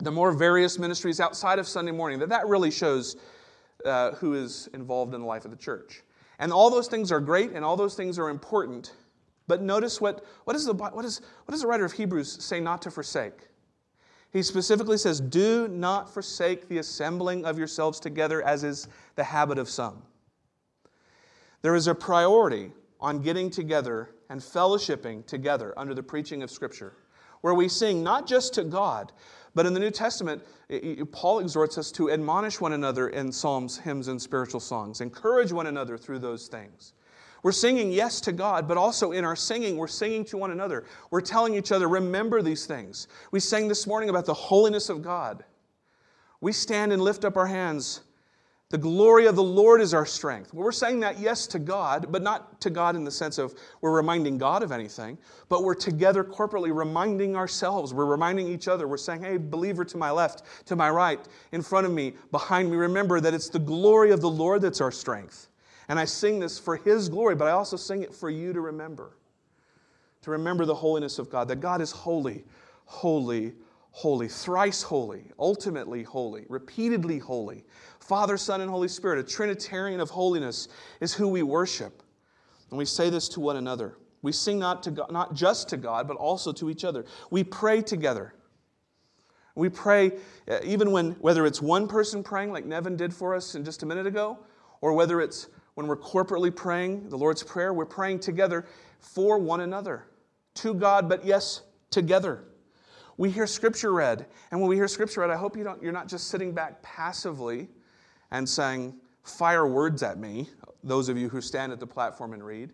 the 0.00 0.10
more 0.10 0.32
various 0.32 0.78
ministries 0.78 1.20
outside 1.20 1.58
of 1.58 1.66
Sunday 1.66 1.92
morning, 1.92 2.18
that 2.18 2.28
that 2.28 2.46
really 2.46 2.70
shows 2.70 3.16
uh, 3.84 4.12
who 4.12 4.34
is 4.34 4.68
involved 4.74 5.14
in 5.14 5.20
the 5.20 5.26
life 5.26 5.44
of 5.44 5.50
the 5.50 5.56
church. 5.56 6.02
And 6.38 6.52
all 6.52 6.70
those 6.70 6.88
things 6.88 7.10
are 7.10 7.20
great 7.20 7.52
and 7.52 7.64
all 7.64 7.76
those 7.76 7.94
things 7.94 8.18
are 8.18 8.28
important. 8.28 8.92
But 9.48 9.62
notice 9.62 10.00
what, 10.00 10.24
what, 10.44 10.54
is 10.54 10.66
the, 10.66 10.74
what, 10.74 11.04
is, 11.04 11.20
what 11.46 11.52
does 11.52 11.62
the 11.62 11.66
writer 11.66 11.84
of 11.84 11.92
Hebrews 11.92 12.44
say 12.44 12.60
not 12.60 12.82
to 12.82 12.90
forsake? 12.90 13.47
He 14.32 14.42
specifically 14.42 14.98
says, 14.98 15.20
Do 15.20 15.68
not 15.68 16.12
forsake 16.12 16.68
the 16.68 16.78
assembling 16.78 17.44
of 17.44 17.58
yourselves 17.58 17.98
together, 17.98 18.42
as 18.42 18.64
is 18.64 18.88
the 19.14 19.24
habit 19.24 19.58
of 19.58 19.68
some. 19.68 20.02
There 21.62 21.74
is 21.74 21.86
a 21.86 21.94
priority 21.94 22.72
on 23.00 23.22
getting 23.22 23.50
together 23.50 24.10
and 24.28 24.40
fellowshipping 24.40 25.26
together 25.26 25.72
under 25.76 25.94
the 25.94 26.02
preaching 26.02 26.42
of 26.42 26.50
Scripture, 26.50 26.92
where 27.40 27.54
we 27.54 27.68
sing 27.68 28.02
not 28.02 28.26
just 28.26 28.54
to 28.54 28.64
God, 28.64 29.12
but 29.54 29.66
in 29.66 29.72
the 29.72 29.80
New 29.80 29.90
Testament, 29.90 30.42
Paul 31.10 31.38
exhorts 31.38 31.78
us 31.78 31.90
to 31.92 32.10
admonish 32.10 32.60
one 32.60 32.74
another 32.74 33.08
in 33.08 33.32
psalms, 33.32 33.78
hymns, 33.78 34.08
and 34.08 34.20
spiritual 34.20 34.60
songs, 34.60 35.00
encourage 35.00 35.52
one 35.52 35.66
another 35.66 35.96
through 35.96 36.18
those 36.18 36.48
things. 36.48 36.92
We're 37.42 37.52
singing 37.52 37.92
yes 37.92 38.20
to 38.22 38.32
God, 38.32 38.66
but 38.66 38.76
also 38.76 39.12
in 39.12 39.24
our 39.24 39.36
singing, 39.36 39.76
we're 39.76 39.86
singing 39.86 40.24
to 40.26 40.36
one 40.36 40.50
another. 40.50 40.84
We're 41.10 41.20
telling 41.20 41.54
each 41.54 41.72
other, 41.72 41.88
remember 41.88 42.42
these 42.42 42.66
things. 42.66 43.08
We 43.30 43.40
sang 43.40 43.68
this 43.68 43.86
morning 43.86 44.08
about 44.08 44.26
the 44.26 44.34
holiness 44.34 44.88
of 44.88 45.02
God. 45.02 45.44
We 46.40 46.52
stand 46.52 46.92
and 46.92 47.02
lift 47.02 47.24
up 47.24 47.36
our 47.36 47.46
hands 47.46 48.00
the 48.70 48.78
glory 48.78 49.24
of 49.26 49.34
the 49.34 49.42
Lord 49.42 49.80
is 49.80 49.94
our 49.94 50.04
strength. 50.04 50.52
Well, 50.52 50.62
we're 50.62 50.72
saying 50.72 51.00
that 51.00 51.18
yes 51.18 51.46
to 51.48 51.58
God, 51.58 52.12
but 52.12 52.22
not 52.22 52.60
to 52.60 52.68
God 52.68 52.96
in 52.96 53.04
the 53.04 53.10
sense 53.10 53.38
of 53.38 53.54
we're 53.80 53.96
reminding 53.96 54.36
God 54.36 54.62
of 54.62 54.72
anything, 54.72 55.16
but 55.48 55.64
we're 55.64 55.74
together 55.74 56.22
corporately 56.22 56.74
reminding 56.74 57.34
ourselves. 57.34 57.94
We're 57.94 58.04
reminding 58.04 58.46
each 58.46 58.68
other. 58.68 58.86
We're 58.86 58.98
saying, 58.98 59.22
hey, 59.22 59.38
believer 59.38 59.86
to 59.86 59.96
my 59.96 60.10
left, 60.10 60.42
to 60.66 60.76
my 60.76 60.90
right, 60.90 61.18
in 61.52 61.62
front 61.62 61.86
of 61.86 61.92
me, 61.92 62.12
behind 62.30 62.70
me, 62.70 62.76
remember 62.76 63.20
that 63.20 63.32
it's 63.32 63.48
the 63.48 63.58
glory 63.58 64.10
of 64.10 64.20
the 64.20 64.28
Lord 64.28 64.60
that's 64.60 64.82
our 64.82 64.92
strength. 64.92 65.47
And 65.88 65.98
I 65.98 66.04
sing 66.04 66.38
this 66.38 66.58
for 66.58 66.76
His 66.76 67.08
glory, 67.08 67.34
but 67.34 67.48
I 67.48 67.52
also 67.52 67.76
sing 67.76 68.02
it 68.02 68.14
for 68.14 68.28
you 68.30 68.52
to 68.52 68.60
remember. 68.60 69.16
To 70.22 70.30
remember 70.30 70.64
the 70.64 70.74
holiness 70.74 71.18
of 71.18 71.30
God, 71.30 71.48
that 71.48 71.60
God 71.60 71.80
is 71.80 71.90
holy, 71.90 72.44
holy, 72.84 73.54
holy, 73.90 74.28
thrice 74.28 74.82
holy, 74.82 75.24
ultimately 75.38 76.02
holy, 76.02 76.44
repeatedly 76.48 77.18
holy. 77.18 77.64
Father, 78.00 78.36
Son, 78.36 78.60
and 78.60 78.70
Holy 78.70 78.88
Spirit, 78.88 79.18
a 79.18 79.22
Trinitarian 79.22 80.00
of 80.00 80.10
holiness, 80.10 80.68
is 81.00 81.14
who 81.14 81.28
we 81.28 81.42
worship. 81.42 82.02
And 82.70 82.78
we 82.78 82.84
say 82.84 83.10
this 83.10 83.28
to 83.30 83.40
one 83.40 83.56
another. 83.56 83.96
We 84.22 84.32
sing 84.32 84.58
not, 84.58 84.82
to 84.82 84.90
God, 84.90 85.12
not 85.12 85.34
just 85.34 85.68
to 85.70 85.76
God, 85.76 86.08
but 86.08 86.16
also 86.16 86.52
to 86.52 86.70
each 86.70 86.84
other. 86.84 87.04
We 87.30 87.44
pray 87.44 87.82
together. 87.82 88.34
We 89.54 89.68
pray, 89.68 90.12
uh, 90.48 90.58
even 90.64 90.90
when, 90.90 91.12
whether 91.12 91.46
it's 91.46 91.60
one 91.60 91.88
person 91.88 92.22
praying, 92.22 92.52
like 92.52 92.64
Nevin 92.64 92.96
did 92.96 93.12
for 93.12 93.34
us 93.34 93.54
in 93.54 93.64
just 93.64 93.82
a 93.82 93.86
minute 93.86 94.06
ago, 94.06 94.38
or 94.80 94.92
whether 94.92 95.20
it's 95.20 95.48
when 95.78 95.86
we're 95.86 95.96
corporately 95.96 96.52
praying 96.52 97.08
the 97.08 97.16
Lord's 97.16 97.44
Prayer, 97.44 97.72
we're 97.72 97.86
praying 97.86 98.18
together 98.18 98.66
for 98.98 99.38
one 99.38 99.60
another, 99.60 100.08
to 100.54 100.74
God, 100.74 101.08
but 101.08 101.24
yes, 101.24 101.62
together 101.92 102.42
we 103.16 103.30
hear 103.30 103.46
scripture 103.46 103.92
read. 103.92 104.26
And 104.50 104.60
when 104.60 104.68
we 104.68 104.74
hear 104.74 104.88
scripture 104.88 105.20
read, 105.20 105.30
I 105.30 105.36
hope 105.36 105.56
you 105.56 105.62
don't, 105.62 105.80
you're 105.80 105.92
not 105.92 106.08
just 106.08 106.30
sitting 106.30 106.50
back 106.50 106.82
passively 106.82 107.68
and 108.32 108.48
saying, 108.48 108.92
fire 109.22 109.68
words 109.68 110.02
at 110.02 110.18
me, 110.18 110.48
those 110.82 111.08
of 111.08 111.16
you 111.16 111.28
who 111.28 111.40
stand 111.40 111.70
at 111.70 111.78
the 111.78 111.86
platform 111.86 112.32
and 112.32 112.44
read. 112.44 112.72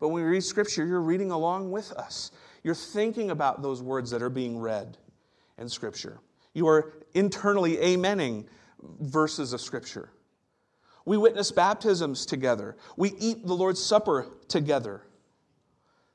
But 0.00 0.08
when 0.08 0.24
we 0.24 0.28
read 0.28 0.42
scripture, 0.42 0.84
you're 0.84 1.02
reading 1.02 1.30
along 1.30 1.70
with 1.70 1.92
us. 1.92 2.32
You're 2.64 2.74
thinking 2.74 3.30
about 3.30 3.62
those 3.62 3.80
words 3.80 4.10
that 4.10 4.22
are 4.22 4.28
being 4.28 4.58
read 4.58 4.98
in 5.56 5.68
scripture. 5.68 6.18
You 6.54 6.66
are 6.66 6.94
internally 7.14 7.76
amening 7.76 8.46
verses 9.02 9.52
of 9.52 9.60
scripture. 9.60 10.10
We 11.10 11.16
witness 11.16 11.50
baptisms 11.50 12.24
together. 12.24 12.76
We 12.96 13.14
eat 13.18 13.44
the 13.44 13.52
Lord's 13.52 13.84
Supper 13.84 14.28
together. 14.46 15.02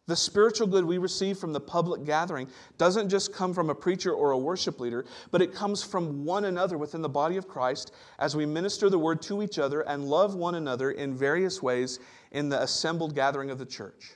The 0.07 0.15
spiritual 0.15 0.67
good 0.67 0.85
we 0.85 0.99
receive 0.99 1.37
from 1.37 1.51
the 1.51 1.59
public 1.59 2.05
gathering 2.05 2.47
doesn't 2.77 3.09
just 3.09 3.33
come 3.33 3.53
from 3.53 3.69
a 3.69 3.75
preacher 3.75 4.13
or 4.13 4.31
a 4.31 4.37
worship 4.37 4.79
leader, 4.79 5.03
but 5.31 5.41
it 5.41 5.53
comes 5.53 5.83
from 5.83 6.23
one 6.23 6.45
another 6.45 6.77
within 6.77 7.01
the 7.01 7.09
body 7.09 7.35
of 7.35 7.45
Christ 7.45 7.91
as 8.19 8.37
we 8.37 8.45
minister 8.45 8.89
the 8.89 8.97
word 8.97 9.21
to 9.23 9.43
each 9.43 9.59
other 9.59 9.81
and 9.81 10.07
love 10.07 10.35
one 10.35 10.55
another 10.55 10.91
in 10.91 11.13
various 11.13 11.61
ways 11.61 11.99
in 12.31 12.47
the 12.47 12.61
assembled 12.61 13.15
gathering 13.15 13.49
of 13.51 13.59
the 13.59 13.65
church. 13.65 14.13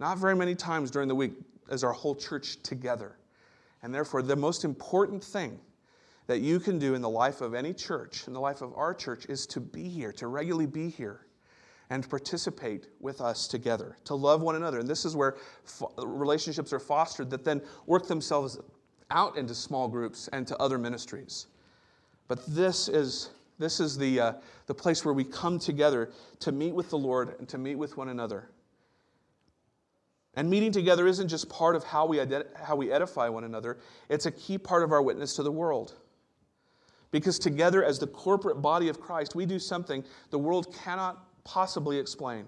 Not 0.00 0.18
very 0.18 0.34
many 0.34 0.56
times 0.56 0.90
during 0.90 1.06
the 1.06 1.14
week 1.14 1.34
is 1.70 1.84
our 1.84 1.92
whole 1.92 2.16
church 2.16 2.60
together. 2.64 3.18
And 3.84 3.94
therefore, 3.94 4.22
the 4.22 4.34
most 4.34 4.64
important 4.64 5.22
thing 5.22 5.60
that 6.26 6.40
you 6.40 6.58
can 6.58 6.78
do 6.78 6.94
in 6.94 7.02
the 7.02 7.08
life 7.08 7.40
of 7.40 7.54
any 7.54 7.72
church, 7.72 8.26
in 8.26 8.32
the 8.32 8.40
life 8.40 8.62
of 8.62 8.74
our 8.74 8.92
church, 8.92 9.26
is 9.26 9.46
to 9.46 9.60
be 9.60 9.88
here, 9.88 10.12
to 10.12 10.26
regularly 10.26 10.66
be 10.66 10.88
here 10.88 11.20
and 11.90 12.08
participate 12.08 12.88
with 13.00 13.20
us 13.20 13.46
together, 13.46 13.96
to 14.04 14.14
love 14.14 14.42
one 14.42 14.56
another. 14.56 14.80
And 14.80 14.88
this 14.88 15.04
is 15.04 15.14
where 15.14 15.36
relationships 15.98 16.72
are 16.72 16.80
fostered 16.80 17.30
that 17.30 17.44
then 17.44 17.62
work 17.86 18.08
themselves 18.08 18.58
out 19.10 19.36
into 19.36 19.54
small 19.54 19.86
groups 19.86 20.28
and 20.32 20.46
to 20.48 20.56
other 20.58 20.78
ministries. 20.78 21.46
But 22.26 22.44
this 22.46 22.88
is, 22.88 23.30
this 23.58 23.78
is 23.78 23.96
the, 23.96 24.20
uh, 24.20 24.32
the 24.66 24.74
place 24.74 25.04
where 25.04 25.14
we 25.14 25.22
come 25.22 25.60
together 25.60 26.10
to 26.40 26.50
meet 26.50 26.74
with 26.74 26.90
the 26.90 26.98
Lord 26.98 27.36
and 27.38 27.48
to 27.50 27.58
meet 27.58 27.76
with 27.76 27.96
one 27.96 28.08
another. 28.08 28.50
And 30.34 30.50
meeting 30.50 30.72
together 30.72 31.06
isn't 31.06 31.28
just 31.28 31.48
part 31.48 31.76
of 31.76 31.84
how 31.84 32.04
we, 32.04 32.18
ident- 32.18 32.54
how 32.56 32.74
we 32.74 32.90
edify 32.90 33.28
one 33.28 33.44
another, 33.44 33.78
it's 34.08 34.26
a 34.26 34.32
key 34.32 34.58
part 34.58 34.82
of 34.82 34.90
our 34.92 35.00
witness 35.00 35.36
to 35.36 35.44
the 35.44 35.52
world. 35.52 35.94
Because 37.10 37.38
together, 37.38 37.84
as 37.84 37.98
the 37.98 38.06
corporate 38.06 38.60
body 38.60 38.88
of 38.88 39.00
Christ, 39.00 39.34
we 39.34 39.46
do 39.46 39.58
something 39.58 40.04
the 40.30 40.38
world 40.38 40.74
cannot 40.74 41.44
possibly 41.44 41.98
explain. 41.98 42.46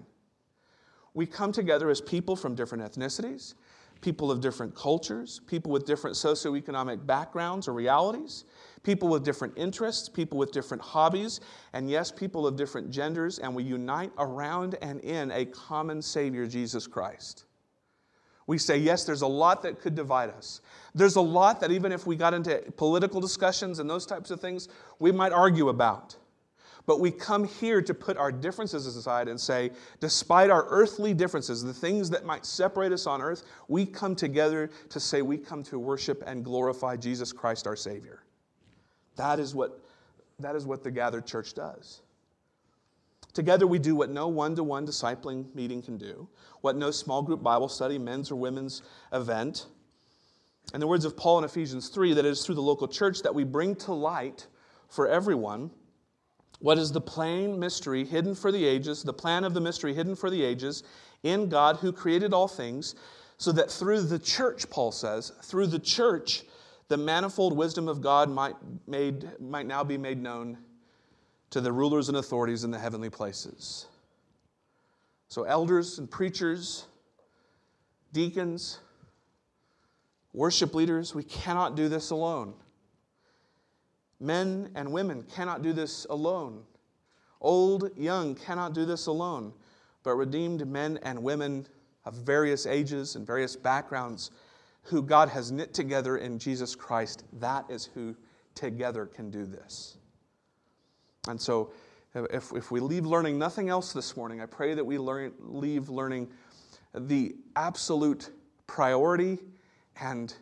We 1.13 1.25
come 1.25 1.51
together 1.51 1.89
as 1.89 2.01
people 2.01 2.35
from 2.35 2.55
different 2.55 2.83
ethnicities, 2.83 3.55
people 4.01 4.31
of 4.31 4.41
different 4.41 4.75
cultures, 4.75 5.41
people 5.47 5.71
with 5.71 5.85
different 5.85 6.15
socioeconomic 6.15 7.05
backgrounds 7.05 7.67
or 7.67 7.73
realities, 7.73 8.45
people 8.83 9.09
with 9.09 9.25
different 9.25 9.57
interests, 9.57 10.07
people 10.07 10.37
with 10.37 10.51
different 10.51 10.81
hobbies, 10.81 11.41
and 11.73 11.89
yes, 11.89 12.11
people 12.11 12.47
of 12.47 12.55
different 12.55 12.89
genders, 12.91 13.39
and 13.39 13.53
we 13.53 13.63
unite 13.63 14.11
around 14.17 14.75
and 14.81 15.01
in 15.01 15.31
a 15.31 15.45
common 15.45 16.01
Savior, 16.01 16.47
Jesus 16.47 16.87
Christ. 16.87 17.45
We 18.49 18.57
say, 18.57 18.77
yes, 18.79 19.03
there's 19.03 19.21
a 19.21 19.27
lot 19.27 19.61
that 19.61 19.79
could 19.79 19.93
divide 19.93 20.31
us. 20.31 20.61
There's 20.95 21.17
a 21.17 21.21
lot 21.21 21.59
that 21.59 21.69
even 21.69 21.91
if 21.91 22.07
we 22.07 22.15
got 22.15 22.33
into 22.33 22.57
political 22.77 23.21
discussions 23.21 23.77
and 23.77 23.87
those 23.87 24.07
types 24.07 24.31
of 24.31 24.41
things, 24.41 24.69
we 24.97 25.11
might 25.11 25.33
argue 25.33 25.69
about. 25.69 26.15
But 26.87 26.99
we 26.99 27.11
come 27.11 27.43
here 27.43 27.79
to 27.83 27.93
put 27.93 28.17
our 28.17 28.31
differences 28.31 28.87
aside 28.87 29.27
and 29.27 29.39
say, 29.39 29.69
despite 29.99 30.49
our 30.49 30.65
earthly 30.67 31.13
differences, 31.13 31.63
the 31.63 31.75
things 31.75 32.09
that 32.09 32.25
might 32.25 32.43
separate 32.43 32.91
us 32.91 33.05
on 33.05 33.21
earth, 33.21 33.43
we 33.67 33.85
come 33.85 34.15
together 34.15 34.71
to 34.89 34.99
say 34.99 35.21
we 35.21 35.37
come 35.37 35.61
to 35.65 35.77
worship 35.77 36.23
and 36.25 36.43
glorify 36.43 36.95
Jesus 36.95 37.31
Christ 37.31 37.67
our 37.67 37.75
Savior. 37.75 38.23
That 39.15 39.39
is 39.39 39.53
what, 39.53 39.79
that 40.39 40.55
is 40.55 40.65
what 40.65 40.83
the 40.83 40.89
gathered 40.89 41.27
church 41.27 41.53
does. 41.53 42.01
Together, 43.33 43.67
we 43.67 43.79
do 43.79 43.95
what 43.95 44.09
no 44.09 44.27
one 44.27 44.55
to 44.55 44.63
one 44.63 44.85
discipling 44.85 45.53
meeting 45.53 45.81
can 45.81 45.97
do, 45.97 46.27
what 46.61 46.75
no 46.75 46.89
small 46.91 47.21
group 47.21 47.43
Bible 47.43 47.69
study, 47.69 47.97
men's 47.97 48.31
or 48.31 48.35
women's 48.35 48.81
event. 49.13 49.67
In 50.73 50.79
the 50.79 50.87
words 50.87 51.05
of 51.05 51.15
Paul 51.15 51.39
in 51.39 51.43
Ephesians 51.43 51.89
3, 51.89 52.13
that 52.13 52.25
it 52.25 52.29
is 52.29 52.45
through 52.45 52.55
the 52.55 52.61
local 52.61 52.87
church 52.87 53.21
that 53.21 53.33
we 53.33 53.43
bring 53.43 53.75
to 53.77 53.93
light 53.93 54.47
for 54.87 55.07
everyone 55.07 55.69
what 56.59 56.77
is 56.77 56.91
the 56.91 57.01
plain 57.01 57.57
mystery 57.57 58.03
hidden 58.03 58.35
for 58.35 58.51
the 58.51 58.65
ages, 58.65 59.03
the 59.03 59.13
plan 59.13 59.43
of 59.43 59.53
the 59.53 59.61
mystery 59.61 59.93
hidden 59.93 60.15
for 60.15 60.29
the 60.29 60.43
ages 60.43 60.83
in 61.23 61.47
God 61.47 61.77
who 61.77 61.91
created 61.91 62.33
all 62.33 62.47
things, 62.47 62.95
so 63.37 63.51
that 63.53 63.71
through 63.71 64.01
the 64.01 64.19
church, 64.19 64.69
Paul 64.69 64.91
says, 64.91 65.31
through 65.43 65.67
the 65.67 65.79
church, 65.79 66.43
the 66.89 66.97
manifold 66.97 67.55
wisdom 67.55 67.87
of 67.87 68.01
God 68.01 68.29
might, 68.29 68.55
made, 68.87 69.39
might 69.39 69.67
now 69.67 69.83
be 69.83 69.97
made 69.97 70.21
known 70.21 70.57
to 71.51 71.61
the 71.61 71.71
rulers 71.71 72.09
and 72.09 72.17
authorities 72.17 72.63
in 72.63 72.71
the 72.71 72.79
heavenly 72.79 73.09
places. 73.09 73.87
So, 75.29 75.43
elders 75.43 75.99
and 75.99 76.09
preachers, 76.09 76.85
deacons, 78.13 78.79
worship 80.33 80.73
leaders, 80.73 81.13
we 81.13 81.23
cannot 81.23 81.75
do 81.75 81.87
this 81.87 82.09
alone. 82.11 82.53
Men 84.19 84.71
and 84.75 84.91
women 84.91 85.23
cannot 85.23 85.61
do 85.61 85.71
this 85.71 86.05
alone. 86.09 86.63
Old, 87.41 87.91
young 87.95 88.35
cannot 88.35 88.73
do 88.73 88.85
this 88.85 89.05
alone. 89.07 89.53
But 90.03 90.15
redeemed 90.15 90.67
men 90.67 90.99
and 91.03 91.21
women 91.21 91.67
of 92.05 92.15
various 92.15 92.65
ages 92.65 93.15
and 93.15 93.25
various 93.25 93.55
backgrounds 93.55 94.31
who 94.83 95.03
God 95.03 95.29
has 95.29 95.51
knit 95.51 95.73
together 95.73 96.17
in 96.17 96.39
Jesus 96.39 96.75
Christ, 96.75 97.23
that 97.33 97.65
is 97.69 97.85
who 97.85 98.15
together 98.55 99.05
can 99.05 99.29
do 99.29 99.45
this. 99.45 99.98
And 101.29 101.39
so, 101.39 101.71
uh, 102.15 102.23
if, 102.25 102.51
if 102.53 102.71
we 102.71 102.79
leave 102.79 103.05
learning 103.05 103.37
nothing 103.37 103.69
else 103.69 103.93
this 103.93 104.17
morning, 104.17 104.41
I 104.41 104.47
pray 104.47 104.73
that 104.73 104.83
we 104.83 104.97
learn, 104.97 105.31
leave 105.39 105.89
learning 105.89 106.27
the 106.93 107.35
absolute 107.55 108.31
priority 108.65 109.37
and 110.01 110.33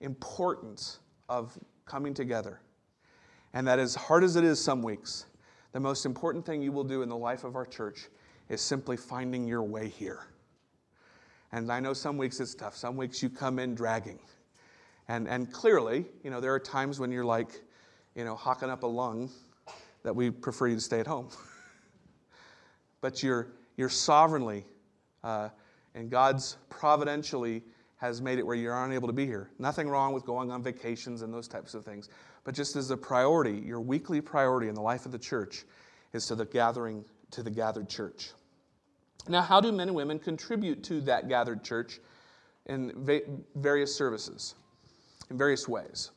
importance 0.00 0.98
of 1.28 1.56
coming 1.84 2.12
together. 2.12 2.60
And 3.54 3.66
that, 3.68 3.78
as 3.78 3.94
hard 3.94 4.24
as 4.24 4.36
it 4.36 4.44
is 4.44 4.62
some 4.62 4.82
weeks, 4.82 5.26
the 5.72 5.80
most 5.80 6.04
important 6.04 6.44
thing 6.44 6.60
you 6.60 6.72
will 6.72 6.84
do 6.84 7.02
in 7.02 7.08
the 7.08 7.16
life 7.16 7.44
of 7.44 7.54
our 7.54 7.66
church 7.66 8.08
is 8.48 8.60
simply 8.60 8.96
finding 8.96 9.46
your 9.46 9.62
way 9.62 9.88
here. 9.88 10.26
And 11.52 11.70
I 11.70 11.78
know 11.78 11.92
some 11.92 12.18
weeks 12.18 12.40
it's 12.40 12.54
tough. 12.54 12.76
Some 12.76 12.96
weeks 12.96 13.22
you 13.22 13.30
come 13.30 13.58
in 13.58 13.74
dragging. 13.74 14.18
And, 15.08 15.28
and 15.28 15.52
clearly, 15.52 16.04
you 16.24 16.30
know, 16.30 16.40
there 16.40 16.52
are 16.52 16.58
times 16.58 16.98
when 16.98 17.12
you're 17.12 17.24
like, 17.24 17.62
you 18.16 18.24
know, 18.24 18.34
hawking 18.34 18.70
up 18.70 18.82
a 18.82 18.86
lung 18.86 19.30
that 20.06 20.14
we 20.14 20.30
prefer 20.30 20.68
you 20.68 20.76
to 20.76 20.80
stay 20.80 21.00
at 21.00 21.06
home. 21.06 21.28
but 23.00 23.24
you're, 23.24 23.48
you're 23.76 23.88
sovereignly 23.88 24.64
uh, 25.24 25.48
and 25.96 26.08
God's 26.08 26.58
providentially 26.70 27.60
has 27.96 28.22
made 28.22 28.38
it 28.38 28.46
where 28.46 28.54
you're 28.54 28.84
unable 28.84 29.08
to 29.08 29.12
be 29.12 29.26
here. 29.26 29.50
Nothing 29.58 29.88
wrong 29.88 30.12
with 30.12 30.24
going 30.24 30.52
on 30.52 30.62
vacations 30.62 31.22
and 31.22 31.34
those 31.34 31.48
types 31.48 31.74
of 31.74 31.84
things. 31.84 32.08
But 32.44 32.54
just 32.54 32.76
as 32.76 32.92
a 32.92 32.96
priority, 32.96 33.60
your 33.66 33.80
weekly 33.80 34.20
priority 34.20 34.68
in 34.68 34.76
the 34.76 34.80
life 34.80 35.06
of 35.06 35.12
the 35.12 35.18
church 35.18 35.64
is 36.12 36.24
to 36.26 36.36
the 36.36 36.44
gathering, 36.44 37.04
to 37.32 37.42
the 37.42 37.50
gathered 37.50 37.88
church. 37.88 38.30
Now, 39.28 39.40
how 39.40 39.60
do 39.60 39.72
men 39.72 39.88
and 39.88 39.96
women 39.96 40.20
contribute 40.20 40.84
to 40.84 41.00
that 41.00 41.28
gathered 41.28 41.64
church 41.64 41.98
in 42.66 42.92
va- 43.04 43.22
various 43.56 43.92
services, 43.92 44.54
in 45.30 45.36
various 45.36 45.66
ways? 45.66 46.12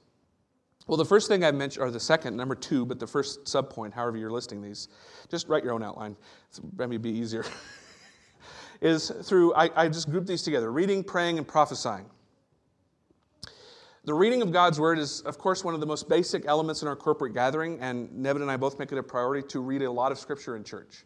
Well, 0.89 0.97
the 0.97 1.05
first 1.05 1.27
thing 1.27 1.45
I 1.45 1.51
mentioned, 1.51 1.85
or 1.85 1.91
the 1.91 1.99
second, 1.99 2.35
number 2.35 2.55
two, 2.55 2.83
but 2.83 2.99
the 2.99 3.05
first 3.05 3.43
subpoint, 3.43 3.93
however 3.93 4.17
you're 4.17 4.31
listing 4.31 4.59
these, 4.59 4.87
just 5.29 5.47
write 5.47 5.63
your 5.63 5.73
own 5.73 5.83
outline. 5.83 6.17
It's 6.47 6.59
maybe 6.75 6.97
be 6.97 7.11
easier. 7.11 7.45
is 8.81 9.11
through, 9.23 9.53
I, 9.53 9.69
I 9.75 9.87
just 9.87 10.09
group 10.09 10.25
these 10.25 10.41
together 10.41 10.71
reading, 10.71 11.03
praying, 11.03 11.37
and 11.37 11.47
prophesying. 11.47 12.05
The 14.05 14.15
reading 14.15 14.41
of 14.41 14.51
God's 14.51 14.79
Word 14.79 14.97
is, 14.97 15.21
of 15.21 15.37
course, 15.37 15.63
one 15.63 15.75
of 15.75 15.79
the 15.79 15.85
most 15.85 16.09
basic 16.09 16.47
elements 16.47 16.81
in 16.81 16.87
our 16.87 16.95
corporate 16.95 17.35
gathering, 17.35 17.79
and 17.81 18.11
Nevin 18.11 18.41
and 18.41 18.49
I 18.49 18.57
both 18.57 18.79
make 18.79 18.91
it 18.91 18.97
a 18.97 19.03
priority 19.03 19.47
to 19.49 19.59
read 19.59 19.83
a 19.83 19.91
lot 19.91 20.11
of 20.11 20.17
Scripture 20.17 20.55
in 20.55 20.63
church. 20.63 21.05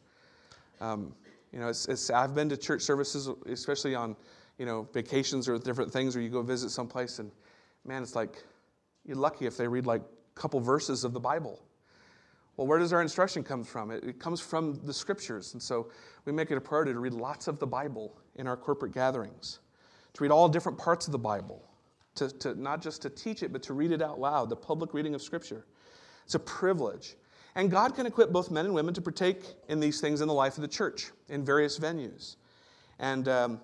Um, 0.80 1.14
you 1.52 1.60
know, 1.60 1.68
it's, 1.68 1.90
it's, 1.90 2.10
I've 2.10 2.34
been 2.34 2.48
to 2.48 2.56
church 2.56 2.84
services, 2.84 3.28
especially 3.48 3.96
on, 3.96 4.16
you 4.58 4.66
know, 4.66 4.88
vacations 4.94 5.50
or 5.50 5.60
different 5.60 5.92
things 5.92 6.16
where 6.16 6.24
you 6.24 6.30
go 6.30 6.42
visit 6.42 6.70
someplace, 6.70 7.20
and 7.20 7.30
man, 7.84 8.02
it's 8.02 8.16
like 8.16 8.46
you're 9.06 9.18
lucky 9.18 9.46
if 9.46 9.58
they 9.58 9.68
read 9.68 9.86
like 9.86 10.02
a 10.02 10.40
couple 10.40 10.60
verses 10.60 11.04
of 11.04 11.14
the 11.14 11.20
Bible. 11.20 11.64
Well, 12.56 12.68
where 12.68 12.78
does 12.78 12.94
our 12.94 13.02
instruction 13.02 13.44
come 13.44 13.64
from? 13.64 13.92
It, 13.92 14.04
it 14.04 14.20
comes 14.20 14.40
from 14.40 14.80
the 14.86 14.94
Scriptures, 14.94 15.54
and 15.54 15.62
so 15.62 15.90
we 16.26 16.32
make 16.32 16.52
it 16.52 16.58
a 16.58 16.62
priority 16.62 16.94
to 16.94 17.00
read 17.00 17.14
lots 17.14 17.48
of 17.48 17.60
the 17.60 17.68
Bible 17.68 18.18
in 18.36 18.48
our 18.48 18.56
corporate 18.56 18.94
gatherings, 18.94 19.60
to 20.14 20.24
read 20.24 20.32
all 20.32 20.48
different 20.48 20.78
parts 20.78 21.08
of 21.08 21.12
the 21.12 21.20
Bible 21.20 21.64
to, 22.16 22.30
to 22.40 22.62
not 22.62 22.82
just 22.82 23.02
to 23.04 23.10
teach 23.10 23.44
it, 23.44 23.52
but 23.52 23.64
to 23.64 23.74
read 23.74 23.92
it 23.92 24.02
out 24.02 24.20
loud, 24.20 24.50
the 24.50 24.56
public 24.56 24.94
reading 24.94 25.16
of 25.16 25.22
Scripture. 25.22 25.66
It's 26.26 26.36
a 26.36 26.40
privilege. 26.40 27.16
And 27.56 27.70
God 27.70 27.96
can 27.96 28.06
equip 28.06 28.32
both 28.32 28.52
men 28.52 28.66
and 28.66 28.74
women 28.74 28.94
to 28.96 29.02
partake 29.02 29.44
in 29.68 29.80
these 29.80 30.02
things 30.02 30.22
in 30.22 30.28
the 30.28 30.34
life 30.34 30.58
of 30.58 30.62
the 30.62 30.68
church 30.68 31.12
in 31.30 31.46
various 31.46 31.78
venues. 31.78 32.36
And 33.00 33.28
um, 33.28 33.62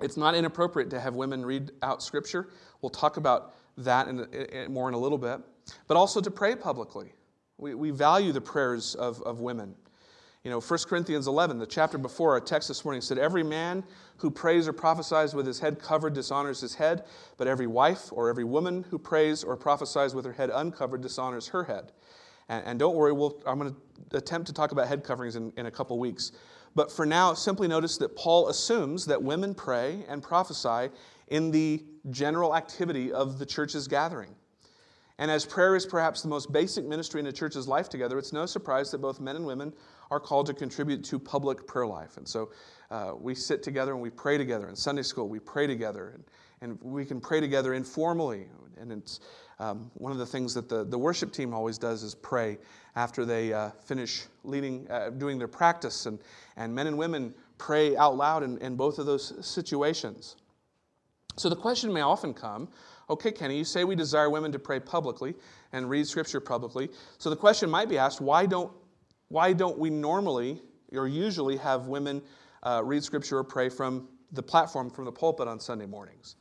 it's 0.00 0.16
not 0.16 0.34
inappropriate 0.34 0.90
to 0.90 1.00
have 1.00 1.14
women 1.14 1.44
read 1.44 1.72
out 1.82 2.02
Scripture. 2.02 2.48
We'll 2.82 2.90
talk 2.90 3.16
about 3.16 3.54
that 3.84 4.08
in, 4.08 4.20
in, 4.32 4.72
more 4.72 4.88
in 4.88 4.94
a 4.94 4.98
little 4.98 5.18
bit. 5.18 5.40
But 5.86 5.96
also 5.96 6.20
to 6.20 6.30
pray 6.30 6.56
publicly. 6.56 7.12
We, 7.58 7.74
we 7.74 7.90
value 7.90 8.32
the 8.32 8.40
prayers 8.40 8.94
of, 8.94 9.20
of 9.22 9.40
women. 9.40 9.74
You 10.44 10.50
know, 10.50 10.60
1 10.60 10.78
Corinthians 10.88 11.26
11, 11.26 11.58
the 11.58 11.66
chapter 11.66 11.98
before 11.98 12.32
our 12.32 12.40
text 12.40 12.68
this 12.68 12.82
morning 12.82 13.02
said, 13.02 13.18
Every 13.18 13.42
man 13.42 13.84
who 14.16 14.30
prays 14.30 14.66
or 14.66 14.72
prophesies 14.72 15.34
with 15.34 15.46
his 15.46 15.60
head 15.60 15.78
covered 15.78 16.14
dishonors 16.14 16.62
his 16.62 16.74
head, 16.74 17.04
but 17.36 17.46
every 17.46 17.66
wife 17.66 18.08
or 18.10 18.30
every 18.30 18.44
woman 18.44 18.86
who 18.88 18.98
prays 18.98 19.44
or 19.44 19.54
prophesies 19.56 20.14
with 20.14 20.24
her 20.24 20.32
head 20.32 20.50
uncovered 20.52 21.02
dishonors 21.02 21.48
her 21.48 21.64
head. 21.64 21.92
And, 22.48 22.64
and 22.66 22.78
don't 22.78 22.96
worry, 22.96 23.12
we'll, 23.12 23.42
I'm 23.46 23.58
going 23.58 23.76
to 24.10 24.16
attempt 24.16 24.46
to 24.46 24.54
talk 24.54 24.72
about 24.72 24.88
head 24.88 25.04
coverings 25.04 25.36
in, 25.36 25.52
in 25.58 25.66
a 25.66 25.70
couple 25.70 25.98
weeks. 25.98 26.32
But 26.74 26.90
for 26.90 27.04
now, 27.04 27.34
simply 27.34 27.68
notice 27.68 27.98
that 27.98 28.16
Paul 28.16 28.48
assumes 28.48 29.04
that 29.06 29.22
women 29.22 29.54
pray 29.54 30.04
and 30.08 30.22
prophesy 30.22 30.90
in 31.30 31.50
the 31.50 31.84
general 32.10 32.54
activity 32.54 33.12
of 33.12 33.38
the 33.38 33.46
church's 33.46 33.88
gathering. 33.88 34.34
And 35.18 35.30
as 35.30 35.44
prayer 35.44 35.76
is 35.76 35.84
perhaps 35.84 36.22
the 36.22 36.28
most 36.28 36.50
basic 36.50 36.86
ministry 36.86 37.20
in 37.20 37.26
a 37.26 37.32
church's 37.32 37.68
life 37.68 37.90
together, 37.90 38.18
it's 38.18 38.32
no 38.32 38.46
surprise 38.46 38.90
that 38.90 39.02
both 39.02 39.20
men 39.20 39.36
and 39.36 39.44
women 39.44 39.72
are 40.10 40.18
called 40.18 40.46
to 40.46 40.54
contribute 40.54 41.04
to 41.04 41.18
public 41.18 41.66
prayer 41.66 41.86
life. 41.86 42.16
And 42.16 42.26
so 42.26 42.52
uh, 42.90 43.12
we 43.18 43.34
sit 43.34 43.62
together 43.62 43.92
and 43.92 44.00
we 44.00 44.08
pray 44.08 44.38
together. 44.38 44.68
In 44.68 44.74
Sunday 44.74 45.02
school, 45.02 45.28
we 45.28 45.38
pray 45.38 45.66
together. 45.66 46.14
And, 46.14 46.24
and 46.62 46.78
we 46.82 47.04
can 47.04 47.20
pray 47.20 47.38
together 47.38 47.74
informally. 47.74 48.46
And 48.80 48.90
it's 48.90 49.20
um, 49.58 49.90
one 49.92 50.10
of 50.10 50.16
the 50.16 50.24
things 50.24 50.54
that 50.54 50.70
the, 50.70 50.84
the 50.84 50.98
worship 50.98 51.32
team 51.32 51.52
always 51.52 51.76
does 51.76 52.02
is 52.02 52.14
pray 52.14 52.56
after 52.96 53.26
they 53.26 53.52
uh, 53.52 53.72
finish 53.84 54.22
leading, 54.42 54.90
uh, 54.90 55.10
doing 55.10 55.38
their 55.38 55.48
practice. 55.48 56.06
And, 56.06 56.18
and 56.56 56.74
men 56.74 56.86
and 56.86 56.96
women 56.96 57.34
pray 57.58 57.94
out 57.98 58.16
loud 58.16 58.42
in, 58.42 58.56
in 58.58 58.74
both 58.74 58.98
of 58.98 59.04
those 59.04 59.46
situations. 59.46 60.36
So 61.40 61.48
the 61.48 61.56
question 61.56 61.90
may 61.90 62.02
often 62.02 62.34
come 62.34 62.68
okay, 63.08 63.32
Kenny, 63.32 63.56
you 63.58 63.64
say 63.64 63.82
we 63.82 63.96
desire 63.96 64.30
women 64.30 64.52
to 64.52 64.58
pray 64.58 64.78
publicly 64.78 65.34
and 65.72 65.90
read 65.90 66.06
scripture 66.06 66.38
publicly. 66.38 66.88
So 67.18 67.28
the 67.28 67.34
question 67.34 67.68
might 67.68 67.88
be 67.88 67.98
asked 67.98 68.20
why 68.20 68.46
don't, 68.46 68.70
why 69.28 69.52
don't 69.52 69.76
we 69.78 69.90
normally 69.90 70.60
or 70.92 71.08
usually 71.08 71.56
have 71.56 71.86
women 71.86 72.22
uh, 72.62 72.82
read 72.84 73.02
scripture 73.02 73.38
or 73.38 73.44
pray 73.44 73.68
from 73.68 74.06
the 74.30 74.42
platform, 74.42 74.90
from 74.90 75.06
the 75.06 75.12
pulpit 75.12 75.48
on 75.48 75.58
Sunday 75.58 75.86
mornings? 75.86 76.36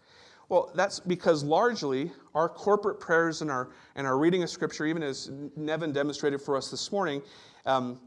Well, 0.49 0.71
that's 0.75 0.99
because 0.99 1.43
largely 1.43 2.11
our 2.35 2.49
corporate 2.49 2.99
prayers 2.99 3.41
and 3.41 3.49
our, 3.49 3.69
and 3.95 4.05
our 4.05 4.17
reading 4.17 4.43
of 4.43 4.49
Scripture, 4.49 4.85
even 4.85 5.01
as 5.01 5.31
Nevin 5.55 5.91
demonstrated 5.91 6.41
for 6.41 6.57
us 6.57 6.69
this 6.69 6.91
morning, 6.91 7.21
um, 7.65 7.99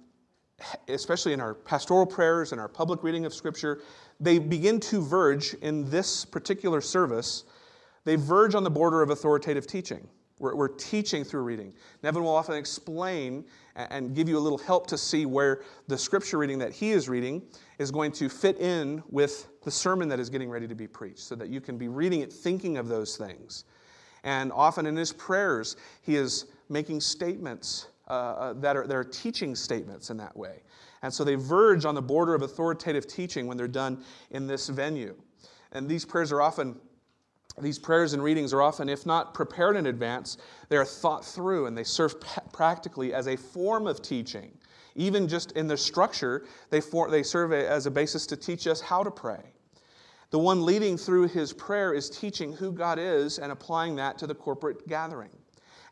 especially 0.89 1.33
in 1.33 1.41
our 1.41 1.55
pastoral 1.55 2.07
prayers 2.07 2.53
and 2.53 2.61
our 2.61 2.69
public 2.69 3.03
reading 3.03 3.25
of 3.25 3.35
Scripture, 3.35 3.81
they 4.21 4.39
begin 4.39 4.81
to 4.81 5.01
verge 5.03 5.55
in 5.55 5.89
this 5.91 6.25
particular 6.25 6.81
service, 6.81 7.45
they 8.05 8.17
verge 8.17 8.55
on 8.55 8.65
the 8.65 8.71
border 8.71 9.03
of 9.03 9.11
authoritative 9.11 9.67
teaching. 9.67 10.07
We're, 10.39 10.57
we're 10.57 10.69
teaching 10.69 11.23
through 11.23 11.43
reading. 11.43 11.73
Nevin 12.03 12.25
will 12.25 12.35
often 12.35 12.57
explain 12.57 13.45
and 13.77 14.15
give 14.15 14.29
you 14.29 14.37
a 14.37 14.41
little 14.41 14.59
help 14.59 14.89
to 14.89 14.99
see 14.99 15.25
where 15.25 15.63
the 15.87 15.97
scripture 15.97 16.37
reading 16.37 16.59
that 16.59 16.73
he 16.73 16.91
is 16.91 17.09
reading 17.09 17.43
is 17.79 17.91
going 17.91 18.11
to 18.13 18.29
fit 18.29 18.59
in 18.59 19.03
with 19.09 19.49
the 19.63 19.71
sermon 19.71 20.09
that 20.09 20.19
is 20.19 20.29
getting 20.29 20.51
ready 20.51 20.67
to 20.67 20.75
be 20.75 20.89
preached 20.89 21.21
so 21.21 21.37
that 21.37 21.49
you 21.49 21.61
can 21.61 21.79
be 21.79 21.89
reading 21.89 22.21
it 22.21 22.33
thinking 22.33 22.77
of 22.77 22.89
those 22.89 23.17
things. 23.17 23.65
And 24.25 24.53
often 24.53 24.85
in 24.85 24.97
his 24.97 25.13
prayers, 25.13 25.77
he 26.03 26.17
is 26.17 26.47
making 26.69 27.01
statements 27.01 27.87
uh, 28.13 28.15
uh 28.15 28.53
that, 28.55 28.77
are, 28.77 28.87
that 28.87 28.95
are 28.95 29.05
teaching 29.05 29.55
statements 29.55 30.11
in 30.11 30.17
that 30.19 30.37
way. 30.37 30.63
And 31.03 31.13
so 31.13 31.25
they 31.25 31.35
verge 31.35 31.85
on 31.85 31.95
the 31.95 32.03
border 32.03 32.35
of 32.35 32.43
authoritative 32.43 33.07
teaching 33.07 33.47
when 33.47 33.57
they're 33.57 33.69
done 33.69 34.05
in 34.31 34.47
this 34.47 34.69
venue. 34.69 35.17
And 35.73 35.89
these 35.89 36.05
prayers 36.05 36.31
are 36.31 36.41
often, 36.41 36.77
these 37.61 37.79
prayers 37.79 38.13
and 38.13 38.23
readings 38.23 38.53
are 38.53 38.63
often, 38.63 38.89
if 38.89 39.05
not 39.05 39.35
prepared 39.35 39.77
in 39.77 39.87
advance, 39.87 40.37
they 40.69 40.77
are 40.77 40.85
thought 40.85 41.25
through 41.25 41.67
and 41.67 41.77
they 41.77 41.85
serve 41.85 42.15
practically 42.53 43.13
as 43.13 43.27
a 43.27 43.37
form 43.37 43.87
of 43.87 44.03
teaching. 44.03 44.53
Even 44.95 45.27
just 45.27 45.53
in 45.53 45.67
their 45.67 45.79
structure, 45.79 46.45
they, 46.71 46.81
for, 46.81 47.11
they 47.11 47.23
serve 47.23 47.53
as 47.53 47.87
a 47.87 47.91
basis 47.91 48.27
to 48.27 48.37
teach 48.37 48.67
us 48.67 48.81
how 48.81 49.03
to 49.03 49.11
pray. 49.11 49.43
The 50.31 50.39
one 50.39 50.65
leading 50.65 50.97
through 50.97 51.29
his 51.29 51.53
prayer 51.53 51.93
is 51.93 52.09
teaching 52.09 52.53
who 52.53 52.73
God 52.73 52.99
is 52.99 53.39
and 53.39 53.53
applying 53.53 53.97
that 53.97 54.19
to 54.19 54.27
the 54.27 54.35
corporate 54.35 54.87
gathering. 54.89 55.31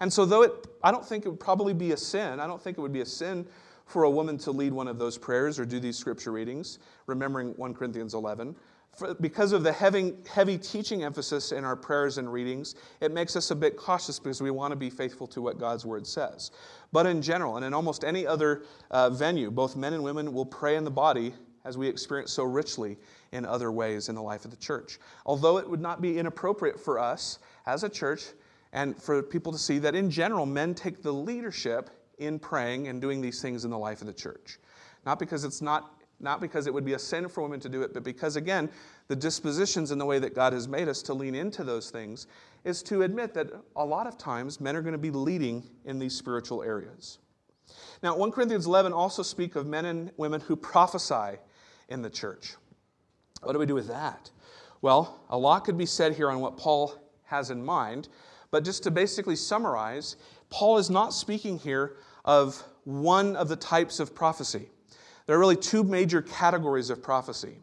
And 0.01 0.13
so, 0.13 0.25
though 0.25 0.43
it, 0.43 0.53
I 0.83 0.91
don't 0.91 1.05
think 1.05 1.27
it 1.27 1.29
would 1.29 1.41
probably 1.41 1.75
be 1.75 1.93
a 1.93 1.97
sin, 1.97 2.41
I 2.41 2.47
don't 2.47 2.61
think 2.61 2.79
it 2.79 2.81
would 2.81 2.93
be 2.93 3.03
a 3.03 3.07
sin 3.07 3.47
for 3.85 4.05
a 4.05 4.11
woman 4.11 4.39
to 4.39 4.51
lead 4.51 4.73
one 4.73 4.89
of 4.89 4.99
those 4.99 5.19
prayers 5.19 5.59
or 5.59 5.67
do 5.67 5.81
these 5.81 5.99
scripture 5.99 6.33
readings, 6.33 6.79
remembering 7.07 7.49
1 7.57 7.75
Corinthians 7.75 8.15
11. 8.15 8.55
For, 8.97 9.15
because 9.15 9.53
of 9.53 9.63
the 9.63 9.73
heavy, 9.73 10.15
heavy 10.33 10.59
teaching 10.59 11.05
emphasis 11.05 11.53
in 11.53 11.65
our 11.65 11.77
prayers 11.77 12.19
and 12.19 12.33
readings, 12.33 12.77
it 13.01 13.13
makes 13.13 13.37
us 13.37 13.51
a 13.51 13.57
bit 13.57 13.77
cautious 13.77 14.19
because 14.19 14.41
we 14.41 14.51
want 14.51 14.73
to 14.73 14.77
be 14.77 14.91
faithful 14.91 15.27
to 15.29 15.43
what 15.43 15.59
God's 15.59 15.85
word 15.85 16.07
says. 16.07 16.51
But 16.93 17.07
in 17.07 17.21
general, 17.21 17.57
and 17.57 17.65
in 17.65 17.75
almost 17.75 18.05
any 18.05 18.27
other 18.27 18.63
uh, 18.91 19.11
venue, 19.11 19.51
both 19.51 19.77
men 19.77 19.93
and 19.93 20.03
women 20.03 20.33
will 20.33 20.47
pray 20.47 20.77
in 20.77 20.85
the 20.85 20.91
body 20.91 21.35
as 21.65 21.77
we 21.77 21.89
experience 21.89 22.33
so 22.33 22.45
richly 22.45 22.97
in 23.33 23.45
other 23.45 23.71
ways 23.71 24.09
in 24.09 24.15
the 24.15 24.23
life 24.23 24.45
of 24.45 24.51
the 24.51 24.57
church. 24.57 24.99
Although 25.27 25.59
it 25.59 25.69
would 25.69 25.81
not 25.81 26.01
be 26.01 26.19
inappropriate 26.19 26.81
for 26.81 26.99
us 26.99 27.39
as 27.67 27.85
a 27.85 27.89
church 27.89 28.25
and 28.73 29.01
for 29.01 29.23
people 29.23 29.53
to 29.53 29.59
see 29.59 29.79
that 29.79 29.95
in 29.95 30.11
general, 30.11 30.47
men 30.47 30.75
take 30.75 31.03
the 31.03 31.13
leadership 31.13 31.91
in 32.19 32.39
praying 32.39 32.89
and 32.89 33.01
doing 33.01 33.21
these 33.21 33.43
things 33.43 33.65
in 33.65 33.71
the 33.71 33.79
life 33.79 34.01
of 34.01 34.07
the 34.07 34.13
church. 34.13 34.59
Not 35.05 35.19
because 35.19 35.45
it's 35.45 35.63
not 35.63 36.01
not 36.21 36.41
because 36.41 36.67
it 36.67 36.75
would 36.75 36.85
be 36.85 36.93
a 36.93 36.99
sin 36.99 37.29
for 37.29 37.43
women 37.43 37.61
to 37.61 37.69
do 37.69 37.83
it, 37.83 37.95
but 37.95 38.05
because, 38.05 38.37
again, 38.37 38.69
the 39.09 39.17
dispositions 39.17 39.91
and 39.91 40.01
the 40.01 40.05
way 40.05 40.19
that 40.19 40.35
God 40.35 40.53
has 40.53 40.69
made 40.69 40.89
us 40.89 41.03
to 41.03 41.15
lean 41.15 41.35
into 41.35 41.65
those 41.65 41.91
things 41.91 42.27
is 42.65 42.83
to 42.85 43.03
admit 43.03 43.33
that 43.35 43.51
a 43.77 43.85
lot 43.85 44.07
of 44.07 44.19
times 44.19 44.61
men 44.61 44.77
are 44.77 44.83
going 44.83 44.93
to 44.93 44.99
be 44.99 45.11
leading 45.11 45.63
in 45.87 45.99
these 45.99 46.15
spiritual 46.15 46.63
areas. 46.63 47.19
Now, 48.03 48.17
1 48.17 48.33
Corinthians 48.33 48.67
11 48.67 48.93
also 48.93 49.23
speak 49.23 49.57
of 49.57 49.67
men 49.67 49.87
and 49.87 50.11
women 50.17 50.41
who 50.41 50.57
prophesy 50.57 51.39
in 51.89 52.03
the 52.03 52.11
church. 52.11 52.55
What 53.43 53.55
do 53.55 53.59
we 53.59 53.67
do 53.67 53.75
with 53.75 53.89
that? 53.89 54.31
Well, 54.83 55.21
a 55.31 55.39
lot 55.39 55.65
could 55.65 55.79
be 55.79 55.87
said 55.87 56.15
here 56.15 56.31
on 56.31 56.41
what 56.41 56.57
Paul 56.57 56.95
has 57.25 57.51
in 57.51 57.65
mind, 57.65 58.09
but 58.51 58.65
just 58.65 58.83
to 58.85 58.91
basically 58.91 59.37
summarize, 59.37 60.17
Paul 60.49 60.79
is 60.79 60.91
not 60.91 61.13
speaking 61.13 61.59
here 61.59 61.97
of 62.25 62.63
one 62.85 63.37
of 63.37 63.49
the 63.49 63.57
types 63.57 64.01
of 64.01 64.15
prophecy. 64.15 64.69
There 65.27 65.37
are 65.37 65.39
really 65.39 65.57
two 65.57 65.85
major 65.85 66.23
categories 66.23 66.91
of 66.91 67.03
prophecy 67.03 67.59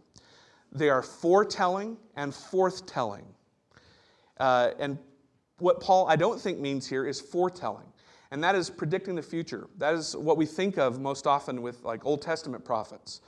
they 0.71 0.89
are 0.89 1.01
foretelling 1.01 1.97
and 2.15 2.31
forthtelling. 2.31 3.23
Uh, 4.39 4.71
and 4.79 4.97
what 5.59 5.79
Paul, 5.79 6.07
I 6.07 6.15
don't 6.15 6.39
think, 6.39 6.59
means 6.59 6.87
here 6.87 7.05
is 7.05 7.19
foretelling. 7.19 7.85
And 8.31 8.43
that 8.43 8.55
is 8.55 8.69
predicting 8.69 9.15
the 9.15 9.21
future. 9.21 9.67
That 9.77 9.93
is 9.93 10.15
what 10.15 10.37
we 10.37 10.45
think 10.45 10.77
of 10.77 10.99
most 10.99 11.25
often 11.25 11.61
with 11.61 11.83
like 11.83 12.05
Old 12.05 12.21
Testament 12.21 12.65
prophets. 12.65 13.21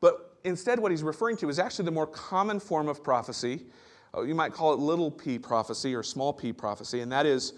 But 0.00 0.36
instead, 0.44 0.78
what 0.78 0.90
he's 0.90 1.02
referring 1.02 1.36
to 1.38 1.48
is 1.48 1.58
actually 1.58 1.86
the 1.86 1.92
more 1.92 2.06
common 2.06 2.60
form 2.60 2.88
of 2.88 3.02
prophecy. 3.02 3.64
Uh, 4.16 4.22
you 4.22 4.34
might 4.34 4.52
call 4.52 4.72
it 4.72 4.78
little 4.78 5.10
p 5.10 5.38
prophecy 5.38 5.94
or 5.94 6.02
small 6.02 6.32
p 6.32 6.52
prophecy, 6.52 7.00
and 7.00 7.10
that 7.10 7.26
is 7.26 7.54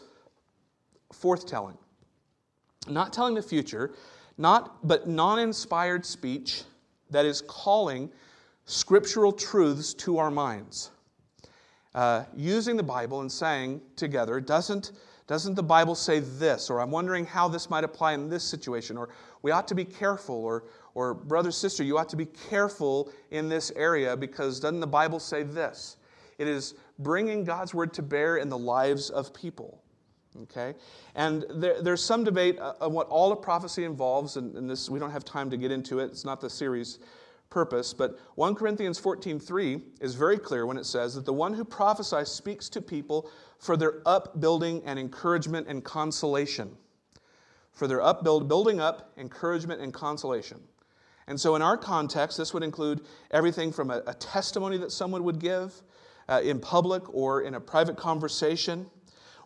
forthtelling 1.13 1.77
not 2.89 3.13
telling 3.13 3.35
the 3.35 3.43
future, 3.43 3.93
not, 4.39 4.87
but 4.87 5.09
non 5.09 5.39
inspired 5.39 6.05
speech 6.05 6.63
that 7.11 7.25
is 7.25 7.41
calling 7.43 8.11
scriptural 8.65 9.33
truths 9.33 9.95
to 9.95 10.19
our 10.19 10.31
minds. 10.31 10.91
Uh, 11.95 12.25
using 12.37 12.77
the 12.77 12.83
Bible 12.83 13.21
and 13.23 13.33
saying 13.33 13.81
together, 13.95 14.39
doesn't, 14.39 14.93
doesn't 15.27 15.55
the 15.55 15.63
Bible 15.63 15.95
say 15.95 16.21
this? 16.21 16.69
Or 16.69 16.81
I'm 16.81 16.91
wondering 16.91 17.25
how 17.25 17.49
this 17.49 17.71
might 17.71 17.85
apply 17.85 18.13
in 18.13 18.29
this 18.29 18.45
situation. 18.45 18.99
Or 18.99 19.09
we 19.41 19.51
ought 19.51 19.67
to 19.69 19.75
be 19.75 19.85
careful. 19.85 20.37
Or, 20.37 20.65
or 20.95 21.15
brother, 21.15 21.51
sister, 21.51 21.83
you 21.83 21.97
ought 21.97 22.11
to 22.11 22.17
be 22.17 22.27
careful 22.27 23.11
in 23.31 23.49
this 23.49 23.73
area 23.77 24.15
because 24.15 24.61
doesn't 24.61 24.81
the 24.81 24.87
Bible 24.87 25.19
say 25.19 25.43
this? 25.43 25.97
It 26.39 26.49
is 26.49 26.75
bringing 26.99 27.45
God's 27.45 27.75
word 27.75 27.93
to 27.95 28.03
bear 28.03 28.37
in 28.37 28.49
the 28.49 28.59
lives 28.59 29.11
of 29.11 29.33
people. 29.33 29.83
Okay? 30.43 30.75
And 31.15 31.45
there, 31.51 31.83
there's 31.83 32.05
some 32.05 32.25
debate 32.25 32.59
uh, 32.59 32.75
on 32.81 32.93
what 32.93 33.09
all 33.09 33.33
of 33.33 33.41
prophecy 33.43 33.85
involves, 33.85 34.37
and, 34.37 34.55
and, 34.57 34.69
this 34.69 34.91
we 34.91 34.99
don't 34.99 35.11
have 35.11 35.25
time 35.25 35.51
to 35.51 35.57
get 35.57 35.71
into 35.71 35.99
it. 36.01 36.07
It's 36.07 36.25
not 36.25 36.41
the 36.41 36.51
series 36.51 36.99
purpose, 37.49 37.95
but 37.95 38.19
1 38.35 38.55
Corinthians 38.55 39.01
14:3 39.01 39.81
is 40.01 40.15
very 40.15 40.37
clear 40.37 40.67
when 40.67 40.77
it 40.77 40.85
says 40.85 41.15
that 41.15 41.25
the 41.25 41.33
one 41.33 41.55
who 41.55 41.65
prophesies 41.65 42.29
speaks 42.29 42.69
to 42.71 42.83
people 42.83 43.31
for 43.59 43.77
their 43.77 44.03
upbuilding 44.05 44.83
and 44.85 44.99
encouragement 44.99 45.67
and 45.69 45.85
consolation. 45.85 46.77
For 47.73 47.87
their 47.87 48.01
upbuild, 48.01 48.49
building 48.49 48.81
up, 48.81 49.13
encouragement, 49.19 49.83
and 49.83 49.93
consolation. 49.93 50.61
And 51.29 51.39
so, 51.39 51.57
in 51.57 51.63
our 51.63 51.77
context, 51.77 52.39
this 52.39 52.55
would 52.55 52.63
include 52.63 53.03
everything 53.31 53.73
from 53.73 53.91
a, 53.91 54.03
a 54.07 54.15
testimony 54.15 54.79
that 54.79 54.93
someone 54.93 55.25
would 55.25 55.39
give 55.39 55.83
uh, 56.29 56.41
in 56.43 56.61
public 56.61 57.03
or 57.15 57.43
in 57.43 57.55
a 57.55 57.61
private 57.61 57.97
conversation 57.97 58.87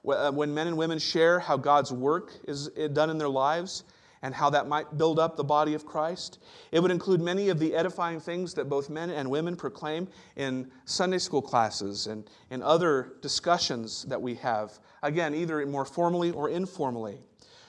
uh, 0.09 0.31
when 0.31 0.53
men 0.55 0.67
and 0.67 0.77
women 0.77 0.99
share 0.99 1.39
how 1.39 1.57
God's 1.57 1.93
work 1.93 2.33
is 2.49 2.71
uh, 2.79 2.89
done 2.89 3.11
in 3.11 3.19
their 3.19 3.29
lives 3.29 3.85
and 4.23 4.35
how 4.35 4.51
that 4.51 4.69
might 4.69 4.99
build 4.99 5.19
up 5.19 5.37
the 5.37 5.45
body 5.45 5.75
of 5.75 5.87
Christ. 5.87 6.39
It 6.73 6.81
would 6.81 6.91
include 6.91 7.21
many 7.21 7.49
of 7.49 7.59
the 7.59 7.75
edifying 7.75 8.21
things 8.21 8.53
that 8.55 8.69
both 8.69 8.91
men 8.91 9.11
and 9.11 9.31
women 9.31 9.57
proclaim 9.57 10.09
in 10.37 10.71
Sunday 10.85 11.19
school 11.19 11.43
classes 11.43 12.07
and 12.07 12.29
in 12.51 12.63
other 12.63 13.15
discussions 13.23 14.05
that 14.05 14.21
we 14.21 14.35
have, 14.37 14.79
again, 15.03 15.35
either 15.35 15.65
more 15.67 15.87
formally 15.87 16.33
or 16.33 16.51
informally, 16.51 17.19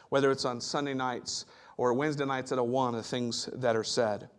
whether 0.10 0.30
it's 0.30 0.46
on 0.46 0.60
Sunday 0.60 0.94
nights 0.94 1.46
or 1.78 1.94
Wednesday 1.94 2.26
nights 2.26 2.52
at 2.52 2.60
a 2.60 2.64
one, 2.64 2.94
the 2.94 3.04
things 3.04 3.50
that 3.54 3.76
are 3.76 3.84
said. 3.84 4.30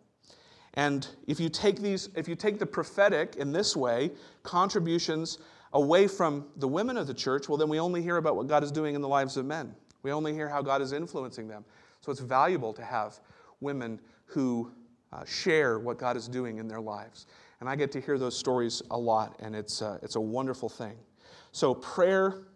And 0.75 1.07
if 1.27 1.39
you 1.39 1.49
take 1.49 1.79
these, 1.79 2.09
if 2.15 2.27
you 2.27 2.35
take 2.35 2.59
the 2.59 2.65
prophetic 2.65 3.35
in 3.35 3.51
this 3.51 3.75
way, 3.75 4.11
contributions 4.41 5.39
away 5.73 6.07
from 6.07 6.47
the 6.57 6.67
women 6.67 6.97
of 6.97 7.07
the 7.07 7.13
church, 7.13 7.47
well, 7.47 7.57
then 7.57 7.69
we 7.69 7.79
only 7.79 8.01
hear 8.01 8.17
about 8.17 8.35
what 8.35 8.47
God 8.47 8.63
is 8.63 8.71
doing 8.71 8.95
in 8.95 9.01
the 9.01 9.07
lives 9.07 9.37
of 9.37 9.45
men. 9.45 9.75
We 10.01 10.11
only 10.11 10.33
hear 10.33 10.49
how 10.49 10.61
God 10.61 10.81
is 10.81 10.91
influencing 10.91 11.47
them. 11.47 11.63
So 12.01 12.11
it's 12.11 12.21
valuable 12.21 12.73
to 12.73 12.83
have 12.83 13.19
women 13.61 13.99
who 14.25 14.71
uh, 15.11 15.23
share 15.25 15.79
what 15.79 15.97
God 15.97 16.17
is 16.17 16.27
doing 16.27 16.57
in 16.57 16.67
their 16.67 16.81
lives. 16.81 17.27
And 17.59 17.69
I 17.69 17.75
get 17.75 17.91
to 17.93 18.01
hear 18.01 18.17
those 18.17 18.37
stories 18.37 18.81
a 18.91 18.97
lot, 18.97 19.37
and 19.39 19.55
it's, 19.55 19.81
uh, 19.81 19.97
it's 20.01 20.15
a 20.15 20.21
wonderful 20.21 20.67
thing. 20.67 20.97
So, 21.53 21.73
prayer, 21.75 22.47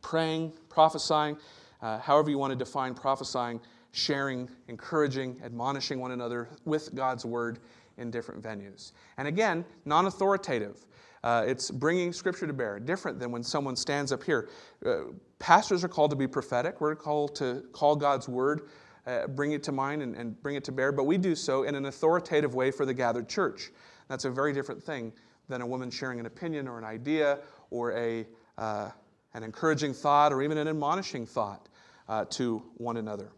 praying, 0.00 0.54
prophesying, 0.68 1.36
uh, 1.82 1.98
however 1.98 2.30
you 2.30 2.38
want 2.38 2.50
to 2.50 2.56
define 2.56 2.94
prophesying, 2.94 3.60
sharing, 3.98 4.48
encouraging, 4.68 5.40
admonishing 5.44 5.98
one 5.98 6.12
another 6.12 6.48
with 6.64 6.94
God's 6.94 7.24
word 7.24 7.58
in 7.98 8.10
different 8.10 8.42
venues. 8.42 8.92
And 9.16 9.28
again, 9.28 9.64
non 9.84 10.06
authoritative. 10.06 10.86
Uh, 11.24 11.44
it's 11.46 11.70
bringing 11.70 12.12
scripture 12.12 12.46
to 12.46 12.52
bear, 12.52 12.78
different 12.78 13.18
than 13.18 13.32
when 13.32 13.42
someone 13.42 13.74
stands 13.74 14.12
up 14.12 14.22
here. 14.22 14.48
Uh, 14.86 14.98
pastors 15.40 15.82
are 15.82 15.88
called 15.88 16.10
to 16.10 16.16
be 16.16 16.28
prophetic. 16.28 16.80
We're 16.80 16.94
called 16.94 17.34
to 17.36 17.64
call 17.72 17.96
God's 17.96 18.28
word, 18.28 18.68
uh, 19.04 19.26
bring 19.26 19.50
it 19.50 19.64
to 19.64 19.72
mind, 19.72 20.02
and, 20.02 20.14
and 20.14 20.40
bring 20.42 20.54
it 20.54 20.62
to 20.64 20.72
bear, 20.72 20.92
but 20.92 21.04
we 21.04 21.18
do 21.18 21.34
so 21.34 21.64
in 21.64 21.74
an 21.74 21.86
authoritative 21.86 22.54
way 22.54 22.70
for 22.70 22.86
the 22.86 22.94
gathered 22.94 23.28
church. 23.28 23.72
That's 24.06 24.26
a 24.26 24.30
very 24.30 24.52
different 24.52 24.80
thing 24.82 25.12
than 25.48 25.60
a 25.60 25.66
woman 25.66 25.90
sharing 25.90 26.20
an 26.20 26.26
opinion 26.26 26.68
or 26.68 26.78
an 26.78 26.84
idea 26.84 27.40
or 27.70 27.92
a, 27.92 28.24
uh, 28.56 28.90
an 29.34 29.42
encouraging 29.42 29.94
thought 29.94 30.32
or 30.32 30.40
even 30.42 30.56
an 30.56 30.68
admonishing 30.68 31.26
thought 31.26 31.68
uh, 32.08 32.24
to 32.26 32.62
one 32.76 32.96
another. 32.96 33.32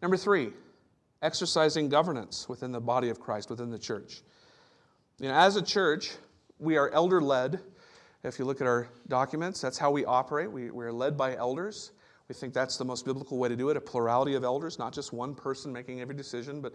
Number 0.00 0.16
three, 0.16 0.52
exercising 1.22 1.88
governance 1.88 2.48
within 2.48 2.70
the 2.70 2.80
body 2.80 3.08
of 3.08 3.18
Christ, 3.18 3.50
within 3.50 3.70
the 3.70 3.78
church. 3.78 4.22
You 5.18 5.28
know, 5.28 5.34
as 5.34 5.56
a 5.56 5.62
church, 5.62 6.12
we 6.58 6.76
are 6.76 6.90
elder 6.90 7.20
led. 7.20 7.60
If 8.22 8.38
you 8.38 8.44
look 8.44 8.60
at 8.60 8.66
our 8.66 8.88
documents, 9.08 9.60
that's 9.60 9.78
how 9.78 9.90
we 9.90 10.04
operate. 10.04 10.50
We, 10.50 10.70
we 10.70 10.84
are 10.84 10.92
led 10.92 11.16
by 11.16 11.36
elders. 11.36 11.92
We 12.28 12.34
think 12.34 12.54
that's 12.54 12.76
the 12.76 12.84
most 12.84 13.04
biblical 13.04 13.38
way 13.38 13.48
to 13.48 13.56
do 13.56 13.70
it 13.70 13.76
a 13.76 13.80
plurality 13.80 14.34
of 14.34 14.44
elders, 14.44 14.78
not 14.78 14.92
just 14.92 15.12
one 15.12 15.34
person 15.34 15.72
making 15.72 16.00
every 16.00 16.14
decision, 16.14 16.60
but 16.60 16.74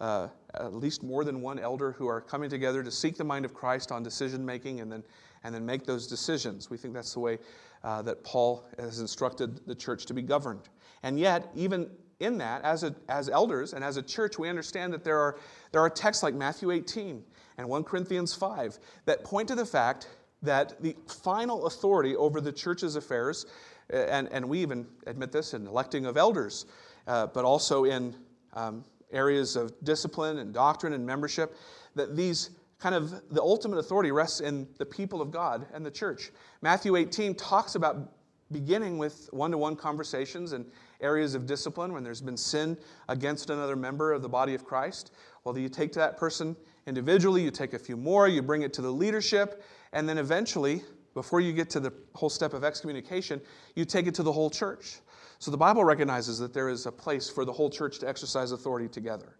uh, 0.00 0.28
at 0.54 0.74
least 0.74 1.02
more 1.02 1.24
than 1.24 1.42
one 1.42 1.58
elder 1.58 1.92
who 1.92 2.06
are 2.06 2.20
coming 2.20 2.48
together 2.48 2.82
to 2.82 2.90
seek 2.90 3.16
the 3.16 3.24
mind 3.24 3.44
of 3.44 3.52
Christ 3.52 3.92
on 3.92 4.02
decision 4.02 4.44
making 4.44 4.80
and 4.80 4.90
then, 4.90 5.02
and 5.44 5.54
then 5.54 5.66
make 5.66 5.84
those 5.84 6.06
decisions. 6.06 6.70
We 6.70 6.76
think 6.76 6.94
that's 6.94 7.12
the 7.12 7.20
way 7.20 7.38
uh, 7.84 8.00
that 8.02 8.22
Paul 8.24 8.64
has 8.78 9.00
instructed 9.00 9.66
the 9.66 9.74
church 9.74 10.06
to 10.06 10.14
be 10.14 10.22
governed. 10.22 10.68
And 11.02 11.18
yet, 11.18 11.50
even 11.54 11.90
in 12.22 12.38
that, 12.38 12.62
as, 12.62 12.84
a, 12.84 12.94
as 13.08 13.28
elders 13.28 13.72
and 13.72 13.84
as 13.84 13.96
a 13.96 14.02
church, 14.02 14.38
we 14.38 14.48
understand 14.48 14.92
that 14.92 15.04
there 15.04 15.18
are, 15.18 15.38
there 15.72 15.80
are 15.80 15.90
texts 15.90 16.22
like 16.22 16.34
Matthew 16.34 16.70
18 16.70 17.22
and 17.58 17.68
1 17.68 17.84
Corinthians 17.84 18.34
5 18.34 18.78
that 19.06 19.24
point 19.24 19.48
to 19.48 19.54
the 19.54 19.66
fact 19.66 20.08
that 20.42 20.80
the 20.82 20.96
final 21.22 21.66
authority 21.66 22.16
over 22.16 22.40
the 22.40 22.52
church's 22.52 22.96
affairs, 22.96 23.46
uh, 23.92 23.96
and, 23.96 24.28
and 24.32 24.48
we 24.48 24.60
even 24.60 24.86
admit 25.06 25.32
this 25.32 25.54
in 25.54 25.66
electing 25.66 26.06
of 26.06 26.16
elders, 26.16 26.66
uh, 27.06 27.26
but 27.26 27.44
also 27.44 27.84
in 27.84 28.14
um, 28.54 28.84
areas 29.12 29.56
of 29.56 29.72
discipline 29.84 30.38
and 30.38 30.52
doctrine 30.52 30.92
and 30.92 31.06
membership, 31.06 31.56
that 31.94 32.16
these 32.16 32.50
kind 32.78 32.94
of 32.94 33.10
the 33.30 33.40
ultimate 33.40 33.78
authority 33.78 34.10
rests 34.10 34.40
in 34.40 34.66
the 34.78 34.86
people 34.86 35.22
of 35.22 35.30
God 35.30 35.66
and 35.72 35.86
the 35.86 35.90
church. 35.90 36.32
Matthew 36.62 36.96
18 36.96 37.36
talks 37.36 37.76
about 37.76 38.12
beginning 38.50 38.98
with 38.98 39.28
one 39.32 39.50
to 39.52 39.58
one 39.58 39.76
conversations 39.76 40.52
and 40.52 40.66
areas 41.02 41.34
of 41.34 41.46
discipline 41.46 41.92
when 41.92 42.02
there's 42.02 42.20
been 42.20 42.36
sin 42.36 42.76
against 43.08 43.50
another 43.50 43.76
member 43.76 44.12
of 44.12 44.22
the 44.22 44.28
body 44.28 44.54
of 44.54 44.64
Christ. 44.64 45.12
Well, 45.44 45.56
you 45.58 45.68
take 45.68 45.92
to 45.92 45.98
that 45.98 46.16
person 46.16 46.56
individually, 46.86 47.42
you 47.42 47.50
take 47.50 47.74
a 47.74 47.78
few 47.78 47.96
more, 47.96 48.28
you 48.28 48.42
bring 48.42 48.62
it 48.62 48.72
to 48.74 48.82
the 48.82 48.90
leadership, 48.90 49.62
and 49.92 50.08
then 50.08 50.18
eventually, 50.18 50.82
before 51.14 51.40
you 51.40 51.52
get 51.52 51.68
to 51.70 51.80
the 51.80 51.92
whole 52.14 52.30
step 52.30 52.54
of 52.54 52.64
excommunication, 52.64 53.40
you 53.74 53.84
take 53.84 54.06
it 54.06 54.14
to 54.14 54.22
the 54.22 54.32
whole 54.32 54.50
church. 54.50 55.00
So 55.38 55.50
the 55.50 55.56
Bible 55.56 55.84
recognizes 55.84 56.38
that 56.38 56.54
there 56.54 56.68
is 56.68 56.86
a 56.86 56.92
place 56.92 57.28
for 57.28 57.44
the 57.44 57.52
whole 57.52 57.68
church 57.68 57.98
to 57.98 58.08
exercise 58.08 58.52
authority 58.52 58.88
together. 58.88 59.36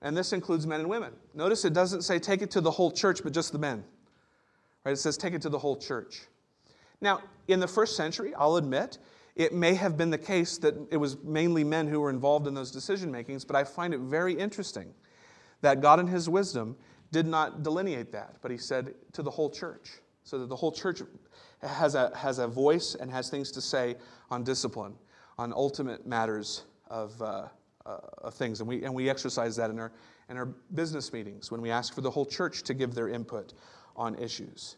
And 0.00 0.16
this 0.16 0.32
includes 0.32 0.66
men 0.66 0.80
and 0.80 0.88
women. 0.88 1.12
Notice 1.34 1.64
it 1.64 1.72
doesn't 1.72 2.02
say 2.02 2.18
take 2.18 2.42
it 2.42 2.50
to 2.52 2.60
the 2.60 2.70
whole 2.70 2.90
church, 2.90 3.22
but 3.22 3.32
just 3.32 3.52
the 3.52 3.58
men. 3.58 3.84
Right? 4.84 4.92
It 4.92 4.98
says 4.98 5.16
take 5.16 5.34
it 5.34 5.42
to 5.42 5.48
the 5.48 5.58
whole 5.58 5.76
church. 5.76 6.22
Now, 7.00 7.20
in 7.48 7.58
the 7.58 7.66
first 7.66 7.96
century, 7.96 8.34
I'll 8.34 8.56
admit, 8.56 8.98
it 9.36 9.52
may 9.52 9.74
have 9.74 9.96
been 9.96 10.10
the 10.10 10.18
case 10.18 10.58
that 10.58 10.74
it 10.90 10.96
was 10.96 11.16
mainly 11.22 11.64
men 11.64 11.88
who 11.88 12.00
were 12.00 12.10
involved 12.10 12.46
in 12.46 12.54
those 12.54 12.70
decision 12.70 13.10
makings, 13.10 13.44
but 13.44 13.56
I 13.56 13.64
find 13.64 13.92
it 13.92 14.00
very 14.00 14.34
interesting 14.34 14.94
that 15.60 15.80
God, 15.80 15.98
in 15.98 16.06
His 16.06 16.28
wisdom, 16.28 16.76
did 17.10 17.26
not 17.26 17.62
delineate 17.62 18.12
that, 18.12 18.36
but 18.42 18.50
He 18.50 18.58
said 18.58 18.94
to 19.12 19.22
the 19.22 19.30
whole 19.30 19.50
church, 19.50 19.90
so 20.22 20.38
that 20.38 20.48
the 20.48 20.56
whole 20.56 20.72
church 20.72 21.02
has 21.62 21.94
a, 21.94 22.16
has 22.16 22.38
a 22.38 22.46
voice 22.46 22.94
and 22.94 23.10
has 23.10 23.28
things 23.28 23.50
to 23.52 23.60
say 23.60 23.96
on 24.30 24.44
discipline, 24.44 24.94
on 25.38 25.52
ultimate 25.52 26.06
matters 26.06 26.64
of, 26.88 27.20
uh, 27.20 27.48
uh, 27.86 27.98
of 28.18 28.34
things. 28.34 28.60
And 28.60 28.68
we, 28.68 28.84
and 28.84 28.94
we 28.94 29.10
exercise 29.10 29.56
that 29.56 29.70
in 29.70 29.78
our, 29.78 29.92
in 30.28 30.36
our 30.36 30.46
business 30.74 31.12
meetings 31.12 31.50
when 31.50 31.60
we 31.60 31.70
ask 31.70 31.94
for 31.94 32.00
the 32.00 32.10
whole 32.10 32.26
church 32.26 32.62
to 32.64 32.74
give 32.74 32.94
their 32.94 33.08
input 33.08 33.52
on 33.96 34.14
issues. 34.16 34.76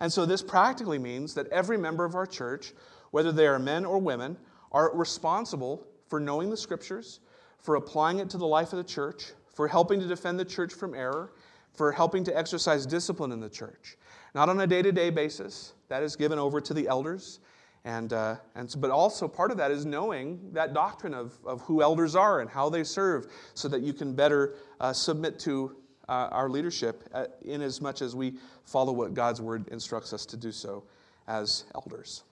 And 0.00 0.12
so 0.12 0.26
this 0.26 0.42
practically 0.42 0.98
means 0.98 1.34
that 1.34 1.46
every 1.48 1.78
member 1.78 2.04
of 2.04 2.14
our 2.14 2.26
church 2.26 2.72
whether 3.12 3.30
they 3.30 3.46
are 3.46 3.58
men 3.58 3.84
or 3.84 3.98
women, 3.98 4.36
are 4.72 4.94
responsible 4.94 5.86
for 6.08 6.18
knowing 6.18 6.50
the 6.50 6.56
scriptures, 6.56 7.20
for 7.58 7.76
applying 7.76 8.18
it 8.18 8.28
to 8.30 8.38
the 8.38 8.46
life 8.46 8.72
of 8.72 8.78
the 8.78 8.84
church, 8.84 9.32
for 9.54 9.68
helping 9.68 10.00
to 10.00 10.06
defend 10.06 10.38
the 10.38 10.44
church 10.44 10.74
from 10.74 10.94
error, 10.94 11.32
for 11.72 11.92
helping 11.92 12.24
to 12.24 12.36
exercise 12.36 12.84
discipline 12.84 13.30
in 13.32 13.40
the 13.40 13.48
church. 13.48 13.96
Not 14.34 14.48
on 14.48 14.60
a 14.60 14.66
day 14.66 14.82
to 14.82 14.92
day 14.92 15.10
basis, 15.10 15.74
that 15.88 16.02
is 16.02 16.16
given 16.16 16.38
over 16.38 16.60
to 16.60 16.74
the 16.74 16.88
elders. 16.88 17.40
And, 17.84 18.12
uh, 18.12 18.36
and 18.54 18.70
so, 18.70 18.78
but 18.78 18.90
also 18.90 19.26
part 19.26 19.50
of 19.50 19.56
that 19.56 19.70
is 19.70 19.84
knowing 19.84 20.52
that 20.52 20.72
doctrine 20.72 21.14
of, 21.14 21.38
of 21.44 21.60
who 21.62 21.82
elders 21.82 22.14
are 22.14 22.40
and 22.40 22.48
how 22.48 22.68
they 22.68 22.84
serve 22.84 23.26
so 23.54 23.68
that 23.68 23.82
you 23.82 23.92
can 23.92 24.14
better 24.14 24.54
uh, 24.80 24.92
submit 24.92 25.38
to 25.40 25.76
uh, 26.08 26.28
our 26.30 26.48
leadership 26.48 27.08
uh, 27.12 27.26
in 27.42 27.60
as 27.60 27.80
much 27.80 28.00
as 28.00 28.14
we 28.14 28.34
follow 28.64 28.92
what 28.92 29.14
God's 29.14 29.40
word 29.40 29.68
instructs 29.68 30.12
us 30.12 30.24
to 30.26 30.36
do 30.36 30.52
so 30.52 30.84
as 31.26 31.64
elders. 31.74 32.22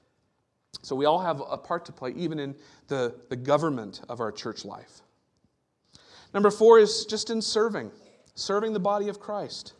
So 0.83 0.96
we 0.96 1.04
all 1.04 1.18
have 1.18 1.42
a 1.48 1.56
part 1.56 1.85
to 1.87 1.92
play, 1.92 2.12
even 2.16 2.38
in 2.38 2.54
the, 2.88 3.14
the 3.28 3.37
government 3.37 4.00
of 4.09 4.20
our 4.20 4.33
church 4.33 4.64
life. 4.64 5.02
Number 6.33 6.50
four 6.50 6.78
is 6.78 7.04
just 7.06 7.30
in 7.30 7.42
serving, 7.42 7.90
serving 8.35 8.72
the 8.72 8.80
body 8.80 9.09
of 9.09 9.20
Christ. 9.20 9.74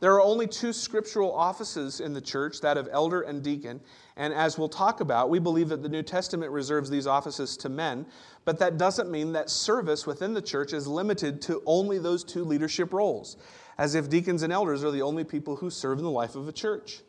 There 0.00 0.14
are 0.14 0.22
only 0.22 0.46
two 0.46 0.72
scriptural 0.72 1.32
offices 1.32 2.00
in 2.00 2.12
the 2.12 2.20
church, 2.20 2.60
that 2.60 2.76
of 2.76 2.88
elder 2.92 3.22
and 3.22 3.42
deacon. 3.42 3.80
And 4.16 4.32
as 4.32 4.56
we'll 4.56 4.68
talk 4.68 5.00
about, 5.00 5.28
we 5.28 5.38
believe 5.38 5.70
that 5.70 5.82
the 5.82 5.88
New 5.88 6.02
Testament 6.02 6.52
reserves 6.52 6.88
these 6.88 7.06
offices 7.06 7.56
to 7.58 7.68
men, 7.68 8.06
but 8.44 8.58
that 8.60 8.78
doesn't 8.78 9.10
mean 9.10 9.32
that 9.32 9.50
service 9.50 10.06
within 10.06 10.34
the 10.34 10.42
church 10.42 10.72
is 10.72 10.86
limited 10.86 11.42
to 11.42 11.62
only 11.66 11.98
those 11.98 12.22
two 12.22 12.44
leadership 12.44 12.92
roles, 12.92 13.38
as 13.76 13.94
if 13.94 14.08
deacons 14.08 14.42
and 14.42 14.52
elders 14.52 14.84
are 14.84 14.90
the 14.92 15.02
only 15.02 15.24
people 15.24 15.56
who 15.56 15.70
serve 15.70 15.98
in 15.98 16.04
the 16.04 16.10
life 16.10 16.36
of 16.36 16.46
a 16.46 16.52
church. 16.52 17.00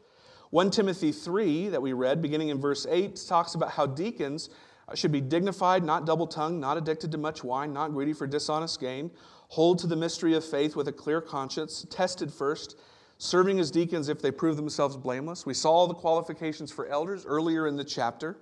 1 0.52 0.72
Timothy 0.72 1.12
3, 1.12 1.70
that 1.70 1.82
we 1.82 1.94
read, 1.94 2.24
beginning 2.24 2.50
in 2.50 2.60
verse 2.60 2.88
8, 2.90 3.22
talks 3.28 3.54
about 3.54 3.72
how 3.72 3.86
deacons 3.86 4.50
uh, 4.88 4.96
should 4.96 5.12
be 5.12 5.22
dignified, 5.22 5.84
not 5.84 6.06
double 6.06 6.26
tongued, 6.26 6.60
not 6.60 6.76
addicted 6.76 7.12
to 7.12 7.20
much 7.20 7.44
wine, 7.44 7.72
not 7.72 7.94
greedy 7.94 8.14
for 8.14 8.26
dishonest 8.26 8.80
gain, 8.80 9.12
hold 9.50 9.78
to 9.78 9.86
the 9.86 9.96
mystery 9.96 10.34
of 10.34 10.44
faith 10.44 10.76
with 10.76 10.88
a 10.88 10.92
clear 10.92 11.22
conscience, 11.22 11.86
tested 11.92 12.34
first, 12.34 12.80
serving 13.20 13.60
as 13.60 13.70
deacons 13.70 14.10
if 14.10 14.24
they 14.24 14.32
prove 14.32 14.56
themselves 14.56 14.98
blameless. 14.98 15.46
We 15.46 15.54
saw 15.54 15.86
the 15.86 15.94
qualifications 15.94 16.72
for 16.72 16.88
elders 16.88 17.28
earlier 17.28 17.68
in 17.68 17.76
the 17.76 17.84
chapter. 17.84 18.38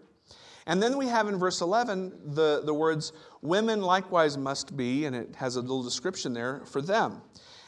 And 0.66 0.82
then 0.82 0.98
we 0.98 1.08
have 1.08 1.28
in 1.28 1.38
verse 1.38 1.60
11 1.60 2.14
the, 2.36 2.62
the 2.64 2.74
words, 2.74 3.12
women 3.42 3.82
likewise 3.82 4.38
must 4.38 4.78
be, 4.78 5.06
and 5.06 5.16
it 5.16 5.36
has 5.36 5.58
a 5.58 5.62
little 5.62 5.84
description 5.84 6.32
there 6.32 6.62
for 6.66 6.82
them. 6.82 7.22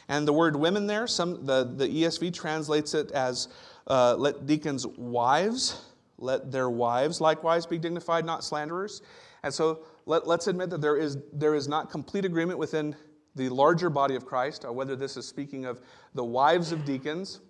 And 0.08 0.26
the 0.26 0.32
word 0.32 0.56
women 0.56 0.86
there, 0.86 1.06
some, 1.06 1.44
the, 1.44 1.64
the 1.64 1.86
ESV 1.86 2.32
translates 2.32 2.94
it 2.94 3.10
as 3.12 3.48
uh, 3.86 4.14
let 4.16 4.46
deacons' 4.46 4.86
wives, 4.86 5.84
let 6.18 6.52
their 6.52 6.70
wives 6.70 7.20
likewise 7.20 7.66
be 7.66 7.78
dignified, 7.78 8.24
not 8.24 8.44
slanderers. 8.44 9.02
And 9.42 9.52
so 9.52 9.80
let, 10.06 10.26
us 10.26 10.46
admit 10.46 10.70
that 10.70 10.80
there 10.80 10.96
is, 10.96 11.18
there 11.32 11.54
is 11.54 11.68
not 11.68 11.90
complete 11.90 12.24
agreement 12.24 12.58
within 12.58 12.94
the 13.36 13.48
larger 13.48 13.90
body 13.90 14.16
of 14.16 14.26
Christ, 14.26 14.64
whether 14.68 14.96
this 14.96 15.16
is 15.16 15.26
speaking 15.26 15.64
of 15.64 15.80
the 16.14 16.24
wives 16.24 16.72
of 16.72 16.84
deacons, 16.84 17.40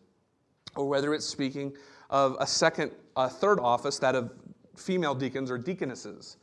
or 0.77 0.89
whether 0.89 1.15
it's 1.15 1.27
speaking 1.27 1.73
of 2.11 2.37
a 2.39 2.47
second, 2.47 2.93
a 3.17 3.29
third 3.29 3.59
office, 3.59 3.99
that 3.99 4.15
of 4.15 4.33
female 4.77 5.15
deacons 5.15 5.51
or 5.51 5.59
deaconesses. 5.59 6.37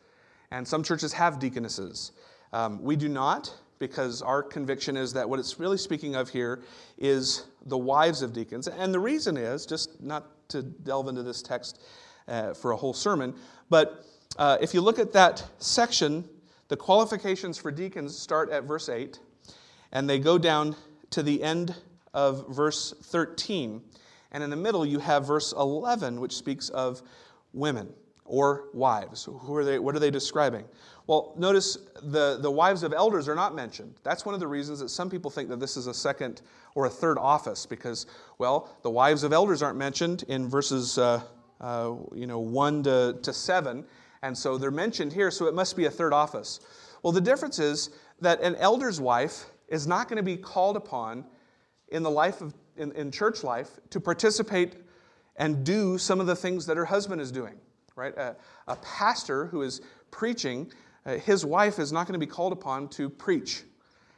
And 0.51 0.67
some 0.67 0.83
churches 0.83 1.13
have 1.13 1.39
deaconesses. 1.39 2.11
Um, 2.53 2.81
we 2.81 2.95
do 2.95 3.09
not 3.09 3.53
because 3.80 4.21
our 4.21 4.41
conviction 4.41 4.97
is 4.97 5.13
that 5.13 5.30
what 5.30 5.39
it's 5.39 5.59
really 5.59 5.78
speaking 5.78 6.15
of 6.15 6.30
here 6.30 6.61
is 6.97 7.45
the 7.65 7.78
wives 7.78 8.21
of 8.21 8.34
deacons. 8.34 8.67
And 8.67 8.93
the 8.93 8.99
reason 8.99 9.38
is, 9.38 9.65
just 9.65 10.01
not 10.01 10.49
to 10.49 10.63
delve 10.63 11.07
into 11.07 11.23
this 11.23 11.41
text 11.41 11.82
uh, 12.28 12.53
for 12.53 12.71
a 12.71 12.75
whole 12.75 12.93
sermon, 12.93 13.34
but 13.69 14.05
uh, 14.38 14.57
if 14.61 14.73
you 14.73 14.82
look 14.82 14.99
at 14.99 15.13
that 15.13 15.43
section, 15.59 16.28
the 16.67 16.78
qualifications 16.78 17.57
for 17.57 17.71
deacons 17.71 18.17
start 18.17 18.49
at 18.49 18.63
verse 18.63 18.89
8 18.89 19.19
and 19.91 20.09
they 20.09 20.19
go 20.19 20.38
down 20.38 20.75
to 21.11 21.23
the 21.23 21.41
end 21.41 21.75
of 22.13 22.47
verse 22.49 22.93
13. 23.03 23.82
And 24.32 24.43
in 24.43 24.49
the 24.49 24.55
middle, 24.55 24.86
you 24.86 24.99
have 24.99 25.25
verse 25.25 25.53
11, 25.53 26.19
which 26.19 26.34
speaks 26.34 26.69
of 26.69 27.01
women. 27.53 27.93
or 28.25 28.65
wives. 28.73 29.23
Who 29.23 29.55
are 29.55 29.63
they, 29.63 29.80
what 29.80 29.95
are 29.95 29.99
they 29.99 30.11
describing? 30.11 30.65
Well, 31.08 31.34
notice 31.38 31.78
the, 32.03 32.38
the 32.41 32.51
wives 32.51 32.84
of 32.84 32.93
elders 32.93 33.30
are 33.30 33.36
not 33.36 33.55
mentioned. 33.55 33.95
That's 34.03 34.26
one 34.26 34.36
of 34.36 34.41
the 34.41 34.47
reasons 34.47 34.80
that 34.80 34.89
some 34.89 35.10
people 35.10 35.32
think 35.32 35.47
that 35.49 35.60
this 35.60 35.78
is 35.78 35.88
a 35.88 35.93
second 35.93 36.41
or 36.76 36.86
a 36.86 36.89
third 36.89 37.18
office 37.18 37.66
because, 37.66 38.05
well, 38.38 38.70
the 38.84 38.89
wives 38.89 39.24
of 39.24 39.32
elders 39.32 39.64
aren't 39.64 39.78
mentioned 39.78 40.26
in 40.28 40.49
verses 40.49 40.97
uh, 40.97 41.22
uh, 41.62 41.93
you 42.14 42.28
know, 42.28 42.39
1 42.39 42.84
to, 42.84 43.18
to 43.24 43.34
7, 43.34 43.86
and 44.22 44.38
so 44.38 44.58
they're 44.58 44.70
mentioned 44.70 45.14
here, 45.14 45.32
so 45.32 45.47
it 45.47 45.53
must 45.53 45.78
be 45.78 45.86
a 45.86 45.91
third 45.91 46.12
office. 46.14 46.60
Well, 47.01 47.14
the 47.14 47.22
difference 47.22 47.58
is 47.58 47.91
that 48.20 48.41
an 48.41 48.55
elder's 48.55 48.99
wife 48.99 49.45
is 49.70 49.88
not 49.88 50.10
going 50.10 50.18
to 50.18 50.24
be 50.24 50.38
called 50.38 50.76
upon 50.76 51.26
in 51.89 52.03
the 52.03 52.12
life 52.12 52.41
of 52.41 52.53
in, 52.78 52.91
in 52.91 53.12
church 53.12 53.43
life 53.43 53.80
to 53.89 53.99
participate 53.99 54.76
and 55.38 55.64
do 55.64 55.97
some 55.97 56.20
of 56.20 56.28
the 56.28 56.36
things 56.36 56.66
that 56.66 56.78
her 56.78 56.86
husband 56.86 57.20
is 57.20 57.32
doing 57.32 57.55
right 57.95 58.16
a, 58.18 58.36
a 58.68 58.76
pastor 58.78 59.47
who 59.47 59.64
is 59.64 59.82
preaching 60.12 60.72
his 61.16 61.45
wife 61.45 61.80
is 61.80 61.91
not 61.91 62.08
going 62.08 62.20
to 62.20 62.26
be 62.26 62.30
called 62.30 62.53
upon 62.53 62.88
to 62.89 63.10
preach 63.10 63.64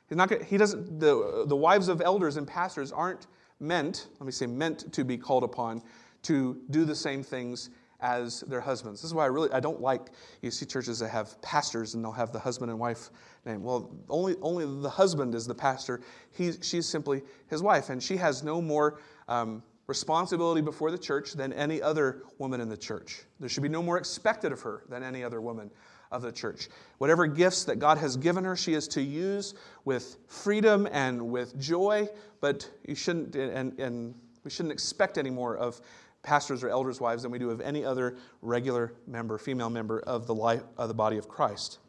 He's 0.09 0.17
not 0.17 0.27
gonna, 0.27 0.43
he 0.43 0.57
doesn't 0.57 0.99
the, 0.99 1.45
the 1.47 1.55
wives 1.55 1.87
of 1.87 2.01
elders 2.01 2.37
and 2.37 2.47
pastors 2.47 2.91
aren't 2.91 3.27
meant 3.59 4.07
let 4.19 4.25
me 4.25 4.31
say 4.31 4.47
meant 4.47 4.91
to 4.91 5.03
be 5.03 5.17
called 5.17 5.43
upon 5.43 5.83
to 6.23 6.59
do 6.71 6.83
the 6.83 6.95
same 6.95 7.23
things 7.23 7.69
as 8.01 8.41
their 8.41 8.61
husbands. 8.61 9.01
This 9.01 9.09
is 9.09 9.13
why 9.13 9.23
I 9.23 9.27
really 9.27 9.51
I 9.51 9.59
don't 9.59 9.81
like 9.81 10.09
you 10.41 10.49
see 10.49 10.65
churches 10.65 10.99
that 10.99 11.09
have 11.09 11.39
pastors 11.41 11.93
and 11.93 12.03
they'll 12.03 12.11
have 12.11 12.31
the 12.31 12.39
husband 12.39 12.71
and 12.71 12.79
wife 12.79 13.11
name. 13.45 13.61
Well, 13.61 13.95
only 14.09 14.35
only 14.41 14.65
the 14.81 14.89
husband 14.89 15.35
is 15.35 15.45
the 15.45 15.55
pastor. 15.55 16.01
He's 16.31 16.57
she's 16.61 16.87
simply 16.87 17.21
his 17.47 17.61
wife, 17.61 17.89
and 17.89 18.01
she 18.01 18.17
has 18.17 18.41
no 18.41 18.61
more 18.61 18.99
um, 19.27 19.61
responsibility 19.87 20.61
before 20.61 20.91
the 20.91 20.97
church 20.97 21.33
than 21.33 21.51
any 21.53 21.81
other 21.81 22.23
woman 22.37 22.61
in 22.61 22.69
the 22.69 22.77
church. 22.77 23.23
There 23.39 23.49
should 23.49 23.63
be 23.63 23.69
no 23.69 23.83
more 23.83 23.97
expected 23.97 24.51
of 24.51 24.61
her 24.61 24.83
than 24.89 25.03
any 25.03 25.23
other 25.23 25.41
woman 25.41 25.69
of 26.11 26.21
the 26.21 26.31
church. 26.31 26.69
Whatever 26.97 27.27
gifts 27.27 27.63
that 27.65 27.77
God 27.79 27.97
has 27.97 28.17
given 28.17 28.43
her, 28.43 28.55
she 28.55 28.73
is 28.73 28.87
to 28.89 29.01
use 29.01 29.53
with 29.85 30.17
freedom 30.27 30.87
and 30.91 31.29
with 31.29 31.57
joy. 31.59 32.07
But 32.41 32.69
you 32.87 32.95
shouldn't 32.95 33.35
and 33.35 33.79
and 33.79 34.15
we 34.43 34.49
shouldn't 34.51 34.71
expect 34.71 35.17
any 35.17 35.29
more 35.29 35.57
of 35.57 35.81
pastors 36.23 36.63
or 36.63 36.69
elders' 36.69 36.99
wives 36.99 37.23
than 37.23 37.31
we 37.31 37.39
do 37.39 37.49
of 37.49 37.61
any 37.61 37.85
other 37.85 38.17
regular 38.41 38.93
member, 39.07 39.37
female 39.37 39.69
member 39.69 39.99
of 40.01 40.27
the, 40.27 40.35
life, 40.35 40.63
of 40.77 40.87
the 40.87 40.93
body 40.93 41.17
of 41.17 41.27
Christ. 41.27 41.79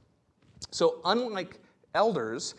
So, 0.71 1.01
unlike 1.05 1.59
elders, 1.95 2.55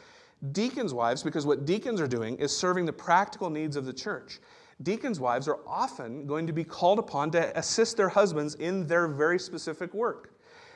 deacons' 0.51 0.93
wives, 0.93 1.23
because 1.23 1.45
what 1.45 1.65
deacons 1.65 2.01
are 2.01 2.07
doing 2.07 2.37
is 2.37 2.55
serving 2.55 2.85
the 2.85 2.93
practical 2.93 3.49
needs 3.49 3.75
of 3.75 3.85
the 3.85 3.93
church. 3.93 4.39
Deacons' 4.81 5.19
wives 5.19 5.47
are 5.47 5.59
often 5.67 6.25
going 6.25 6.47
to 6.47 6.53
be 6.53 6.63
called 6.63 6.99
upon 6.99 7.31
to 7.31 7.57
assist 7.57 7.95
their 7.95 8.09
husbands 8.09 8.55
in 8.55 8.87
their 8.87 9.07
very 9.07 9.39
specific 9.39 9.93
work, 9.93 10.33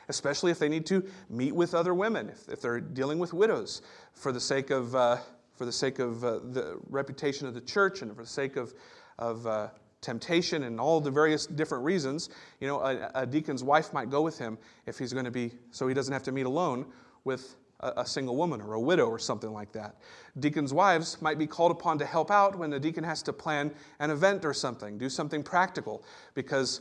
especially 0.08 0.50
if 0.50 0.58
they 0.58 0.68
need 0.68 0.86
to 0.86 1.04
meet 1.28 1.54
with 1.54 1.74
other 1.74 1.94
women, 1.94 2.28
if, 2.28 2.48
if 2.48 2.60
they're 2.60 2.80
dealing 2.80 3.18
with 3.18 3.32
widows 3.32 3.82
for 4.12 4.32
the 4.32 4.40
sake 4.40 4.70
of, 4.70 4.94
uh, 4.94 5.16
for 5.56 5.64
the, 5.64 5.72
sake 5.72 5.98
of 5.98 6.24
uh, 6.24 6.38
the 6.52 6.78
reputation 6.88 7.46
of 7.46 7.54
the 7.54 7.60
church 7.60 8.02
and 8.02 8.14
for 8.14 8.22
the 8.22 8.28
sake 8.28 8.56
of, 8.56 8.74
of 9.18 9.46
uh, 9.46 9.68
temptation 10.00 10.64
and 10.64 10.80
all 10.80 11.00
the 11.00 11.10
various 11.10 11.46
different 11.46 11.84
reasons, 11.84 12.30
you 12.60 12.68
know, 12.68 12.80
a, 12.80 13.10
a 13.14 13.26
deacon's 13.26 13.64
wife 13.64 13.92
might 13.92 14.10
go 14.10 14.22
with 14.22 14.38
him 14.38 14.58
if 14.86 14.98
he's 14.98 15.12
going 15.12 15.24
to 15.24 15.30
be, 15.30 15.52
so 15.70 15.88
he 15.88 15.94
doesn't 15.94 16.12
have 16.12 16.22
to 16.22 16.32
meet 16.32 16.46
alone 16.46 16.86
with 17.24 17.56
a, 17.80 17.92
a, 17.98 18.06
single 18.06 18.36
woman 18.36 18.60
or 18.60 18.74
a 18.74 18.80
widow 18.80 19.06
or 19.06 19.18
something 19.18 19.52
like 19.52 19.72
that. 19.72 19.96
Deacons' 20.38 20.72
wives 20.72 21.20
might 21.20 21.38
be 21.38 21.46
called 21.46 21.72
upon 21.72 21.98
to 21.98 22.06
help 22.06 22.30
out 22.30 22.56
when 22.56 22.70
the 22.70 22.80
deacon 22.80 23.04
has 23.04 23.22
to 23.22 23.32
plan 23.32 23.74
an 23.98 24.10
event 24.10 24.44
or 24.44 24.54
something, 24.54 24.96
do 24.98 25.08
something 25.08 25.42
practical, 25.42 26.04
because, 26.34 26.80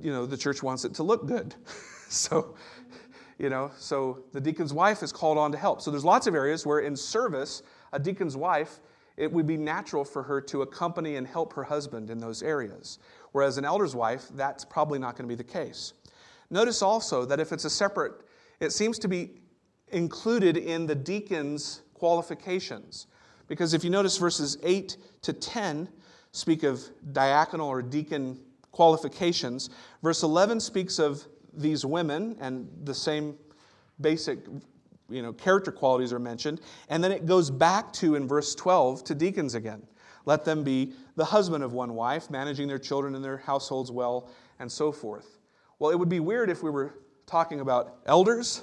you 0.00 0.12
know, 0.12 0.26
the 0.26 0.36
church 0.36 0.62
wants 0.62 0.84
it 0.84 0.94
to 0.94 1.02
look 1.02 1.26
good. 1.26 1.54
so, 2.12 2.54
you 3.38 3.48
know, 3.48 3.70
so 3.78 4.24
the 4.32 4.40
deacon's 4.40 4.72
wife 4.72 5.02
is 5.02 5.12
called 5.12 5.38
on 5.38 5.52
to 5.52 5.58
help. 5.58 5.80
So 5.80 5.90
there's 5.90 6.04
lots 6.04 6.26
of 6.26 6.34
areas 6.34 6.66
where 6.66 6.80
in 6.80 6.96
service, 6.96 7.62
a 7.92 7.98
deacon's 7.98 8.36
wife 8.36 8.80
it 9.16 9.30
would 9.30 9.46
be 9.46 9.56
natural 9.56 10.04
for 10.04 10.22
her 10.22 10.40
to 10.40 10.62
accompany 10.62 11.16
and 11.16 11.26
help 11.26 11.52
her 11.52 11.64
husband 11.64 12.10
in 12.10 12.18
those 12.18 12.42
areas. 12.42 12.98
Whereas 13.32 13.58
an 13.58 13.64
elder's 13.64 13.94
wife, 13.94 14.28
that's 14.34 14.64
probably 14.64 14.98
not 14.98 15.16
going 15.16 15.28
to 15.28 15.28
be 15.28 15.34
the 15.36 15.44
case. 15.44 15.92
Notice 16.50 16.82
also 16.82 17.24
that 17.26 17.40
if 17.40 17.52
it's 17.52 17.64
a 17.64 17.70
separate, 17.70 18.12
it 18.60 18.72
seems 18.72 18.98
to 19.00 19.08
be 19.08 19.40
included 19.88 20.56
in 20.56 20.86
the 20.86 20.94
deacon's 20.94 21.82
qualifications. 21.94 23.06
Because 23.48 23.74
if 23.74 23.84
you 23.84 23.90
notice 23.90 24.16
verses 24.16 24.56
8 24.62 24.96
to 25.22 25.32
10 25.32 25.88
speak 26.32 26.62
of 26.62 26.82
diaconal 27.12 27.66
or 27.66 27.82
deacon 27.82 28.40
qualifications, 28.70 29.68
verse 30.02 30.22
11 30.22 30.60
speaks 30.60 30.98
of 30.98 31.26
these 31.54 31.84
women 31.84 32.36
and 32.40 32.68
the 32.84 32.94
same 32.94 33.36
basic 34.00 34.38
you 35.08 35.22
know, 35.22 35.32
character 35.32 35.70
qualities 35.70 36.12
are 36.12 36.18
mentioned. 36.18 36.60
And 36.88 37.02
then 37.02 37.12
it 37.12 37.26
goes 37.26 37.50
back 37.50 37.92
to, 37.94 38.14
in 38.14 38.26
verse 38.26 38.54
12, 38.54 39.04
to 39.04 39.14
deacons 39.14 39.54
again. 39.54 39.82
Let 40.24 40.44
them 40.44 40.62
be 40.62 40.92
the 41.16 41.24
husband 41.24 41.64
of 41.64 41.72
one 41.72 41.94
wife, 41.94 42.30
managing 42.30 42.68
their 42.68 42.78
children 42.78 43.14
and 43.14 43.24
their 43.24 43.38
households 43.38 43.90
well, 43.90 44.30
and 44.58 44.70
so 44.70 44.92
forth. 44.92 45.38
Well, 45.78 45.90
it 45.90 45.98
would 45.98 46.08
be 46.08 46.20
weird 46.20 46.48
if 46.48 46.62
we 46.62 46.70
were 46.70 46.94
talking 47.26 47.60
about 47.60 47.98
elders, 48.06 48.62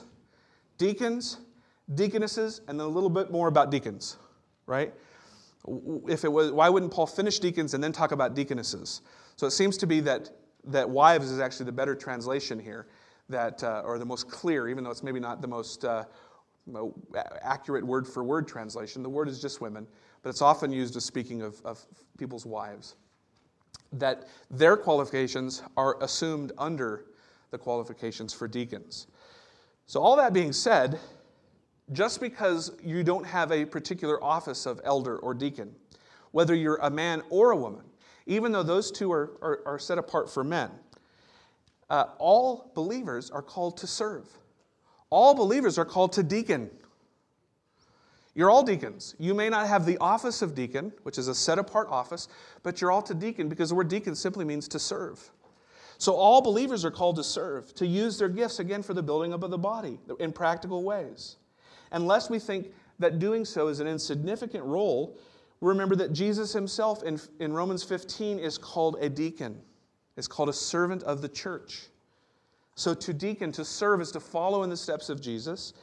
deacons, 0.78 1.38
deaconesses, 1.94 2.62
and 2.68 2.80
then 2.80 2.86
a 2.86 2.90
little 2.90 3.10
bit 3.10 3.32
more 3.32 3.48
about 3.48 3.72
deacons, 3.72 4.18
right? 4.66 4.94
If 6.08 6.24
it 6.24 6.32
was, 6.32 6.52
why 6.52 6.70
wouldn't 6.70 6.92
Paul 6.92 7.08
finish 7.08 7.40
deacons 7.40 7.74
and 7.74 7.84
then 7.84 7.92
talk 7.92 8.12
about 8.12 8.36
deaconesses? 8.36 9.02
So 9.36 9.46
it 9.46 9.52
seems 9.52 9.78
to 9.78 9.88
be 9.88 10.00
that, 10.02 10.30
that 10.72 10.90
wives 10.90 11.32
is 11.32 11.40
actually 11.40 11.66
the 11.66 11.72
better 11.72 11.96
translation 11.96 12.60
here, 12.60 12.88
that, 13.30 13.64
uh, 13.64 13.82
or 13.86 14.00
the 14.00 14.06
most 14.06 14.30
clear, 14.30 14.68
even 14.68 14.84
though 14.84 14.90
it's 14.90 15.04
maybe 15.04 15.20
not 15.20 15.42
the 15.42 15.48
most 15.48 15.86
uh, 15.86 16.06
accurate 17.42 17.86
word 17.86 18.08
for 18.08 18.24
word 18.24 18.48
translation. 18.48 19.04
The 19.04 19.10
word 19.10 19.28
is 19.28 19.42
just 19.42 19.62
women, 19.62 19.88
but 20.22 20.30
it's 20.30 20.42
often 20.42 20.72
used 20.72 20.96
as 20.96 21.06
speaking 21.06 21.42
of, 21.42 21.62
of 21.66 21.86
people's 22.18 22.46
wives. 22.46 22.96
That 23.94 24.28
their 24.52 24.78
qualifications 24.78 25.64
are 25.76 26.02
assumed 26.04 26.52
under 26.58 27.06
the 27.52 27.58
qualifications 27.58 28.34
for 28.34 28.48
deacons. 28.48 29.08
So, 29.88 30.00
all 30.02 30.16
that 30.18 30.34
being 30.34 30.54
said, 30.54 31.00
just 31.92 32.22
because 32.22 32.72
you 32.84 33.04
don't 33.04 33.26
have 33.26 33.52
a 33.52 33.66
particular 33.66 34.24
office 34.24 34.68
of 34.68 34.80
elder 34.84 35.18
or 35.18 35.34
deacon, 35.34 35.74
whether 36.32 36.54
you're 36.54 36.80
a 36.84 36.90
man 36.92 37.24
or 37.32 37.52
a 37.52 37.56
woman, 37.56 37.89
even 38.30 38.52
though 38.52 38.64
those 38.64 38.92
two 38.92 39.12
are, 39.12 39.32
are, 39.42 39.60
are 39.66 39.80
set 39.80 39.98
apart 39.98 40.30
for 40.30 40.44
men, 40.44 40.70
uh, 41.90 42.06
all 42.20 42.72
believers 42.76 43.32
are 43.32 43.42
called 43.42 43.78
to 43.78 43.88
serve. 43.88 44.28
All 45.10 45.34
believers 45.34 45.80
are 45.80 45.86
called 45.86 46.14
to 46.14 46.24
deacon. 46.24 46.70
You're 48.36 48.52
all 48.52 48.62
deacons. 48.64 49.16
You 49.18 49.34
may 49.34 49.50
not 49.50 49.68
have 49.68 49.86
the 49.86 49.98
office 49.98 50.44
of 50.44 50.54
deacon, 50.54 50.94
which 51.02 51.18
is 51.18 51.28
a 51.28 51.34
set 51.34 51.58
apart 51.58 51.88
office, 51.90 52.28
but 52.62 52.80
you're 52.80 52.92
all 52.92 53.02
to 53.02 53.16
deacon 53.16 53.50
because 53.50 53.70
the 53.70 53.76
word 53.76 53.90
deacon 53.90 54.16
simply 54.16 54.46
means 54.46 54.68
to 54.70 54.80
serve. 54.80 55.32
So 55.98 56.14
all 56.14 56.42
believers 56.42 56.86
are 56.86 56.92
called 56.92 57.16
to 57.16 57.24
serve, 57.24 57.74
to 57.74 57.88
use 57.88 58.20
their 58.20 58.30
gifts 58.30 58.60
again 58.60 58.84
for 58.84 58.94
the 58.94 59.04
building 59.04 59.34
up 59.34 59.42
of 59.42 59.50
the 59.50 59.58
body 59.58 60.00
in 60.20 60.32
practical 60.32 60.84
ways. 60.84 61.38
Unless 61.92 62.30
we 62.30 62.38
think 62.38 62.68
that 63.00 63.18
doing 63.18 63.44
so 63.44 63.68
is 63.68 63.80
an 63.80 63.88
insignificant 63.88 64.64
role, 64.64 65.18
remember 65.62 65.96
that 65.98 66.14
Jesus 66.14 66.54
himself 66.54 67.04
in, 67.04 67.20
in 67.40 67.54
Romans 67.54 67.84
15 67.84 68.40
is 68.40 68.58
called 68.58 68.98
a 69.02 69.10
deacon, 69.10 69.60
is 70.18 70.28
called 70.28 70.50
a 70.50 70.54
servant 70.54 71.04
of 71.04 71.22
the 71.22 71.30
church. 71.30 71.88
So 72.76 72.94
to 72.94 73.14
deacon, 73.14 73.52
to 73.54 73.66
serve, 73.66 74.00
is 74.00 74.12
to 74.12 74.20
follow 74.20 74.64
in 74.64 74.70
the 74.70 74.78
steps 74.78 75.10
of 75.10 75.20
Jesus. 75.20 75.74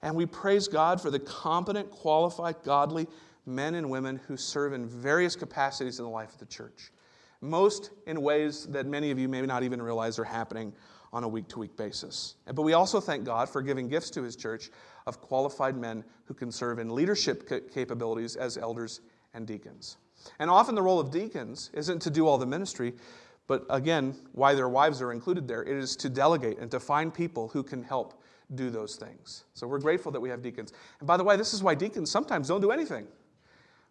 And 0.00 0.14
we 0.14 0.24
praise 0.24 0.68
God 0.68 1.00
for 1.00 1.10
the 1.10 1.18
competent, 1.18 1.90
qualified, 1.90 2.56
godly 2.64 3.06
men 3.44 3.74
and 3.74 3.90
women 3.90 4.20
who 4.26 4.36
serve 4.36 4.72
in 4.72 4.86
various 4.86 5.36
capacities 5.36 5.98
in 5.98 6.04
the 6.04 6.10
life 6.10 6.32
of 6.32 6.38
the 6.38 6.46
church. 6.46 6.92
Most 7.40 7.90
in 8.06 8.22
ways 8.22 8.66
that 8.68 8.86
many 8.86 9.10
of 9.10 9.18
you 9.18 9.28
may 9.28 9.42
not 9.42 9.62
even 9.62 9.80
realize 9.80 10.18
are 10.18 10.24
happening 10.24 10.72
on 11.12 11.24
a 11.24 11.28
week 11.28 11.48
to 11.48 11.58
week 11.58 11.76
basis. 11.76 12.34
But 12.46 12.62
we 12.62 12.74
also 12.74 13.00
thank 13.00 13.24
God 13.24 13.48
for 13.48 13.62
giving 13.62 13.88
gifts 13.88 14.10
to 14.10 14.22
his 14.22 14.36
church 14.36 14.70
of 15.06 15.20
qualified 15.20 15.76
men 15.76 16.04
who 16.24 16.34
can 16.34 16.52
serve 16.52 16.78
in 16.78 16.94
leadership 16.94 17.48
capabilities 17.72 18.36
as 18.36 18.58
elders 18.58 19.00
and 19.34 19.46
deacons. 19.46 19.96
And 20.38 20.50
often 20.50 20.74
the 20.74 20.82
role 20.82 21.00
of 21.00 21.10
deacons 21.10 21.70
isn't 21.74 22.00
to 22.02 22.10
do 22.10 22.26
all 22.26 22.38
the 22.38 22.46
ministry, 22.46 22.94
but 23.46 23.64
again, 23.70 24.14
why 24.32 24.54
their 24.54 24.68
wives 24.68 25.00
are 25.00 25.12
included 25.12 25.48
there, 25.48 25.62
it 25.62 25.76
is 25.76 25.96
to 25.96 26.08
delegate 26.08 26.58
and 26.58 26.70
to 26.70 26.80
find 26.80 27.12
people 27.12 27.48
who 27.48 27.62
can 27.62 27.82
help 27.82 28.22
do 28.54 28.70
those 28.70 28.96
things. 28.96 29.44
So 29.54 29.66
we're 29.66 29.78
grateful 29.78 30.12
that 30.12 30.20
we 30.20 30.28
have 30.28 30.42
deacons. 30.42 30.72
And 31.00 31.06
by 31.06 31.16
the 31.16 31.24
way, 31.24 31.36
this 31.36 31.54
is 31.54 31.62
why 31.62 31.74
deacons 31.74 32.10
sometimes 32.10 32.48
don't 32.48 32.60
do 32.60 32.70
anything, 32.70 33.06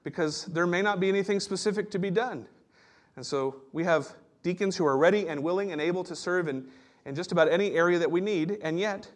because 0.04 0.46
there 0.46 0.68
may 0.68 0.82
not 0.82 1.00
be 1.00 1.10
anything 1.10 1.40
specific 1.40 1.90
to 1.92 2.00
be 2.00 2.12
done. 2.12 2.48
And 3.16 3.26
so 3.26 3.62
we 3.74 3.84
have 3.84 4.08
deacons 4.44 4.78
who 4.78 4.86
are 4.86 4.98
ready 4.98 5.28
and 5.28 5.44
willing 5.44 5.72
and 5.72 5.82
able 5.82 6.04
to 6.04 6.16
serve 6.16 6.48
in, 6.48 6.68
in 7.06 7.16
just 7.16 7.32
about 7.32 7.50
any 7.50 7.74
area 7.74 8.00
that 8.00 8.10
we 8.10 8.22
need, 8.22 8.60
and 8.62 8.80
yet, 8.80 9.10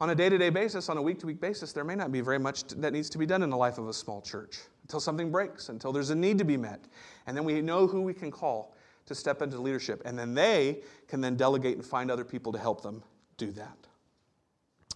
on 0.00 0.10
a 0.10 0.14
day 0.14 0.28
to 0.28 0.38
day 0.38 0.50
basis, 0.50 0.88
on 0.88 0.96
a 0.96 1.02
week 1.02 1.18
to 1.20 1.26
week 1.26 1.40
basis, 1.40 1.72
there 1.72 1.84
may 1.84 1.94
not 1.94 2.12
be 2.12 2.20
very 2.20 2.38
much 2.38 2.64
that 2.68 2.92
needs 2.92 3.10
to 3.10 3.18
be 3.18 3.26
done 3.26 3.42
in 3.42 3.50
the 3.50 3.56
life 3.56 3.78
of 3.78 3.88
a 3.88 3.92
small 3.92 4.20
church 4.20 4.58
until 4.88 5.00
something 5.00 5.30
breaks, 5.30 5.68
until 5.68 5.92
there's 5.92 6.08
a 6.08 6.14
need 6.14 6.38
to 6.38 6.44
be 6.44 6.56
met. 6.56 6.80
And 7.26 7.36
then 7.36 7.44
we 7.44 7.60
know 7.60 7.86
who 7.86 8.00
we 8.00 8.14
can 8.14 8.30
call 8.30 8.74
to 9.04 9.14
step 9.14 9.42
into 9.42 9.60
leadership. 9.60 10.00
And 10.06 10.18
then 10.18 10.32
they 10.32 10.80
can 11.06 11.20
then 11.20 11.36
delegate 11.36 11.76
and 11.76 11.84
find 11.84 12.10
other 12.10 12.24
people 12.24 12.52
to 12.52 12.58
help 12.58 12.80
them 12.80 13.02
do 13.36 13.50
that. 13.52 13.76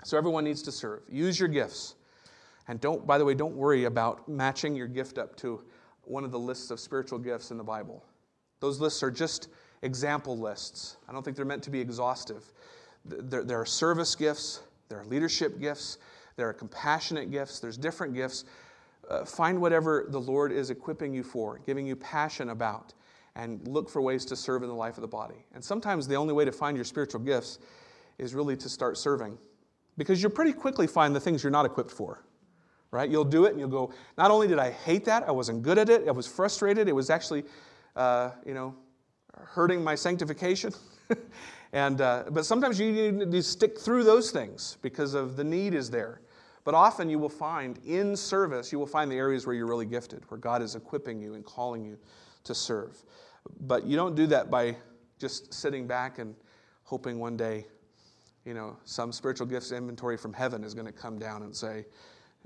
So 0.02 0.16
everyone 0.16 0.44
needs 0.44 0.62
to 0.62 0.72
serve. 0.72 1.02
Use 1.10 1.38
your 1.38 1.50
gifts. 1.50 1.96
And 2.68 2.80
don't, 2.80 3.06
by 3.06 3.18
the 3.18 3.24
way, 3.26 3.34
don't 3.34 3.54
worry 3.54 3.84
about 3.84 4.26
matching 4.26 4.74
your 4.74 4.86
gift 4.86 5.18
up 5.18 5.36
to 5.36 5.62
one 6.04 6.24
of 6.24 6.30
the 6.30 6.38
lists 6.38 6.70
of 6.70 6.80
spiritual 6.80 7.18
gifts 7.18 7.50
in 7.50 7.58
the 7.58 7.64
Bible. 7.64 8.02
Those 8.60 8.80
lists 8.80 9.02
are 9.02 9.10
just 9.10 9.48
example 9.82 10.38
lists. 10.38 10.96
I 11.06 11.12
don't 11.12 11.22
think 11.22 11.36
they're 11.36 11.44
meant 11.44 11.64
to 11.64 11.70
be 11.70 11.80
exhaustive. 11.80 12.50
There, 13.04 13.44
there 13.44 13.60
are 13.60 13.66
service 13.66 14.14
gifts, 14.14 14.62
there 14.88 15.00
are 15.00 15.04
leadership 15.04 15.60
gifts, 15.60 15.98
there 16.36 16.48
are 16.48 16.52
compassionate 16.54 17.30
gifts, 17.30 17.60
there's 17.60 17.76
different 17.76 18.14
gifts. 18.14 18.44
Uh, 19.12 19.26
find 19.26 19.60
whatever 19.60 20.06
the 20.08 20.18
Lord 20.18 20.52
is 20.52 20.70
equipping 20.70 21.12
you 21.12 21.22
for, 21.22 21.58
giving 21.66 21.86
you 21.86 21.94
passion 21.94 22.48
about, 22.48 22.94
and 23.34 23.66
look 23.68 23.90
for 23.90 24.00
ways 24.00 24.24
to 24.24 24.34
serve 24.34 24.62
in 24.62 24.70
the 24.70 24.74
life 24.74 24.96
of 24.96 25.02
the 25.02 25.08
body. 25.08 25.44
And 25.52 25.62
sometimes 25.62 26.08
the 26.08 26.14
only 26.14 26.32
way 26.32 26.46
to 26.46 26.52
find 26.52 26.78
your 26.78 26.84
spiritual 26.86 27.20
gifts 27.20 27.58
is 28.16 28.34
really 28.34 28.56
to 28.56 28.70
start 28.70 28.96
serving 28.96 29.36
because 29.98 30.22
you'll 30.22 30.32
pretty 30.32 30.54
quickly 30.54 30.86
find 30.86 31.14
the 31.14 31.20
things 31.20 31.42
you're 31.42 31.50
not 31.50 31.66
equipped 31.66 31.90
for. 31.90 32.24
Right? 32.90 33.10
You'll 33.10 33.24
do 33.24 33.44
it 33.44 33.50
and 33.50 33.60
you'll 33.60 33.68
go, 33.68 33.92
not 34.16 34.30
only 34.30 34.48
did 34.48 34.58
I 34.58 34.70
hate 34.70 35.04
that, 35.04 35.28
I 35.28 35.30
wasn't 35.30 35.60
good 35.62 35.76
at 35.76 35.90
it, 35.90 36.08
I 36.08 36.10
was 36.10 36.26
frustrated, 36.26 36.88
it 36.88 36.94
was 36.94 37.10
actually, 37.10 37.44
uh, 37.96 38.30
you 38.46 38.54
know, 38.54 38.74
hurting 39.34 39.84
my 39.84 39.94
sanctification. 39.94 40.72
and, 41.74 42.00
uh, 42.00 42.24
but 42.30 42.46
sometimes 42.46 42.80
you 42.80 43.12
need 43.12 43.30
to 43.30 43.42
stick 43.42 43.78
through 43.78 44.04
those 44.04 44.30
things 44.30 44.78
because 44.80 45.12
of 45.12 45.36
the 45.36 45.44
need 45.44 45.74
is 45.74 45.90
there. 45.90 46.21
But 46.64 46.74
often 46.74 47.10
you 47.10 47.18
will 47.18 47.28
find 47.28 47.78
in 47.84 48.16
service, 48.16 48.70
you 48.72 48.78
will 48.78 48.86
find 48.86 49.10
the 49.10 49.16
areas 49.16 49.46
where 49.46 49.54
you're 49.54 49.66
really 49.66 49.86
gifted, 49.86 50.22
where 50.30 50.38
God 50.38 50.62
is 50.62 50.76
equipping 50.76 51.20
you 51.20 51.34
and 51.34 51.44
calling 51.44 51.84
you 51.84 51.98
to 52.44 52.54
serve. 52.54 53.02
But 53.60 53.84
you 53.84 53.96
don't 53.96 54.14
do 54.14 54.26
that 54.28 54.50
by 54.50 54.76
just 55.18 55.52
sitting 55.52 55.86
back 55.86 56.18
and 56.18 56.34
hoping 56.84 57.18
one 57.18 57.36
day, 57.36 57.66
you 58.44 58.54
know, 58.54 58.76
some 58.84 59.12
spiritual 59.12 59.46
gifts 59.46 59.72
inventory 59.72 60.16
from 60.16 60.32
heaven 60.32 60.62
is 60.62 60.74
going 60.74 60.86
to 60.86 60.92
come 60.92 61.18
down 61.18 61.42
and 61.42 61.54
say, 61.54 61.84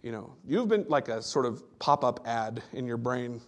you 0.02 0.12
know, 0.12 0.34
you've 0.46 0.68
been 0.68 0.84
like 0.88 1.08
a 1.08 1.20
sort 1.22 1.46
of 1.46 1.62
pop 1.78 2.04
up 2.04 2.20
ad 2.26 2.62
in 2.72 2.86
your 2.86 2.98
brain 2.98 3.40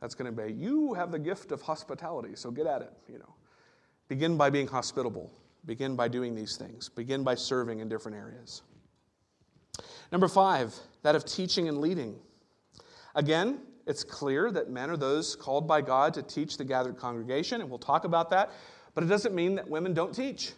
that's 0.00 0.14
going 0.14 0.32
to 0.32 0.42
be, 0.42 0.52
you 0.52 0.94
have 0.94 1.10
the 1.10 1.18
gift 1.18 1.50
of 1.50 1.60
hospitality, 1.60 2.30
so 2.34 2.50
get 2.50 2.66
at 2.66 2.82
it, 2.82 2.92
you 3.08 3.18
know. 3.18 3.34
Begin 4.08 4.36
by 4.36 4.48
being 4.48 4.66
hospitable. 4.66 5.30
Begin 5.66 5.96
by 5.96 6.08
doing 6.08 6.34
these 6.34 6.56
things. 6.56 6.88
Begin 6.88 7.22
by 7.22 7.34
serving 7.34 7.80
in 7.80 7.88
different 7.88 8.16
areas. 8.16 8.62
Number 10.10 10.28
five, 10.28 10.74
that 11.02 11.14
of 11.14 11.24
teaching 11.24 11.68
and 11.68 11.78
leading. 11.78 12.16
Again, 13.14 13.60
it's 13.86 14.04
clear 14.04 14.50
that 14.50 14.70
men 14.70 14.90
are 14.90 14.96
those 14.96 15.34
called 15.34 15.66
by 15.66 15.80
God 15.80 16.14
to 16.14 16.22
teach 16.22 16.56
the 16.56 16.64
gathered 16.64 16.96
congregation, 16.96 17.60
and 17.60 17.70
we'll 17.70 17.78
talk 17.78 18.04
about 18.04 18.30
that, 18.30 18.50
but 18.94 19.04
it 19.04 19.06
doesn't 19.06 19.34
mean 19.34 19.54
that 19.54 19.68
women 19.68 19.94
don't 19.94 20.14
teach. 20.14 20.52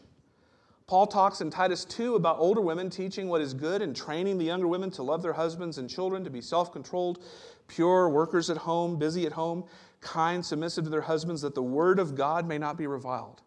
Paul 0.87 1.07
talks 1.07 1.41
in 1.41 1.51
Titus 1.51 1.85
2 1.85 2.17
about 2.17 2.41
older 2.41 2.61
women 2.61 2.91
teaching 2.91 3.29
what 3.29 3.41
is 3.41 3.55
good 3.55 3.81
and 3.81 3.95
training 3.95 4.39
the 4.39 4.47
younger 4.47 4.67
women 4.67 4.91
to 4.91 5.05
love 5.05 5.23
their 5.23 5.33
husbands 5.33 5.79
and 5.79 5.89
children, 5.89 6.25
to 6.25 6.31
be 6.31 6.41
self 6.41 6.73
controlled, 6.73 7.23
pure, 7.69 8.09
workers 8.09 8.51
at 8.51 8.57
home, 8.57 8.99
busy 8.99 9.25
at 9.25 9.33
home, 9.33 9.65
kind, 10.01 10.45
submissive 10.45 10.83
to 10.83 10.91
their 10.91 11.03
husbands, 11.03 11.43
that 11.43 11.55
the 11.55 11.63
word 11.63 12.01
of 12.01 12.17
God 12.17 12.49
may 12.49 12.59
not 12.59 12.77
be 12.77 12.89
reviled. 12.89 13.43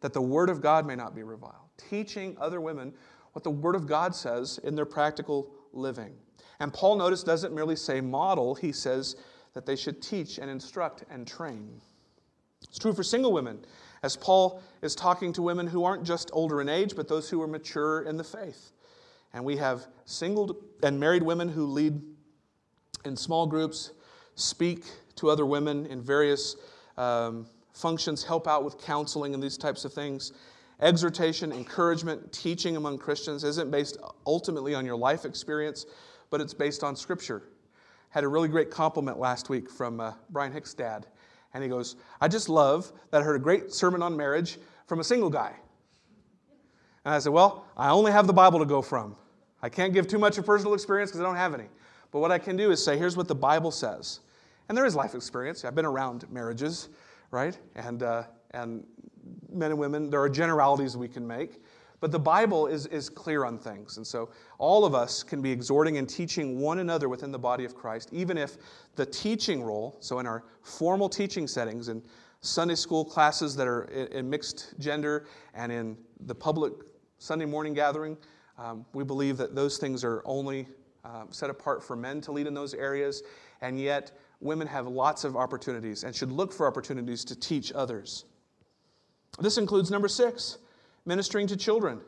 That 0.00 0.12
the 0.12 0.20
word 0.20 0.50
of 0.50 0.60
God 0.60 0.86
may 0.86 0.96
not 0.96 1.14
be 1.14 1.22
reviled. 1.22 1.70
Teaching 1.76 2.36
other 2.40 2.60
women 2.60 2.92
what 3.38 3.44
the 3.44 3.50
word 3.50 3.76
of 3.76 3.86
God 3.86 4.16
says 4.16 4.58
in 4.64 4.74
their 4.74 4.84
practical 4.84 5.48
living. 5.72 6.12
And 6.58 6.74
Paul, 6.74 6.96
notice, 6.96 7.22
doesn't 7.22 7.54
merely 7.54 7.76
say 7.76 8.00
model, 8.00 8.56
he 8.56 8.72
says 8.72 9.14
that 9.54 9.64
they 9.64 9.76
should 9.76 10.02
teach 10.02 10.38
and 10.38 10.50
instruct 10.50 11.04
and 11.08 11.24
train. 11.24 11.80
It's 12.64 12.80
true 12.80 12.92
for 12.92 13.04
single 13.04 13.32
women, 13.32 13.64
as 14.02 14.16
Paul 14.16 14.60
is 14.82 14.96
talking 14.96 15.32
to 15.34 15.42
women 15.42 15.68
who 15.68 15.84
aren't 15.84 16.02
just 16.02 16.30
older 16.32 16.60
in 16.60 16.68
age, 16.68 16.96
but 16.96 17.06
those 17.06 17.30
who 17.30 17.40
are 17.40 17.46
mature 17.46 18.02
in 18.02 18.16
the 18.16 18.24
faith. 18.24 18.72
And 19.32 19.44
we 19.44 19.56
have 19.58 19.86
single 20.04 20.60
and 20.82 20.98
married 20.98 21.22
women 21.22 21.48
who 21.48 21.66
lead 21.66 22.02
in 23.04 23.16
small 23.16 23.46
groups, 23.46 23.92
speak 24.34 24.82
to 25.14 25.30
other 25.30 25.46
women 25.46 25.86
in 25.86 26.02
various 26.02 26.56
um, 26.96 27.46
functions, 27.72 28.24
help 28.24 28.48
out 28.48 28.64
with 28.64 28.78
counseling 28.78 29.32
and 29.32 29.40
these 29.40 29.56
types 29.56 29.84
of 29.84 29.92
things. 29.92 30.32
Exhortation, 30.80 31.52
encouragement, 31.52 32.32
teaching 32.32 32.76
among 32.76 32.98
Christians 32.98 33.42
isn't 33.42 33.70
based 33.70 33.98
ultimately 34.26 34.74
on 34.74 34.86
your 34.86 34.96
life 34.96 35.24
experience, 35.24 35.86
but 36.30 36.40
it's 36.40 36.54
based 36.54 36.84
on 36.84 36.94
Scripture. 36.94 37.42
Had 38.10 38.24
a 38.24 38.28
really 38.28 38.48
great 38.48 38.70
compliment 38.70 39.18
last 39.18 39.48
week 39.48 39.70
from 39.70 40.00
uh, 40.00 40.12
Brian 40.30 40.52
Hicks' 40.52 40.74
dad. 40.74 41.06
And 41.52 41.62
he 41.62 41.68
goes, 41.68 41.96
I 42.20 42.28
just 42.28 42.48
love 42.48 42.92
that 43.10 43.22
I 43.22 43.24
heard 43.24 43.36
a 43.36 43.42
great 43.42 43.72
sermon 43.72 44.02
on 44.02 44.16
marriage 44.16 44.58
from 44.86 45.00
a 45.00 45.04
single 45.04 45.30
guy. 45.30 45.52
And 47.04 47.14
I 47.14 47.18
said, 47.18 47.32
Well, 47.32 47.64
I 47.76 47.90
only 47.90 48.12
have 48.12 48.26
the 48.26 48.32
Bible 48.32 48.58
to 48.58 48.64
go 48.64 48.82
from. 48.82 49.16
I 49.62 49.68
can't 49.68 49.92
give 49.92 50.06
too 50.06 50.18
much 50.18 50.38
of 50.38 50.46
personal 50.46 50.74
experience 50.74 51.10
because 51.10 51.20
I 51.20 51.24
don't 51.24 51.36
have 51.36 51.54
any. 51.54 51.66
But 52.12 52.20
what 52.20 52.30
I 52.30 52.38
can 52.38 52.56
do 52.56 52.70
is 52.70 52.84
say, 52.84 52.96
Here's 52.96 53.16
what 53.16 53.28
the 53.28 53.34
Bible 53.34 53.70
says. 53.70 54.20
And 54.68 54.76
there 54.76 54.84
is 54.84 54.94
life 54.94 55.14
experience. 55.14 55.64
I've 55.64 55.74
been 55.74 55.86
around 55.86 56.30
marriages, 56.30 56.90
right? 57.30 57.58
And, 57.74 58.02
uh, 58.02 58.24
and 58.52 58.84
men 59.50 59.70
and 59.70 59.78
women, 59.78 60.10
there 60.10 60.20
are 60.20 60.28
generalities 60.28 60.96
we 60.96 61.08
can 61.08 61.26
make. 61.26 61.60
But 62.00 62.12
the 62.12 62.18
Bible 62.18 62.68
is, 62.68 62.86
is 62.86 63.08
clear 63.08 63.44
on 63.44 63.58
things. 63.58 63.96
And 63.96 64.06
so 64.06 64.30
all 64.58 64.84
of 64.84 64.94
us 64.94 65.22
can 65.22 65.42
be 65.42 65.50
exhorting 65.50 65.98
and 65.98 66.08
teaching 66.08 66.60
one 66.60 66.78
another 66.78 67.08
within 67.08 67.32
the 67.32 67.38
body 67.38 67.64
of 67.64 67.74
Christ, 67.74 68.10
even 68.12 68.38
if 68.38 68.56
the 68.94 69.04
teaching 69.04 69.62
role, 69.62 69.96
so 70.00 70.20
in 70.20 70.26
our 70.26 70.44
formal 70.62 71.08
teaching 71.08 71.48
settings, 71.48 71.88
in 71.88 72.02
Sunday 72.40 72.76
school 72.76 73.04
classes 73.04 73.56
that 73.56 73.66
are 73.66 73.84
in 73.84 74.30
mixed 74.30 74.74
gender, 74.78 75.26
and 75.54 75.72
in 75.72 75.96
the 76.26 76.34
public 76.34 76.72
Sunday 77.18 77.46
morning 77.46 77.74
gathering, 77.74 78.16
um, 78.58 78.86
we 78.92 79.02
believe 79.02 79.36
that 79.36 79.56
those 79.56 79.78
things 79.78 80.04
are 80.04 80.22
only 80.24 80.68
uh, 81.04 81.24
set 81.30 81.50
apart 81.50 81.82
for 81.82 81.96
men 81.96 82.20
to 82.20 82.30
lead 82.30 82.46
in 82.46 82.54
those 82.54 82.74
areas. 82.74 83.24
And 83.60 83.80
yet, 83.80 84.12
women 84.40 84.68
have 84.68 84.86
lots 84.86 85.24
of 85.24 85.36
opportunities 85.36 86.04
and 86.04 86.14
should 86.14 86.30
look 86.30 86.52
for 86.52 86.68
opportunities 86.68 87.24
to 87.24 87.34
teach 87.34 87.72
others. 87.72 88.24
This 89.40 89.58
includes 89.58 89.90
number 89.90 90.08
six 90.08 90.58
ministering 91.04 91.46
to 91.46 91.56
children, 91.56 92.00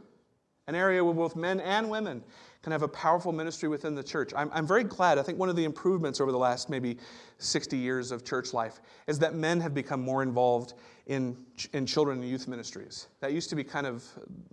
an 0.67 0.75
area 0.75 1.03
where 1.03 1.15
both 1.15 1.35
men 1.35 1.59
and 1.61 1.89
women 1.89 2.23
can 2.63 2.73
have 2.73 2.83
a 2.83 2.89
powerful 2.89 3.33
ministry 3.33 3.69
within 3.69 3.95
the 3.95 4.03
church. 4.03 4.33
I'm, 4.37 4.51
I'm 4.53 4.67
very 4.67 4.85
glad. 4.85 5.19
I 5.19 5.23
think 5.23 5.39
one 5.39 5.49
of 5.49 5.57
the 5.57 5.65
improvements 5.65 6.21
over 6.21 6.31
the 6.31 6.39
last 6.39 6.69
maybe 6.69 6.99
60 7.39 7.77
years 7.79 8.13
of 8.13 8.25
church 8.25 8.53
life 8.53 8.81
is 9.07 9.19
that 9.21 9.35
men 9.35 9.61
have 9.61 9.73
become 9.73 10.03
more 10.03 10.23
involved 10.23 10.75
in, 11.07 11.37
in 11.73 11.87
children 11.87 12.21
and 12.21 12.29
youth 12.29 12.47
ministries. 12.47 13.07
That 13.21 13.33
used 13.33 13.49
to 13.51 13.57
be 13.57 13.65
kind 13.65 13.87
of 13.87 14.05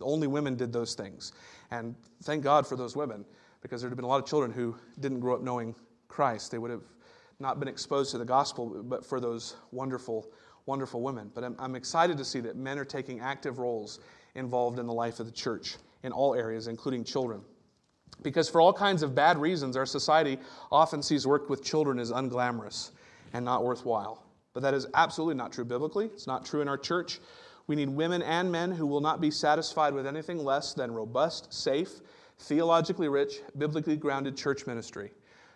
only 0.01 0.27
women 0.27 0.55
did 0.55 0.71
those 0.71 0.95
things. 0.95 1.33
And 1.71 1.95
thank 2.23 2.43
God 2.43 2.65
for 2.65 2.77
those 2.77 2.95
women, 2.95 3.25
because 3.61 3.81
there 3.81 3.89
would 3.89 3.91
have 3.91 3.97
been 3.97 4.05
a 4.05 4.07
lot 4.09 4.23
of 4.23 4.25
children 4.25 4.51
who 4.53 4.77
didn't 5.01 5.19
grow 5.19 5.35
up 5.35 5.41
knowing 5.41 5.75
Christ. 6.07 6.51
They 6.51 6.57
would 6.57 6.71
have 6.71 6.85
not 7.39 7.59
been 7.59 7.67
exposed 7.67 8.11
to 8.11 8.17
the 8.17 8.25
gospel, 8.25 8.81
but 8.83 9.05
for 9.05 9.19
those 9.19 9.57
wonderful, 9.71 10.31
wonderful 10.67 11.01
women. 11.01 11.31
But 11.33 11.43
I'm, 11.43 11.55
I'm 11.57 11.75
excited 11.75 12.17
to 12.17 12.25
see 12.25 12.39
that 12.41 12.55
men 12.55 12.77
are 12.77 12.85
taking 12.85 13.19
active 13.19 13.57
roles 13.57 13.99
involved 14.35 14.77
in 14.77 14.85
the 14.85 14.93
life 14.93 15.19
of 15.19 15.25
the 15.25 15.31
church 15.31 15.77
in 16.03 16.11
all 16.11 16.35
areas, 16.35 16.67
including 16.67 17.03
children. 17.03 17.41
Because 18.21 18.49
for 18.49 18.61
all 18.61 18.73
kinds 18.73 19.03
of 19.03 19.15
bad 19.15 19.37
reasons, 19.37 19.75
our 19.75 19.85
society 19.85 20.37
often 20.71 21.01
sees 21.01 21.25
work 21.25 21.49
with 21.49 21.63
children 21.63 21.99
as 21.99 22.11
unglamorous 22.11 22.91
and 23.33 23.43
not 23.43 23.63
worthwhile. 23.63 24.23
But 24.53 24.63
that 24.63 24.73
is 24.73 24.87
absolutely 24.93 25.35
not 25.35 25.51
true 25.51 25.65
biblically. 25.65 26.05
It's 26.05 26.27
not 26.27 26.45
true 26.45 26.61
in 26.61 26.67
our 26.67 26.77
church. 26.77 27.19
We 27.67 27.75
need 27.75 27.89
women 27.89 28.21
and 28.21 28.51
men 28.51 28.71
who 28.71 28.87
will 28.87 29.01
not 29.01 29.21
be 29.21 29.29
satisfied 29.29 29.93
with 29.93 30.07
anything 30.07 30.43
less 30.43 30.73
than 30.73 30.91
robust, 30.91 31.53
safe, 31.53 31.99
theologically 32.39 33.09
rich, 33.09 33.41
biblically 33.57 33.97
grounded 33.97 34.37
church 34.37 34.65
ministry 34.65 35.11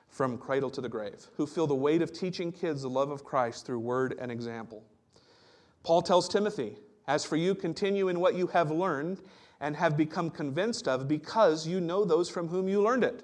from 0.10 0.38
cradle 0.38 0.70
to 0.70 0.82
the 0.82 0.90
grave, 0.90 1.26
who 1.38 1.48
feel 1.48 1.66
the 1.66 1.74
weight 1.74 2.02
of 2.02 2.12
teaching 2.12 2.52
kids 2.52 2.82
the 2.82 2.90
love 2.90 3.12
of 3.12 3.24
Christ 3.24 3.66
through 3.66 3.80
word 3.80 4.16
and 4.20 4.30
example. 4.32 4.84
Paul 5.84 6.02
tells 6.02 6.30
Timothy 6.30 6.78
as 7.08 7.26
for 7.26 7.36
you, 7.36 7.56
continue 7.56 8.08
in 8.08 8.20
what 8.20 8.36
you 8.36 8.48
have 8.48 8.72
learned 8.72 9.22
and 9.60 9.76
have 9.76 9.98
become 9.98 10.30
convinced 10.30 10.88
of 10.88 11.08
because 11.08 11.68
you 11.68 11.82
know 11.82 12.06
those 12.06 12.30
from 12.30 12.48
whom 12.48 12.68
you 12.70 12.82
learned 12.82 13.04
it. 13.04 13.24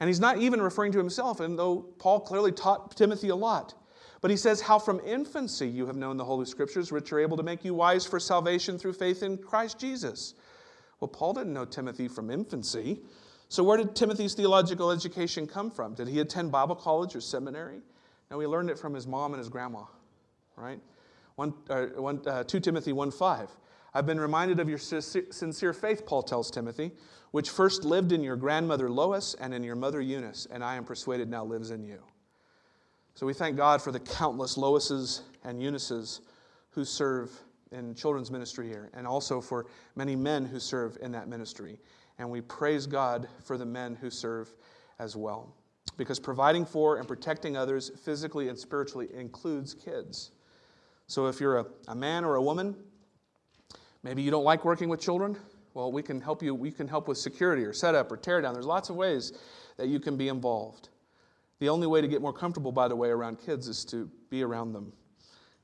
And 0.00 0.08
he's 0.08 0.20
not 0.20 0.38
even 0.38 0.60
referring 0.60 0.92
to 0.92 0.98
himself, 0.98 1.40
and 1.40 1.58
though 1.58 1.86
Paul 1.98 2.20
clearly 2.20 2.52
taught 2.52 2.94
Timothy 2.94 3.30
a 3.30 3.36
lot. 3.36 3.74
But 4.20 4.30
he 4.30 4.36
says, 4.36 4.60
How 4.60 4.78
from 4.78 5.00
infancy 5.06 5.66
you 5.66 5.86
have 5.86 5.96
known 5.96 6.18
the 6.18 6.24
Holy 6.24 6.44
Scriptures, 6.44 6.92
which 6.92 7.12
are 7.12 7.18
able 7.18 7.38
to 7.38 7.42
make 7.42 7.64
you 7.64 7.72
wise 7.72 8.04
for 8.04 8.20
salvation 8.20 8.78
through 8.78 8.92
faith 8.92 9.22
in 9.22 9.38
Christ 9.38 9.78
Jesus. 9.78 10.34
Well, 11.00 11.08
Paul 11.08 11.34
didn't 11.34 11.54
know 11.54 11.64
Timothy 11.64 12.08
from 12.08 12.30
infancy. 12.30 13.00
So, 13.48 13.62
where 13.62 13.78
did 13.78 13.94
Timothy's 13.94 14.34
theological 14.34 14.90
education 14.90 15.46
come 15.46 15.70
from? 15.70 15.94
Did 15.94 16.08
he 16.08 16.20
attend 16.20 16.52
Bible 16.52 16.74
college 16.74 17.16
or 17.16 17.20
seminary? 17.20 17.80
No, 18.30 18.38
he 18.40 18.46
learned 18.46 18.68
it 18.68 18.78
from 18.78 18.92
his 18.92 19.06
mom 19.06 19.32
and 19.32 19.38
his 19.38 19.48
grandma, 19.48 19.84
right? 20.56 20.80
1, 21.36 21.54
uh, 21.70 21.86
1, 21.96 22.22
uh, 22.26 22.44
2 22.44 22.60
Timothy 22.60 22.92
1 22.92 23.10
5. 23.10 23.50
I've 23.94 24.06
been 24.06 24.20
reminded 24.20 24.60
of 24.60 24.68
your 24.68 24.78
sincere 24.78 25.72
faith, 25.72 26.04
Paul 26.04 26.22
tells 26.22 26.50
Timothy, 26.50 26.92
which 27.30 27.48
first 27.48 27.84
lived 27.84 28.12
in 28.12 28.22
your 28.22 28.36
grandmother 28.36 28.90
Lois 28.90 29.34
and 29.40 29.54
in 29.54 29.62
your 29.62 29.76
mother 29.76 30.02
Eunice, 30.02 30.46
and 30.50 30.62
I 30.62 30.76
am 30.76 30.84
persuaded 30.84 31.30
now 31.30 31.44
lives 31.44 31.70
in 31.70 31.82
you. 31.82 32.02
So 33.14 33.24
we 33.24 33.32
thank 33.32 33.56
God 33.56 33.80
for 33.80 33.92
the 33.92 34.00
countless 34.00 34.56
Loises 34.58 35.22
and 35.44 35.62
Eunices 35.62 36.20
who 36.70 36.84
serve 36.84 37.30
in 37.72 37.94
children's 37.94 38.30
ministry 38.30 38.68
here, 38.68 38.90
and 38.92 39.06
also 39.06 39.40
for 39.40 39.66
many 39.94 40.14
men 40.14 40.44
who 40.44 40.60
serve 40.60 40.98
in 41.00 41.10
that 41.12 41.26
ministry. 41.26 41.78
And 42.18 42.30
we 42.30 42.42
praise 42.42 42.86
God 42.86 43.28
for 43.44 43.56
the 43.56 43.64
men 43.64 43.94
who 43.94 44.10
serve 44.10 44.52
as 44.98 45.16
well. 45.16 45.54
Because 45.96 46.20
providing 46.20 46.66
for 46.66 46.98
and 46.98 47.08
protecting 47.08 47.56
others 47.56 47.90
physically 48.04 48.48
and 48.48 48.58
spiritually 48.58 49.08
includes 49.14 49.72
kids. 49.72 50.32
So 51.06 51.26
if 51.26 51.40
you're 51.40 51.58
a, 51.58 51.66
a 51.88 51.94
man 51.94 52.24
or 52.24 52.34
a 52.34 52.42
woman, 52.42 52.74
maybe 54.02 54.22
you 54.22 54.30
don't 54.30 54.44
like 54.44 54.64
working 54.64 54.88
with 54.88 55.00
children, 55.00 55.36
well, 55.74 55.92
we 55.92 56.02
can 56.02 56.20
help 56.20 56.42
you. 56.42 56.54
We 56.54 56.70
can 56.70 56.88
help 56.88 57.06
with 57.06 57.18
security 57.18 57.62
or 57.62 57.72
setup 57.72 58.10
or 58.10 58.16
teardown. 58.16 58.54
There's 58.54 58.66
lots 58.66 58.88
of 58.88 58.96
ways 58.96 59.32
that 59.76 59.88
you 59.88 60.00
can 60.00 60.16
be 60.16 60.28
involved. 60.28 60.88
The 61.58 61.68
only 61.68 61.86
way 61.86 62.00
to 62.00 62.08
get 62.08 62.22
more 62.22 62.32
comfortable, 62.32 62.72
by 62.72 62.88
the 62.88 62.96
way, 62.96 63.08
around 63.08 63.40
kids 63.40 63.68
is 63.68 63.84
to 63.86 64.10
be 64.30 64.42
around 64.42 64.72
them. 64.72 64.92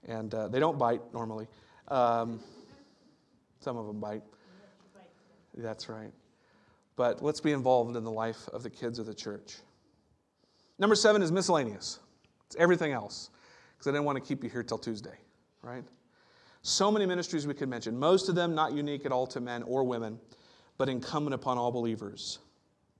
And 0.06 0.34
uh, 0.34 0.48
they 0.48 0.60
don't 0.60 0.78
bite 0.78 1.00
normally. 1.14 1.48
Um, 1.88 2.40
some 3.60 3.76
of 3.76 3.86
them 3.86 4.00
bite. 4.00 4.22
That's 5.56 5.88
right. 5.88 6.12
But 6.96 7.22
let's 7.22 7.40
be 7.40 7.52
involved 7.52 7.96
in 7.96 8.04
the 8.04 8.10
life 8.10 8.48
of 8.52 8.62
the 8.62 8.70
kids 8.70 8.98
of 8.98 9.06
the 9.06 9.14
church. 9.14 9.56
Number 10.78 10.94
seven 10.94 11.22
is 11.22 11.32
miscellaneous. 11.32 12.00
It's 12.46 12.56
everything 12.56 12.92
else, 12.92 13.30
because 13.72 13.86
I 13.86 13.92
didn't 13.92 14.04
want 14.04 14.16
to 14.16 14.24
keep 14.24 14.44
you 14.44 14.50
here 14.50 14.62
till 14.62 14.78
Tuesday, 14.78 15.16
right? 15.62 15.84
So 16.62 16.90
many 16.90 17.06
ministries 17.06 17.46
we 17.46 17.54
could 17.54 17.68
mention, 17.68 17.98
most 17.98 18.28
of 18.28 18.34
them 18.34 18.54
not 18.54 18.72
unique 18.72 19.04
at 19.04 19.12
all 19.12 19.26
to 19.28 19.40
men 19.40 19.62
or 19.64 19.84
women, 19.84 20.18
but 20.78 20.88
incumbent 20.88 21.34
upon 21.34 21.58
all 21.58 21.72
believers. 21.72 22.38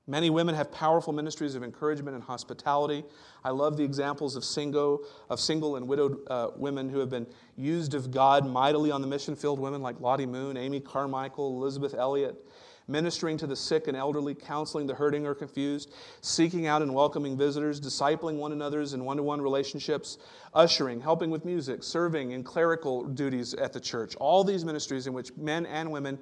Many 0.09 0.31
women 0.31 0.57
have 0.57 0.73
powerful 0.73 1.13
ministries 1.13 1.55
of 1.55 1.63
encouragement 1.63 2.17
and 2.17 2.25
hospitality. 2.25 3.05
I 3.45 3.51
love 3.51 3.77
the 3.77 3.85
examples 3.85 4.35
of 4.35 4.45
single, 4.45 5.05
of 5.31 5.39
single 5.39 5.77
and 5.77 5.87
widowed 5.87 6.19
uh, 6.29 6.51
women 6.57 6.89
who 6.89 6.99
have 6.99 7.09
been 7.09 7.27
used 7.57 7.95
of 7.95 8.11
God 8.11 8.45
mightily 8.45 8.91
on 8.91 9.01
the 9.01 9.07
mission 9.07 9.37
field. 9.37 9.61
Women 9.61 9.81
like 9.81 10.01
Lottie 10.01 10.27
Moon, 10.27 10.57
Amy 10.57 10.81
Carmichael, 10.81 11.57
Elisabeth 11.57 11.95
Elliot, 11.95 12.35
ministering 12.89 13.37
to 13.39 13.47
the 13.47 13.57
sick 13.57 13.89
and 13.89 13.97
elderly, 13.97 14.35
counseling 14.35 14.87
the 14.87 14.95
hurting 14.95 15.26
or 15.26 15.35
confused, 15.35 15.93
seeking 16.20 16.66
out 16.66 16.83
and 16.83 16.93
welcoming 16.95 17.37
visitors, 17.37 17.80
discipling 17.80 18.37
one 18.37 18.53
another's 18.53 18.95
in 18.95 19.05
one 19.05 19.16
to 19.16 19.22
one 19.22 19.41
relationships, 19.41 20.18
ushering, 20.55 21.01
helping 21.01 21.30
with 21.30 21.45
music, 21.45 21.83
serving 21.83 22.33
in 22.33 22.43
clerical 22.43 23.05
duties 23.05 23.55
at 23.55 23.72
the 23.72 23.80
church. 23.80 24.16
All 24.16 24.45
these 24.45 24.64
ministries 24.64 25.07
in 25.07 25.12
which 25.12 25.35
men 25.37 25.66
and 25.66 25.91
women 25.91 26.18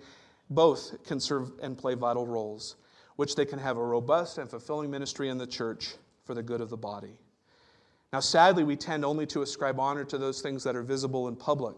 both 0.51 1.03
can 1.05 1.21
serve 1.21 1.53
and 1.63 1.79
play 1.79 1.95
vital 1.95 2.27
roles, 2.27 2.77
which 3.17 3.35
they 3.35 3.45
can 3.45 3.59
have 3.59 3.77
a 3.77 3.85
robust 3.85 4.39
and 4.39 4.51
fulfilling 4.51 4.91
ministry 4.91 5.29
in 5.29 5.39
the 5.39 5.47
church 5.47 5.95
for 6.25 6.35
the 6.35 6.43
good 6.43 6.61
of 6.61 6.71
the 6.71 6.77
body. 6.77 7.19
Now, 8.13 8.21
sadly, 8.21 8.65
we 8.65 8.75
tend 8.77 9.05
only 9.05 9.27
to 9.27 9.43
ascribe 9.43 9.79
honor 9.79 10.05
to 10.05 10.19
those 10.19 10.41
things 10.41 10.65
that 10.65 10.75
are 10.75 10.83
visible 10.83 11.29
in 11.29 11.37
public. 11.37 11.77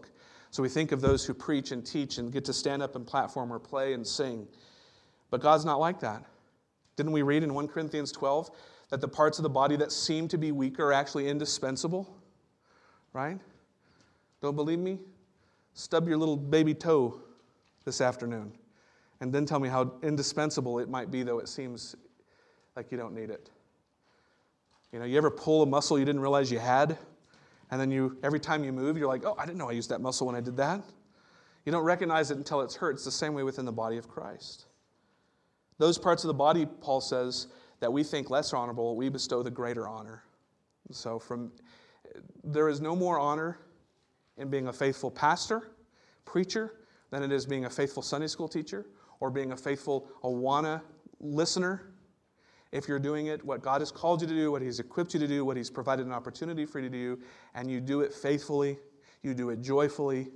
So 0.49 0.63
we 0.63 0.69
think 0.69 0.91
of 0.91 1.01
those 1.01 1.25
who 1.25 1.33
preach 1.33 1.71
and 1.71 1.85
teach 1.85 2.17
and 2.17 2.31
get 2.31 2.45
to 2.45 2.53
stand 2.53 2.81
up 2.81 2.95
and 2.95 3.05
platform 3.05 3.51
or 3.51 3.59
play 3.59 3.93
and 3.93 4.05
sing. 4.05 4.47
But 5.33 5.41
God's 5.41 5.65
not 5.65 5.79
like 5.79 5.99
that. 6.01 6.23
Didn't 6.95 7.11
we 7.11 7.23
read 7.23 7.41
in 7.41 7.55
1 7.55 7.67
Corinthians 7.67 8.11
12 8.11 8.51
that 8.91 9.01
the 9.01 9.07
parts 9.07 9.39
of 9.39 9.43
the 9.43 9.49
body 9.49 9.75
that 9.77 9.91
seem 9.91 10.27
to 10.27 10.37
be 10.37 10.51
weaker 10.51 10.85
are 10.85 10.93
actually 10.93 11.27
indispensable? 11.27 12.15
Right? 13.13 13.39
Don't 14.43 14.55
believe 14.55 14.77
me? 14.77 14.99
Stub 15.73 16.07
your 16.07 16.17
little 16.17 16.37
baby 16.37 16.75
toe 16.75 17.19
this 17.83 17.99
afternoon 17.99 18.51
and 19.21 19.33
then 19.33 19.43
tell 19.47 19.59
me 19.59 19.69
how 19.69 19.93
indispensable 20.03 20.77
it 20.77 20.87
might 20.87 21.09
be, 21.09 21.23
though 21.23 21.39
it 21.39 21.49
seems 21.49 21.95
like 22.75 22.91
you 22.91 22.97
don't 22.99 23.15
need 23.15 23.31
it. 23.31 23.49
You 24.91 24.99
know, 24.99 25.05
you 25.05 25.17
ever 25.17 25.31
pull 25.31 25.63
a 25.63 25.65
muscle 25.65 25.97
you 25.97 26.05
didn't 26.05 26.21
realize 26.21 26.51
you 26.51 26.59
had? 26.59 26.95
And 27.71 27.81
then 27.81 27.89
you, 27.89 28.19
every 28.21 28.39
time 28.39 28.63
you 28.63 28.71
move, 28.71 28.99
you're 28.99 29.07
like, 29.07 29.25
oh, 29.25 29.35
I 29.39 29.47
didn't 29.47 29.57
know 29.57 29.67
I 29.67 29.73
used 29.73 29.89
that 29.89 29.99
muscle 29.99 30.27
when 30.27 30.35
I 30.35 30.41
did 30.41 30.57
that. 30.57 30.83
You 31.65 31.71
don't 31.71 31.85
recognize 31.85 32.29
it 32.29 32.37
until 32.37 32.61
it's 32.61 32.75
hurt. 32.75 32.93
It's 32.93 33.05
the 33.05 33.09
same 33.09 33.33
way 33.33 33.41
within 33.41 33.65
the 33.65 33.71
body 33.71 33.97
of 33.97 34.07
Christ. 34.07 34.67
Those 35.77 35.97
parts 35.97 36.23
of 36.23 36.27
the 36.27 36.33
body, 36.33 36.65
Paul 36.65 37.01
says, 37.01 37.47
that 37.79 37.91
we 37.91 38.03
think 38.03 38.29
less 38.29 38.53
honorable, 38.53 38.95
we 38.95 39.09
bestow 39.09 39.43
the 39.43 39.51
greater 39.51 39.87
honor. 39.87 40.23
So 40.91 41.19
from 41.19 41.51
there 42.43 42.69
is 42.69 42.79
no 42.79 42.95
more 42.95 43.19
honor 43.19 43.59
in 44.37 44.49
being 44.49 44.67
a 44.67 44.73
faithful 44.73 45.11
pastor, 45.11 45.71
preacher, 46.25 46.75
than 47.09 47.23
it 47.23 47.31
is 47.31 47.45
being 47.45 47.65
a 47.65 47.69
faithful 47.69 48.01
Sunday 48.01 48.27
school 48.27 48.47
teacher 48.47 48.87
or 49.19 49.29
being 49.29 49.51
a 49.51 49.57
faithful 49.57 50.07
Awana 50.23 50.81
listener. 51.19 51.93
If 52.71 52.87
you're 52.87 52.99
doing 52.99 53.27
it, 53.27 53.43
what 53.45 53.61
God 53.61 53.81
has 53.81 53.91
called 53.91 54.21
you 54.21 54.27
to 54.27 54.33
do, 54.33 54.51
what 54.51 54.61
He's 54.61 54.79
equipped 54.79 55.13
you 55.13 55.19
to 55.19 55.27
do, 55.27 55.45
what 55.45 55.57
He's 55.57 55.69
provided 55.69 56.05
an 56.05 56.11
opportunity 56.11 56.65
for 56.65 56.79
you 56.79 56.89
to 56.89 56.95
do, 56.95 57.19
and 57.53 57.69
you 57.69 57.79
do 57.79 58.01
it 58.01 58.13
faithfully, 58.13 58.79
you 59.21 59.33
do 59.33 59.49
it 59.49 59.61
joyfully, 59.61 60.29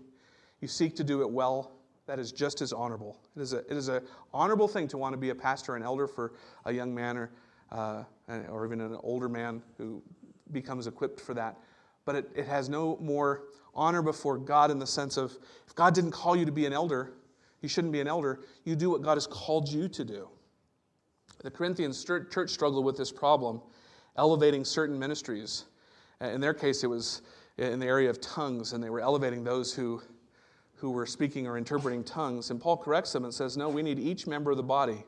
you 0.62 0.68
seek 0.68 0.96
to 0.98 1.04
do 1.04 1.22
it 1.22 1.30
well, 1.30 1.77
that 2.08 2.20
is 2.20 2.32
just 2.32 2.62
as 2.62 2.74
honorable. 2.74 3.18
It 3.36 3.42
is, 3.42 3.54
a, 3.54 3.60
it 3.60 3.74
is 3.74 3.90
an 3.90 4.02
honorable 4.34 4.68
thing 4.68 4.88
to 4.90 4.98
want 4.98 5.14
to 5.14 5.18
be 5.18 5.30
a 5.30 5.36
pastor 5.36 5.76
and 5.76 5.84
elder 5.84 6.08
for 6.08 6.34
a 6.66 6.72
young 6.72 6.96
man 6.96 7.18
or, 7.18 7.32
uh, 7.72 8.04
or 8.50 8.66
even 8.66 8.82
an 8.82 8.98
older 9.04 9.30
man 9.30 9.62
who 9.78 10.02
becomes 10.52 10.88
equipped 10.88 11.20
for 11.20 11.34
that. 11.34 11.58
But 12.06 12.16
it, 12.16 12.32
it 12.34 12.46
has 12.48 12.70
no 12.70 12.98
more 13.02 13.44
honor 13.76 14.02
before 14.02 14.38
God 14.38 14.72
in 14.72 14.80
the 14.80 14.88
sense 14.88 15.18
of 15.18 15.38
if 15.68 15.76
God 15.76 15.94
didn't 15.94 16.12
call 16.12 16.36
you 16.36 16.46
to 16.46 16.52
be 16.52 16.66
an 16.66 16.74
elder, 16.74 17.12
you 17.62 17.68
shouldn't 17.68 17.92
be 17.92 18.00
an 18.00 18.08
elder. 18.08 18.40
You 18.64 18.76
do 18.76 18.90
what 18.90 19.02
God 19.02 19.16
has 19.16 19.28
called 19.28 19.70
you 19.70 19.90
to 19.90 20.06
do. 20.06 20.30
The 21.44 21.52
Corinthians 21.52 22.04
church 22.04 22.50
struggled 22.50 22.86
with 22.86 22.98
this 22.98 23.12
problem, 23.12 23.62
elevating 24.16 24.64
certain 24.64 24.98
ministries. 24.98 25.66
In 26.22 26.42
their 26.42 26.54
case, 26.54 26.84
it 26.84 26.88
was 26.88 27.22
in 27.58 27.80
the 27.80 27.86
area 27.86 28.10
of 28.10 28.22
tongues, 28.22 28.74
and 28.74 28.84
they 28.84 28.90
were 28.90 29.02
elevating 29.02 29.44
those 29.44 29.74
who 29.74 30.02
who 30.78 30.92
were 30.92 31.06
speaking 31.06 31.48
or 31.48 31.58
interpreting 31.58 32.04
tongues. 32.04 32.50
And 32.52 32.62
Paul 32.62 32.78
corrects 32.78 33.12
them 33.12 33.24
and 33.24 33.34
says, 33.34 33.58
No, 33.58 33.68
we 33.70 33.82
need 33.82 34.00
each 34.00 34.28
member 34.28 34.52
of 34.52 34.58
the 34.58 34.64
body. 34.64 35.04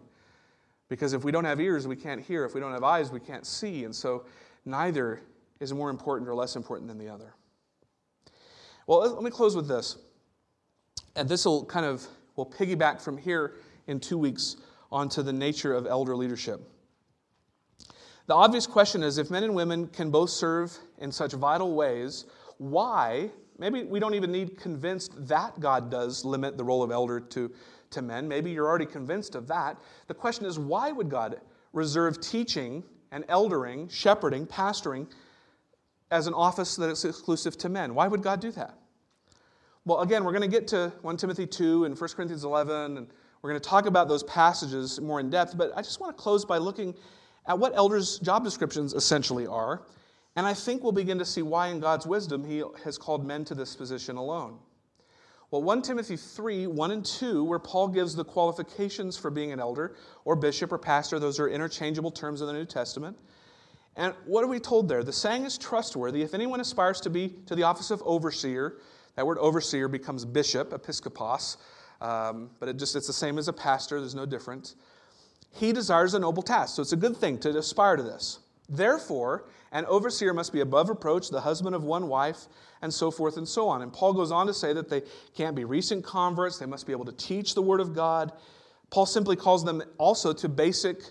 Because 0.89 1.13
if 1.13 1.23
we 1.23 1.31
don't 1.31 1.45
have 1.45 1.61
ears, 1.61 1.87
we 1.87 1.95
can't 1.95 2.21
hear. 2.21 2.43
If 2.43 2.55
we 2.55 2.59
don't 2.59 2.73
have 2.73 2.83
eyes, 2.83 3.11
we 3.11 3.19
can't 3.19 3.45
see. 3.45 3.83
And 3.83 3.95
so 3.95 4.25
neither 4.65 5.21
is 5.59 5.71
more 5.71 5.91
important 5.91 6.27
or 6.27 6.33
less 6.33 6.55
important 6.55 6.87
than 6.87 6.97
the 6.97 7.09
other. 7.09 7.35
Well, 8.87 9.13
let 9.13 9.21
me 9.21 9.29
close 9.29 9.55
with 9.55 9.67
this. 9.67 9.97
And 11.15 11.29
this 11.29 11.45
will 11.45 11.65
kind 11.65 11.85
of 11.85 12.05
will 12.35 12.47
piggyback 12.47 13.01
from 13.01 13.17
here 13.17 13.55
in 13.85 13.99
two 13.99 14.17
weeks 14.17 14.57
onto 14.91 15.21
the 15.21 15.33
nature 15.33 15.73
of 15.73 15.85
elder 15.85 16.15
leadership. 16.15 16.61
The 18.25 18.33
obvious 18.35 18.65
question 18.65 19.03
is 19.03 19.17
if 19.17 19.29
men 19.29 19.43
and 19.43 19.53
women 19.53 19.87
can 19.87 20.09
both 20.09 20.31
serve 20.31 20.75
in 20.97 21.11
such 21.11 21.33
vital 21.33 21.75
ways, 21.75 22.25
why 22.57 23.29
Maybe 23.59 23.83
we 23.83 23.99
don't 23.99 24.15
even 24.15 24.31
need 24.31 24.57
convinced 24.57 25.27
that 25.27 25.59
God 25.59 25.91
does 25.91 26.23
limit 26.23 26.57
the 26.57 26.63
role 26.63 26.81
of 26.81 26.91
elder 26.91 27.19
to, 27.19 27.51
to 27.91 28.01
men. 28.01 28.27
Maybe 28.27 28.51
you're 28.51 28.67
already 28.67 28.85
convinced 28.85 29.35
of 29.35 29.47
that. 29.47 29.77
The 30.07 30.13
question 30.13 30.45
is, 30.45 30.57
why 30.57 30.91
would 30.91 31.09
God 31.09 31.41
reserve 31.73 32.21
teaching 32.21 32.83
and 33.11 33.25
eldering, 33.27 33.89
shepherding, 33.89 34.47
pastoring 34.47 35.07
as 36.09 36.25
an 36.25 36.33
office 36.33 36.75
that 36.77 36.89
is 36.89 37.03
exclusive 37.03 37.57
to 37.57 37.69
men? 37.69 37.93
Why 37.93 38.07
would 38.07 38.23
God 38.23 38.39
do 38.39 38.51
that? 38.51 38.77
Well, 39.85 40.01
again, 40.01 40.23
we're 40.23 40.33
going 40.33 40.49
to 40.49 40.55
get 40.55 40.67
to 40.69 40.93
1 41.01 41.17
Timothy 41.17 41.45
2 41.45 41.85
and 41.85 41.99
1 41.99 42.09
Corinthians 42.11 42.43
11, 42.43 42.97
and 42.97 43.07
we're 43.41 43.49
going 43.49 43.61
to 43.61 43.69
talk 43.69 43.85
about 43.85 44.07
those 44.07 44.23
passages 44.23 44.99
more 45.01 45.19
in 45.19 45.29
depth, 45.29 45.57
but 45.57 45.71
I 45.75 45.81
just 45.81 45.99
want 45.99 46.15
to 46.15 46.21
close 46.21 46.45
by 46.45 46.57
looking 46.57 46.93
at 47.47 47.57
what 47.57 47.73
elders' 47.75 48.19
job 48.19 48.43
descriptions 48.43 48.93
essentially 48.93 49.47
are 49.47 49.81
and 50.39 50.47
I 50.47 50.53
think 50.53 50.83
we'll 50.83 50.93
begin 50.93 51.19
to 51.19 51.25
see 51.25 51.41
why, 51.41 51.67
in 51.67 51.81
God's 51.81 52.07
wisdom, 52.07 52.45
He 52.45 52.63
has 52.85 52.97
called 52.97 53.27
men 53.27 53.43
to 53.43 53.53
this 53.53 53.75
position 53.75 54.15
alone. 54.15 54.57
Well, 55.51 55.61
1 55.61 55.81
Timothy 55.81 56.15
3 56.15 56.65
1 56.65 56.91
and 56.91 57.05
2, 57.05 57.43
where 57.43 57.59
Paul 57.59 57.89
gives 57.89 58.15
the 58.15 58.23
qualifications 58.23 59.17
for 59.17 59.31
being 59.31 59.51
an 59.51 59.59
elder 59.59 59.97
or 60.23 60.37
bishop 60.37 60.71
or 60.71 60.77
pastor, 60.77 61.19
those 61.19 61.41
are 61.41 61.49
interchangeable 61.49 62.09
terms 62.09 62.39
in 62.39 62.47
the 62.47 62.53
New 62.53 62.63
Testament. 62.63 63.19
And 63.97 64.13
what 64.23 64.45
are 64.45 64.47
we 64.47 64.61
told 64.61 64.87
there? 64.87 65.03
The 65.03 65.11
saying 65.11 65.43
is 65.43 65.57
trustworthy. 65.57 66.21
If 66.21 66.33
anyone 66.33 66.61
aspires 66.61 67.01
to 67.01 67.09
be 67.09 67.35
to 67.45 67.53
the 67.53 67.63
office 67.63 67.91
of 67.91 68.01
overseer, 68.05 68.77
that 69.17 69.27
word 69.27 69.39
overseer 69.39 69.89
becomes 69.89 70.23
bishop, 70.23 70.71
episkopos, 70.71 71.57
um, 71.99 72.49
but 72.61 72.69
it 72.69 72.77
just 72.77 72.95
it's 72.95 73.07
the 73.07 73.11
same 73.11 73.37
as 73.37 73.49
a 73.49 73.53
pastor. 73.53 73.99
There's 73.99 74.15
no 74.15 74.25
difference. 74.25 74.77
He 75.51 75.73
desires 75.73 76.13
a 76.13 76.19
noble 76.19 76.43
task, 76.43 76.77
so 76.77 76.81
it's 76.81 76.93
a 76.93 76.95
good 76.95 77.17
thing 77.17 77.39
to 77.39 77.57
aspire 77.57 77.97
to 77.97 78.03
this. 78.03 78.39
Therefore, 78.69 79.43
an 79.71 79.85
overseer 79.85 80.33
must 80.33 80.51
be 80.51 80.61
above 80.61 80.89
reproach, 80.89 81.29
the 81.29 81.41
husband 81.41 81.75
of 81.75 81.83
one 81.83 82.07
wife, 82.07 82.47
and 82.81 82.93
so 82.93 83.11
forth 83.11 83.37
and 83.37 83.47
so 83.47 83.67
on. 83.67 83.81
And 83.81 83.93
Paul 83.93 84.13
goes 84.13 84.31
on 84.31 84.47
to 84.47 84.53
say 84.53 84.73
that 84.73 84.89
they 84.89 85.03
can't 85.35 85.55
be 85.55 85.63
recent 85.63 86.03
converts, 86.03 86.57
they 86.57 86.65
must 86.65 86.87
be 86.87 86.93
able 86.93 87.05
to 87.05 87.11
teach 87.11 87.53
the 87.53 87.61
word 87.61 87.79
of 87.79 87.93
God. 87.93 88.31
Paul 88.89 89.05
simply 89.05 89.35
calls 89.35 89.63
them 89.63 89.83
also 89.97 90.33
to 90.33 90.49
basic 90.49 91.01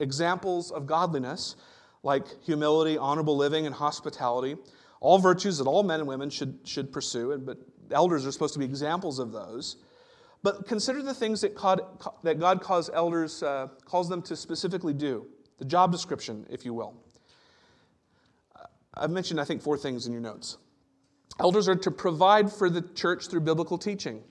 examples 0.00 0.72
of 0.72 0.86
godliness, 0.86 1.56
like 2.02 2.24
humility, 2.42 2.98
honorable 2.98 3.36
living, 3.36 3.66
and 3.66 3.74
hospitality. 3.74 4.56
All 5.00 5.18
virtues 5.18 5.58
that 5.58 5.66
all 5.66 5.82
men 5.82 6.00
and 6.00 6.08
women 6.08 6.30
should, 6.30 6.58
should 6.64 6.92
pursue, 6.92 7.36
but 7.38 7.58
elders 7.90 8.26
are 8.26 8.32
supposed 8.32 8.54
to 8.54 8.58
be 8.58 8.64
examples 8.64 9.18
of 9.18 9.32
those. 9.32 9.76
But 10.42 10.66
consider 10.66 11.02
the 11.02 11.14
things 11.14 11.42
that 11.42 11.54
God, 11.54 11.82
that 12.22 12.38
God 12.38 12.62
calls 12.62 12.90
elders, 12.92 13.42
uh, 13.42 13.68
calls 13.84 14.08
them 14.08 14.22
to 14.22 14.36
specifically 14.36 14.94
do 14.94 15.26
the 15.58 15.64
job 15.64 15.92
description, 15.92 16.46
if 16.50 16.64
you 16.64 16.72
will. 16.72 16.94
I've 18.94 19.10
mentioned, 19.10 19.40
I 19.40 19.44
think, 19.44 19.62
four 19.62 19.78
things 19.78 20.06
in 20.06 20.12
your 20.12 20.22
notes. 20.22 20.58
Elders 21.38 21.68
are 21.68 21.76
to 21.76 21.90
provide 21.90 22.52
for 22.52 22.68
the 22.68 22.82
church 22.82 23.28
through 23.28 23.40
biblical 23.40 23.78
teaching. 23.78 24.22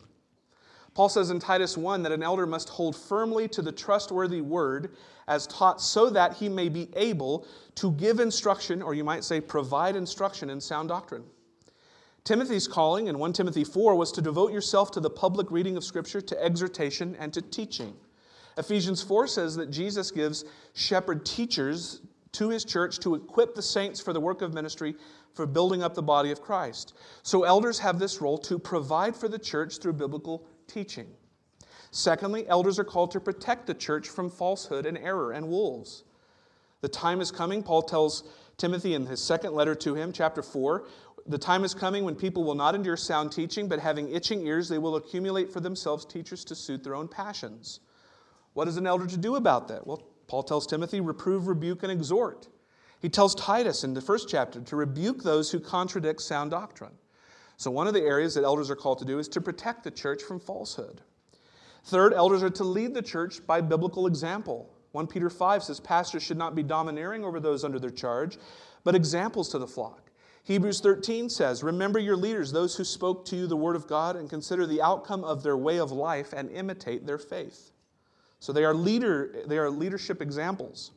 Paul 0.93 1.09
says 1.09 1.29
in 1.29 1.39
Titus 1.39 1.77
1 1.77 2.03
that 2.03 2.11
an 2.11 2.23
elder 2.23 2.45
must 2.45 2.69
hold 2.69 2.95
firmly 2.95 3.47
to 3.49 3.61
the 3.61 3.71
trustworthy 3.71 4.41
word 4.41 4.95
as 5.27 5.47
taught 5.47 5.79
so 5.79 6.09
that 6.09 6.33
he 6.33 6.49
may 6.49 6.67
be 6.67 6.89
able 6.95 7.47
to 7.75 7.91
give 7.93 8.19
instruction, 8.19 8.81
or 8.81 8.93
you 8.93 9.03
might 9.03 9.23
say, 9.23 9.39
provide 9.39 9.95
instruction 9.95 10.49
in 10.49 10.59
sound 10.59 10.89
doctrine. 10.89 11.23
Timothy's 12.23 12.67
calling 12.67 13.07
in 13.07 13.17
1 13.17 13.33
Timothy 13.33 13.63
4 13.63 13.95
was 13.95 14.11
to 14.11 14.21
devote 14.21 14.51
yourself 14.51 14.91
to 14.91 14.99
the 14.99 15.09
public 15.09 15.49
reading 15.51 15.77
of 15.77 15.83
Scripture, 15.83 16.21
to 16.21 16.43
exhortation, 16.43 17.15
and 17.17 17.31
to 17.33 17.41
teaching. 17.41 17.95
Ephesians 18.57 19.01
4 19.01 19.27
says 19.27 19.55
that 19.55 19.71
Jesus 19.71 20.11
gives 20.11 20.43
shepherd 20.73 21.25
teachers 21.25 22.01
to 22.33 22.49
his 22.49 22.63
church 22.63 22.99
to 22.99 23.15
equip 23.15 23.55
the 23.55 23.61
saints 23.61 23.99
for 23.99 24.13
the 24.13 24.19
work 24.19 24.41
of 24.41 24.53
ministry 24.53 24.95
for 25.33 25.45
building 25.45 25.83
up 25.83 25.93
the 25.93 26.01
body 26.01 26.31
of 26.31 26.41
Christ. 26.41 26.95
So 27.23 27.43
elders 27.43 27.79
have 27.79 27.99
this 27.99 28.21
role 28.21 28.37
to 28.39 28.59
provide 28.59 29.15
for 29.15 29.27
the 29.27 29.39
church 29.39 29.77
through 29.77 29.93
biblical 29.93 30.45
teaching. 30.67 31.07
Secondly, 31.91 32.47
elders 32.47 32.77
are 32.77 32.83
called 32.83 33.11
to 33.11 33.19
protect 33.19 33.65
the 33.65 33.73
church 33.73 34.09
from 34.09 34.29
falsehood 34.29 34.85
and 34.85 34.97
error 34.97 35.31
and 35.31 35.47
wolves. 35.47 36.03
The 36.81 36.89
time 36.89 37.19
is 37.19 37.31
coming, 37.31 37.63
Paul 37.63 37.81
tells 37.81 38.23
Timothy 38.57 38.93
in 38.93 39.05
his 39.05 39.21
second 39.21 39.53
letter 39.53 39.73
to 39.75 39.95
him, 39.95 40.11
chapter 40.11 40.43
4. 40.43 40.85
The 41.27 41.37
time 41.37 41.63
is 41.63 41.73
coming 41.73 42.03
when 42.03 42.15
people 42.15 42.43
will 42.43 42.55
not 42.55 42.75
endure 42.75 42.97
sound 42.97 43.31
teaching, 43.31 43.67
but 43.67 43.79
having 43.79 44.09
itching 44.09 44.45
ears, 44.45 44.69
they 44.69 44.77
will 44.77 44.95
accumulate 44.95 45.51
for 45.51 45.59
themselves 45.59 46.05
teachers 46.05 46.43
to 46.45 46.55
suit 46.55 46.83
their 46.83 46.95
own 46.95 47.07
passions. 47.07 47.79
What 48.53 48.67
is 48.67 48.77
an 48.77 48.87
elder 48.87 49.07
to 49.07 49.17
do 49.17 49.35
about 49.35 49.67
that? 49.67 49.85
Well, 49.85 50.03
Paul 50.29 50.43
tells 50.43 50.67
Timothy, 50.67 51.01
reprove, 51.01 51.47
rebuke, 51.47 51.83
and 51.83 51.91
exhort. 51.91 52.47
He 53.01 53.09
tells 53.09 53.33
Titus 53.33 53.83
in 53.83 53.93
the 53.93 54.01
first 54.01 54.29
chapter 54.29 54.61
to 54.61 54.75
rebuke 54.75 55.23
those 55.23 55.51
who 55.51 55.59
contradict 55.59 56.21
sound 56.21 56.51
doctrine. 56.51 56.93
So, 57.57 57.71
one 57.71 57.87
of 57.87 57.93
the 57.93 58.03
areas 58.03 58.35
that 58.35 58.43
elders 58.43 58.69
are 58.69 58.75
called 58.75 58.99
to 58.99 59.05
do 59.05 59.19
is 59.19 59.27
to 59.29 59.41
protect 59.41 59.83
the 59.83 59.91
church 59.91 60.21
from 60.21 60.39
falsehood. 60.39 61.01
Third, 61.83 62.13
elders 62.13 62.43
are 62.43 62.49
to 62.51 62.63
lead 62.63 62.93
the 62.93 63.01
church 63.01 63.45
by 63.45 63.59
biblical 63.59 64.05
example. 64.05 64.69
1 64.91 65.07
Peter 65.07 65.29
5 65.29 65.63
says 65.63 65.79
pastors 65.79 66.23
should 66.23 66.37
not 66.37 66.55
be 66.55 66.63
domineering 66.63 67.25
over 67.25 67.39
those 67.39 67.63
under 67.63 67.79
their 67.79 67.89
charge, 67.89 68.37
but 68.83 68.95
examples 68.95 69.49
to 69.49 69.57
the 69.57 69.67
flock. 69.67 70.11
Hebrews 70.43 70.81
13 70.81 71.29
says, 71.29 71.63
Remember 71.63 71.99
your 71.99 72.15
leaders, 72.15 72.51
those 72.51 72.75
who 72.75 72.83
spoke 72.83 73.25
to 73.25 73.35
you 73.35 73.47
the 73.47 73.57
word 73.57 73.75
of 73.75 73.87
God, 73.87 74.15
and 74.15 74.29
consider 74.29 74.65
the 74.65 74.81
outcome 74.81 75.23
of 75.23 75.43
their 75.43 75.57
way 75.57 75.79
of 75.79 75.91
life 75.91 76.33
and 76.33 76.49
imitate 76.51 77.05
their 77.05 77.17
faith. 77.17 77.71
So 78.39 78.53
they 78.53 78.63
are, 78.63 78.73
leader, 78.73 79.43
they 79.45 79.57
are 79.57 79.69
leadership 79.69 80.21
examples. 80.21 80.91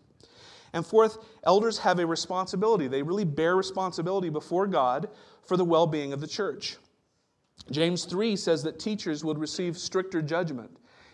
And 0.73 0.87
fourth, 0.87 1.19
elders 1.45 1.79
have 1.79 1.99
a 1.99 2.07
responsibility. 2.07 2.89
They 2.89 3.03
really 3.03 3.25
bear 3.25 3.57
responsibility 3.57 4.31
before 4.31 4.67
God 4.67 5.09
for 5.43 5.57
the 5.57 5.65
well 5.65 5.87
being 5.87 6.13
of 6.13 6.21
the 6.21 6.27
church. 6.27 6.77
James 7.71 8.05
3 8.05 8.37
says 8.37 8.63
that 8.63 8.79
teachers 8.79 9.25
would 9.25 9.39
receive 9.39 9.77
stricter 9.77 10.23
judgment. 10.23 10.71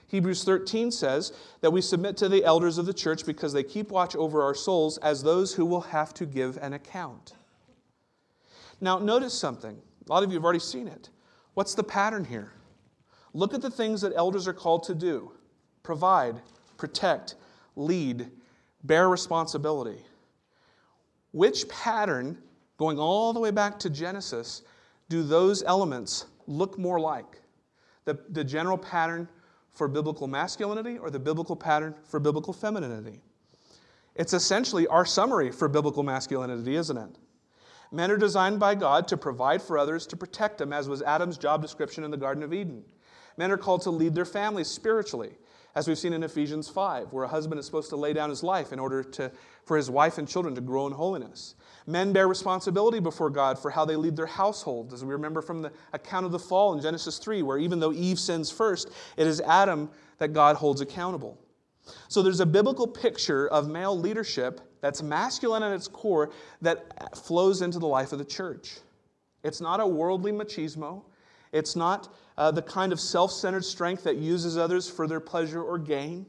Hebrews 0.06 0.44
13 0.44 0.90
says 0.90 1.32
that 1.60 1.70
we 1.70 1.82
submit 1.82 2.16
to 2.18 2.28
the 2.28 2.44
elders 2.44 2.78
of 2.78 2.86
the 2.86 2.94
church 2.94 3.26
because 3.26 3.52
they 3.52 3.62
keep 3.62 3.90
watch 3.90 4.16
over 4.16 4.42
our 4.42 4.54
souls 4.54 4.96
as 4.98 5.22
those 5.22 5.54
who 5.54 5.66
will 5.66 5.82
have 5.82 6.14
to 6.14 6.24
give 6.24 6.56
an 6.58 6.72
account. 6.72 7.34
Now, 8.80 8.98
notice 8.98 9.34
something. 9.34 9.76
A 10.08 10.12
lot 10.12 10.22
of 10.22 10.30
you 10.30 10.36
have 10.36 10.44
already 10.44 10.60
seen 10.60 10.88
it. 10.88 11.10
What's 11.54 11.74
the 11.74 11.84
pattern 11.84 12.24
here? 12.24 12.52
Look 13.34 13.52
at 13.52 13.60
the 13.60 13.70
things 13.70 14.00
that 14.00 14.14
elders 14.16 14.48
are 14.48 14.54
called 14.54 14.84
to 14.84 14.94
do 14.94 15.32
provide, 15.88 16.38
protect, 16.76 17.36
lead, 17.74 18.30
bear 18.84 19.08
responsibility. 19.08 19.96
Which 21.32 21.66
pattern, 21.70 22.36
going 22.76 22.98
all 22.98 23.32
the 23.32 23.40
way 23.40 23.50
back 23.50 23.78
to 23.78 23.88
Genesis, 23.88 24.64
do 25.08 25.22
those 25.22 25.62
elements 25.62 26.26
look 26.46 26.76
more 26.78 27.00
like? 27.00 27.40
The, 28.04 28.18
the 28.28 28.44
general 28.44 28.76
pattern 28.76 29.30
for 29.70 29.88
biblical 29.88 30.26
masculinity 30.26 30.98
or 30.98 31.08
the 31.08 31.18
biblical 31.18 31.56
pattern 31.56 31.94
for 32.04 32.20
biblical 32.20 32.52
femininity? 32.52 33.22
It's 34.14 34.34
essentially 34.34 34.86
our 34.88 35.06
summary 35.06 35.50
for 35.50 35.68
biblical 35.68 36.02
masculinity, 36.02 36.76
isn't 36.76 36.98
it? 36.98 37.16
Men 37.92 38.10
are 38.10 38.18
designed 38.18 38.60
by 38.60 38.74
God 38.74 39.08
to 39.08 39.16
provide 39.16 39.62
for 39.62 39.78
others, 39.78 40.06
to 40.08 40.18
protect 40.18 40.58
them, 40.58 40.70
as 40.70 40.86
was 40.86 41.00
Adam's 41.00 41.38
job 41.38 41.62
description 41.62 42.04
in 42.04 42.10
the 42.10 42.18
Garden 42.18 42.42
of 42.42 42.52
Eden. 42.52 42.84
Men 43.38 43.50
are 43.50 43.56
called 43.56 43.80
to 43.82 43.90
lead 43.90 44.14
their 44.14 44.26
families 44.26 44.68
spiritually, 44.68 45.38
as 45.74 45.86
we've 45.86 45.98
seen 45.98 46.12
in 46.12 46.22
Ephesians 46.22 46.68
5, 46.68 47.12
where 47.12 47.24
a 47.24 47.28
husband 47.28 47.58
is 47.58 47.66
supposed 47.66 47.90
to 47.90 47.96
lay 47.96 48.12
down 48.12 48.30
his 48.30 48.42
life 48.42 48.72
in 48.72 48.78
order 48.78 49.02
to, 49.02 49.30
for 49.64 49.76
his 49.76 49.90
wife 49.90 50.18
and 50.18 50.26
children 50.26 50.54
to 50.54 50.60
grow 50.60 50.86
in 50.86 50.92
holiness. 50.92 51.54
Men 51.86 52.12
bear 52.12 52.28
responsibility 52.28 53.00
before 53.00 53.30
God 53.30 53.58
for 53.58 53.70
how 53.70 53.84
they 53.84 53.96
lead 53.96 54.16
their 54.16 54.26
households, 54.26 54.92
as 54.92 55.04
we 55.04 55.12
remember 55.12 55.40
from 55.40 55.62
the 55.62 55.72
account 55.92 56.26
of 56.26 56.32
the 56.32 56.38
fall 56.38 56.74
in 56.74 56.80
Genesis 56.80 57.18
3, 57.18 57.42
where 57.42 57.58
even 57.58 57.80
though 57.80 57.92
Eve 57.92 58.18
sins 58.18 58.50
first, 58.50 58.90
it 59.16 59.26
is 59.26 59.40
Adam 59.42 59.90
that 60.18 60.32
God 60.32 60.56
holds 60.56 60.80
accountable. 60.80 61.38
So 62.08 62.22
there's 62.22 62.40
a 62.40 62.46
biblical 62.46 62.86
picture 62.86 63.48
of 63.48 63.68
male 63.68 63.98
leadership 63.98 64.60
that's 64.80 65.02
masculine 65.02 65.62
at 65.62 65.72
its 65.72 65.88
core 65.88 66.30
that 66.60 67.16
flows 67.16 67.62
into 67.62 67.78
the 67.78 67.86
life 67.86 68.12
of 68.12 68.18
the 68.18 68.24
church. 68.24 68.78
It's 69.42 69.60
not 69.60 69.80
a 69.80 69.86
worldly 69.86 70.32
machismo. 70.32 71.02
It's 71.52 71.76
not 71.76 72.14
uh, 72.36 72.50
the 72.50 72.62
kind 72.62 72.92
of 72.92 73.00
self 73.00 73.32
centered 73.32 73.64
strength 73.64 74.04
that 74.04 74.16
uses 74.16 74.56
others 74.56 74.88
for 74.88 75.06
their 75.06 75.20
pleasure 75.20 75.62
or 75.62 75.78
gain, 75.78 76.26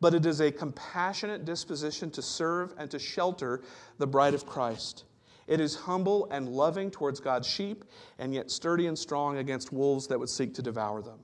but 0.00 0.14
it 0.14 0.26
is 0.26 0.40
a 0.40 0.50
compassionate 0.50 1.44
disposition 1.44 2.10
to 2.10 2.22
serve 2.22 2.74
and 2.78 2.90
to 2.90 2.98
shelter 2.98 3.62
the 3.98 4.06
bride 4.06 4.34
of 4.34 4.46
Christ. 4.46 5.04
It 5.46 5.60
is 5.60 5.74
humble 5.74 6.28
and 6.30 6.48
loving 6.48 6.90
towards 6.90 7.20
God's 7.20 7.48
sheep, 7.48 7.84
and 8.18 8.32
yet 8.32 8.50
sturdy 8.50 8.86
and 8.86 8.98
strong 8.98 9.38
against 9.38 9.72
wolves 9.72 10.06
that 10.08 10.18
would 10.18 10.28
seek 10.28 10.54
to 10.54 10.62
devour 10.62 11.02
them. 11.02 11.18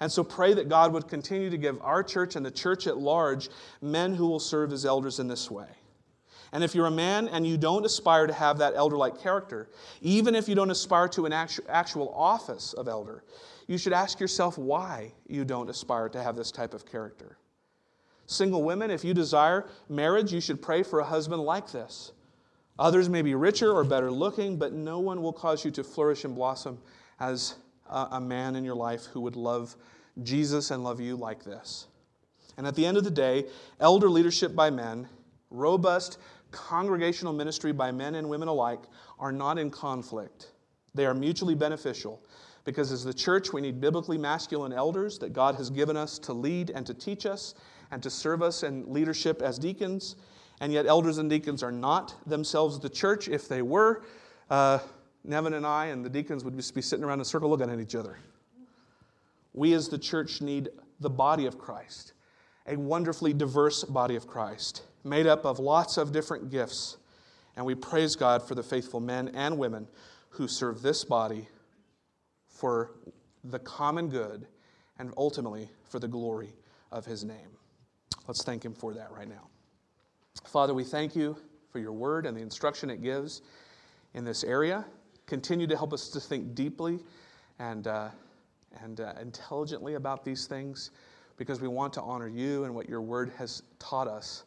And 0.00 0.10
so 0.10 0.24
pray 0.24 0.54
that 0.54 0.68
God 0.68 0.92
would 0.92 1.08
continue 1.08 1.50
to 1.50 1.56
give 1.56 1.80
our 1.80 2.02
church 2.02 2.36
and 2.36 2.44
the 2.44 2.50
church 2.50 2.86
at 2.86 2.98
large 2.98 3.48
men 3.80 4.14
who 4.14 4.26
will 4.26 4.40
serve 4.40 4.72
as 4.72 4.84
elders 4.84 5.20
in 5.20 5.28
this 5.28 5.50
way. 5.50 5.68
And 6.54 6.62
if 6.62 6.72
you're 6.72 6.86
a 6.86 6.90
man 6.90 7.26
and 7.28 7.44
you 7.44 7.58
don't 7.58 7.84
aspire 7.84 8.28
to 8.28 8.32
have 8.32 8.58
that 8.58 8.74
elder 8.76 8.96
like 8.96 9.20
character, 9.20 9.68
even 10.00 10.36
if 10.36 10.48
you 10.48 10.54
don't 10.54 10.70
aspire 10.70 11.08
to 11.08 11.26
an 11.26 11.32
actual 11.32 12.14
office 12.14 12.72
of 12.74 12.86
elder, 12.86 13.24
you 13.66 13.76
should 13.76 13.92
ask 13.92 14.20
yourself 14.20 14.56
why 14.56 15.12
you 15.26 15.44
don't 15.44 15.68
aspire 15.68 16.08
to 16.10 16.22
have 16.22 16.36
this 16.36 16.52
type 16.52 16.72
of 16.72 16.86
character. 16.86 17.38
Single 18.26 18.62
women, 18.62 18.92
if 18.92 19.04
you 19.04 19.14
desire 19.14 19.66
marriage, 19.88 20.32
you 20.32 20.40
should 20.40 20.62
pray 20.62 20.84
for 20.84 21.00
a 21.00 21.04
husband 21.04 21.42
like 21.42 21.72
this. 21.72 22.12
Others 22.78 23.08
may 23.08 23.22
be 23.22 23.34
richer 23.34 23.72
or 23.72 23.82
better 23.82 24.10
looking, 24.12 24.56
but 24.56 24.72
no 24.72 25.00
one 25.00 25.22
will 25.22 25.32
cause 25.32 25.64
you 25.64 25.72
to 25.72 25.82
flourish 25.82 26.24
and 26.24 26.36
blossom 26.36 26.78
as 27.18 27.56
a, 27.90 28.06
a 28.12 28.20
man 28.20 28.54
in 28.54 28.64
your 28.64 28.76
life 28.76 29.06
who 29.06 29.20
would 29.22 29.34
love 29.34 29.74
Jesus 30.22 30.70
and 30.70 30.84
love 30.84 31.00
you 31.00 31.16
like 31.16 31.42
this. 31.42 31.88
And 32.56 32.64
at 32.64 32.76
the 32.76 32.86
end 32.86 32.96
of 32.96 33.02
the 33.02 33.10
day, 33.10 33.46
elder 33.80 34.08
leadership 34.08 34.54
by 34.54 34.70
men, 34.70 35.08
robust 35.50 36.18
congregational 36.54 37.32
ministry 37.32 37.72
by 37.72 37.90
men 37.90 38.14
and 38.14 38.28
women 38.28 38.48
alike 38.48 38.80
are 39.18 39.32
not 39.32 39.58
in 39.58 39.70
conflict. 39.70 40.52
They 40.94 41.06
are 41.06 41.14
mutually 41.14 41.54
beneficial 41.54 42.22
because 42.64 42.92
as 42.92 43.04
the 43.04 43.12
church, 43.12 43.52
we 43.52 43.60
need 43.60 43.80
biblically 43.80 44.16
masculine 44.16 44.72
elders 44.72 45.18
that 45.18 45.32
God 45.32 45.56
has 45.56 45.68
given 45.68 45.96
us 45.96 46.18
to 46.20 46.32
lead 46.32 46.70
and 46.70 46.86
to 46.86 46.94
teach 46.94 47.26
us 47.26 47.54
and 47.90 48.02
to 48.02 48.08
serve 48.08 48.42
us 48.42 48.62
in 48.62 48.90
leadership 48.90 49.42
as 49.42 49.58
deacons. 49.58 50.16
And 50.60 50.72
yet, 50.72 50.86
elders 50.86 51.18
and 51.18 51.28
deacons 51.28 51.62
are 51.62 51.72
not 51.72 52.14
themselves 52.26 52.78
the 52.78 52.88
church. 52.88 53.28
If 53.28 53.48
they 53.48 53.60
were, 53.60 54.04
uh, 54.48 54.78
Nevin 55.24 55.54
and 55.54 55.66
I 55.66 55.86
and 55.86 56.04
the 56.04 56.08
deacons 56.08 56.44
would 56.44 56.56
just 56.56 56.74
be 56.74 56.82
sitting 56.82 57.04
around 57.04 57.18
in 57.18 57.22
a 57.22 57.26
circle 57.26 57.50
looking 57.50 57.68
at 57.68 57.80
each 57.80 57.94
other. 57.94 58.16
We 59.52 59.74
as 59.74 59.88
the 59.88 59.98
church 59.98 60.40
need 60.40 60.68
the 61.00 61.10
body 61.10 61.46
of 61.46 61.58
Christ, 61.58 62.12
a 62.66 62.76
wonderfully 62.76 63.32
diverse 63.34 63.84
body 63.84 64.16
of 64.16 64.26
Christ 64.26 64.82
made 65.04 65.26
up 65.26 65.44
of 65.44 65.58
lots 65.58 65.96
of 65.96 66.12
different 66.12 66.50
gifts. 66.50 66.96
And 67.56 67.64
we 67.64 67.74
praise 67.74 68.16
God 68.16 68.42
for 68.42 68.54
the 68.54 68.62
faithful 68.62 69.00
men 69.00 69.28
and 69.28 69.58
women 69.58 69.86
who 70.30 70.48
serve 70.48 70.82
this 70.82 71.04
body 71.04 71.48
for 72.48 72.92
the 73.44 73.58
common 73.58 74.08
good 74.08 74.46
and 74.98 75.12
ultimately 75.16 75.68
for 75.84 75.98
the 75.98 76.08
glory 76.08 76.54
of 76.90 77.04
his 77.04 77.24
name. 77.24 77.50
Let's 78.26 78.42
thank 78.42 78.64
him 78.64 78.74
for 78.74 78.94
that 78.94 79.12
right 79.12 79.28
now. 79.28 79.48
Father, 80.44 80.74
we 80.74 80.84
thank 80.84 81.14
you 81.14 81.36
for 81.70 81.78
your 81.78 81.92
word 81.92 82.26
and 82.26 82.36
the 82.36 82.40
instruction 82.40 82.90
it 82.90 83.02
gives 83.02 83.42
in 84.14 84.24
this 84.24 84.42
area. 84.44 84.84
Continue 85.26 85.66
to 85.66 85.76
help 85.76 85.92
us 85.92 86.08
to 86.08 86.20
think 86.20 86.54
deeply 86.54 87.00
and, 87.58 87.86
uh, 87.86 88.08
and 88.82 89.00
uh, 89.00 89.12
intelligently 89.20 89.94
about 89.94 90.24
these 90.24 90.46
things 90.46 90.90
because 91.36 91.60
we 91.60 91.68
want 91.68 91.92
to 91.92 92.02
honor 92.02 92.28
you 92.28 92.64
and 92.64 92.74
what 92.74 92.88
your 92.88 93.02
word 93.02 93.32
has 93.36 93.62
taught 93.78 94.08
us 94.08 94.44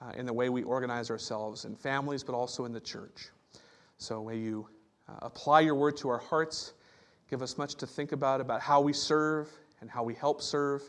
uh, 0.00 0.12
in 0.16 0.26
the 0.26 0.32
way 0.32 0.48
we 0.48 0.62
organize 0.62 1.10
ourselves 1.10 1.64
in 1.64 1.74
families, 1.74 2.22
but 2.22 2.34
also 2.34 2.64
in 2.64 2.72
the 2.72 2.80
church. 2.80 3.28
So, 3.98 4.24
may 4.24 4.36
you 4.36 4.68
uh, 5.08 5.14
apply 5.22 5.60
your 5.60 5.74
word 5.74 5.96
to 5.98 6.08
our 6.08 6.18
hearts, 6.18 6.74
give 7.28 7.42
us 7.42 7.58
much 7.58 7.74
to 7.76 7.86
think 7.86 8.12
about, 8.12 8.40
about 8.40 8.60
how 8.60 8.80
we 8.80 8.92
serve 8.92 9.48
and 9.80 9.90
how 9.90 10.02
we 10.02 10.14
help 10.14 10.42
serve, 10.42 10.82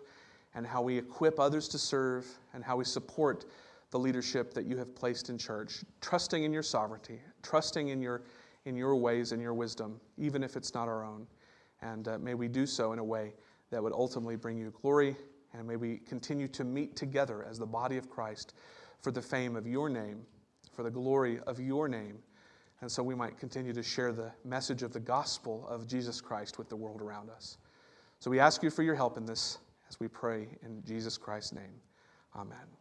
and 0.56 0.66
how 0.66 0.82
we 0.82 0.98
equip 0.98 1.40
others 1.40 1.68
to 1.70 1.78
serve, 1.78 2.28
and 2.54 2.64
how 2.64 2.76
we 2.76 2.84
support 2.84 3.46
the 3.92 4.00
leadership 4.00 4.54
that 4.54 4.66
you 4.66 4.78
have 4.78 4.96
placed 4.96 5.30
in 5.30 5.38
charge, 5.38 5.84
trusting 6.02 6.44
in 6.44 6.54
your 6.54 6.64
sovereignty, 6.64 7.20
trusting 7.42 7.90
in 7.90 8.02
your, 8.02 8.24
in 8.66 8.76
your 8.76 8.96
ways 8.96 9.32
and 9.32 9.42
your 9.42 9.54
wisdom, 9.54 10.00
even 10.18 10.44
if 10.44 10.56
it's 10.56 10.74
not 10.74 10.88
our 10.88 11.04
own. 11.04 11.26
And 11.82 12.08
uh, 12.08 12.18
may 12.20 12.34
we 12.34 12.48
do 12.48 12.66
so 12.66 12.94
in 12.94 13.00
a 13.00 13.04
way 13.04 13.34
that 13.72 13.82
would 13.82 13.94
ultimately 13.94 14.36
bring 14.36 14.58
you 14.58 14.74
glory. 14.82 15.16
And 15.54 15.68
may 15.68 15.76
we 15.76 15.98
continue 16.08 16.48
to 16.50 16.64
meet 16.64 16.96
together 16.96 17.46
as 17.50 17.58
the 17.58 17.66
body 17.66 17.98
of 17.98 18.10
Christ 18.10 18.54
for 19.02 19.12
the 19.12 19.22
fame 19.22 19.56
of 19.56 19.68
your 19.68 19.90
name, 19.90 20.22
for 20.74 20.84
the 20.84 20.92
glory 20.92 21.40
of 21.48 21.60
your 21.60 21.88
name. 21.88 22.20
And 22.82 22.92
so 22.92 23.04
we 23.04 23.16
might 23.16 23.38
continue 23.38 23.74
to 23.74 23.84
share 23.84 24.12
the 24.12 24.32
message 24.46 24.84
of 24.84 24.94
the 24.94 25.00
gospel 25.00 25.68
of 25.68 25.88
Jesus 25.88 26.22
Christ 26.22 26.58
with 26.58 26.70
the 26.70 26.76
world 26.76 27.02
around 27.02 27.30
us. 27.30 27.58
So 28.20 28.30
we 28.30 28.40
ask 28.40 28.64
you 28.64 28.70
for 28.70 28.84
your 28.84 28.96
help 28.96 29.18
in 29.18 29.26
this 29.26 29.58
as 29.90 30.00
we 30.00 30.08
pray 30.08 30.48
in 30.64 30.84
Jesus 30.86 31.18
Christ's 31.18 31.54
name. 31.54 31.82
Amen. 32.36 32.79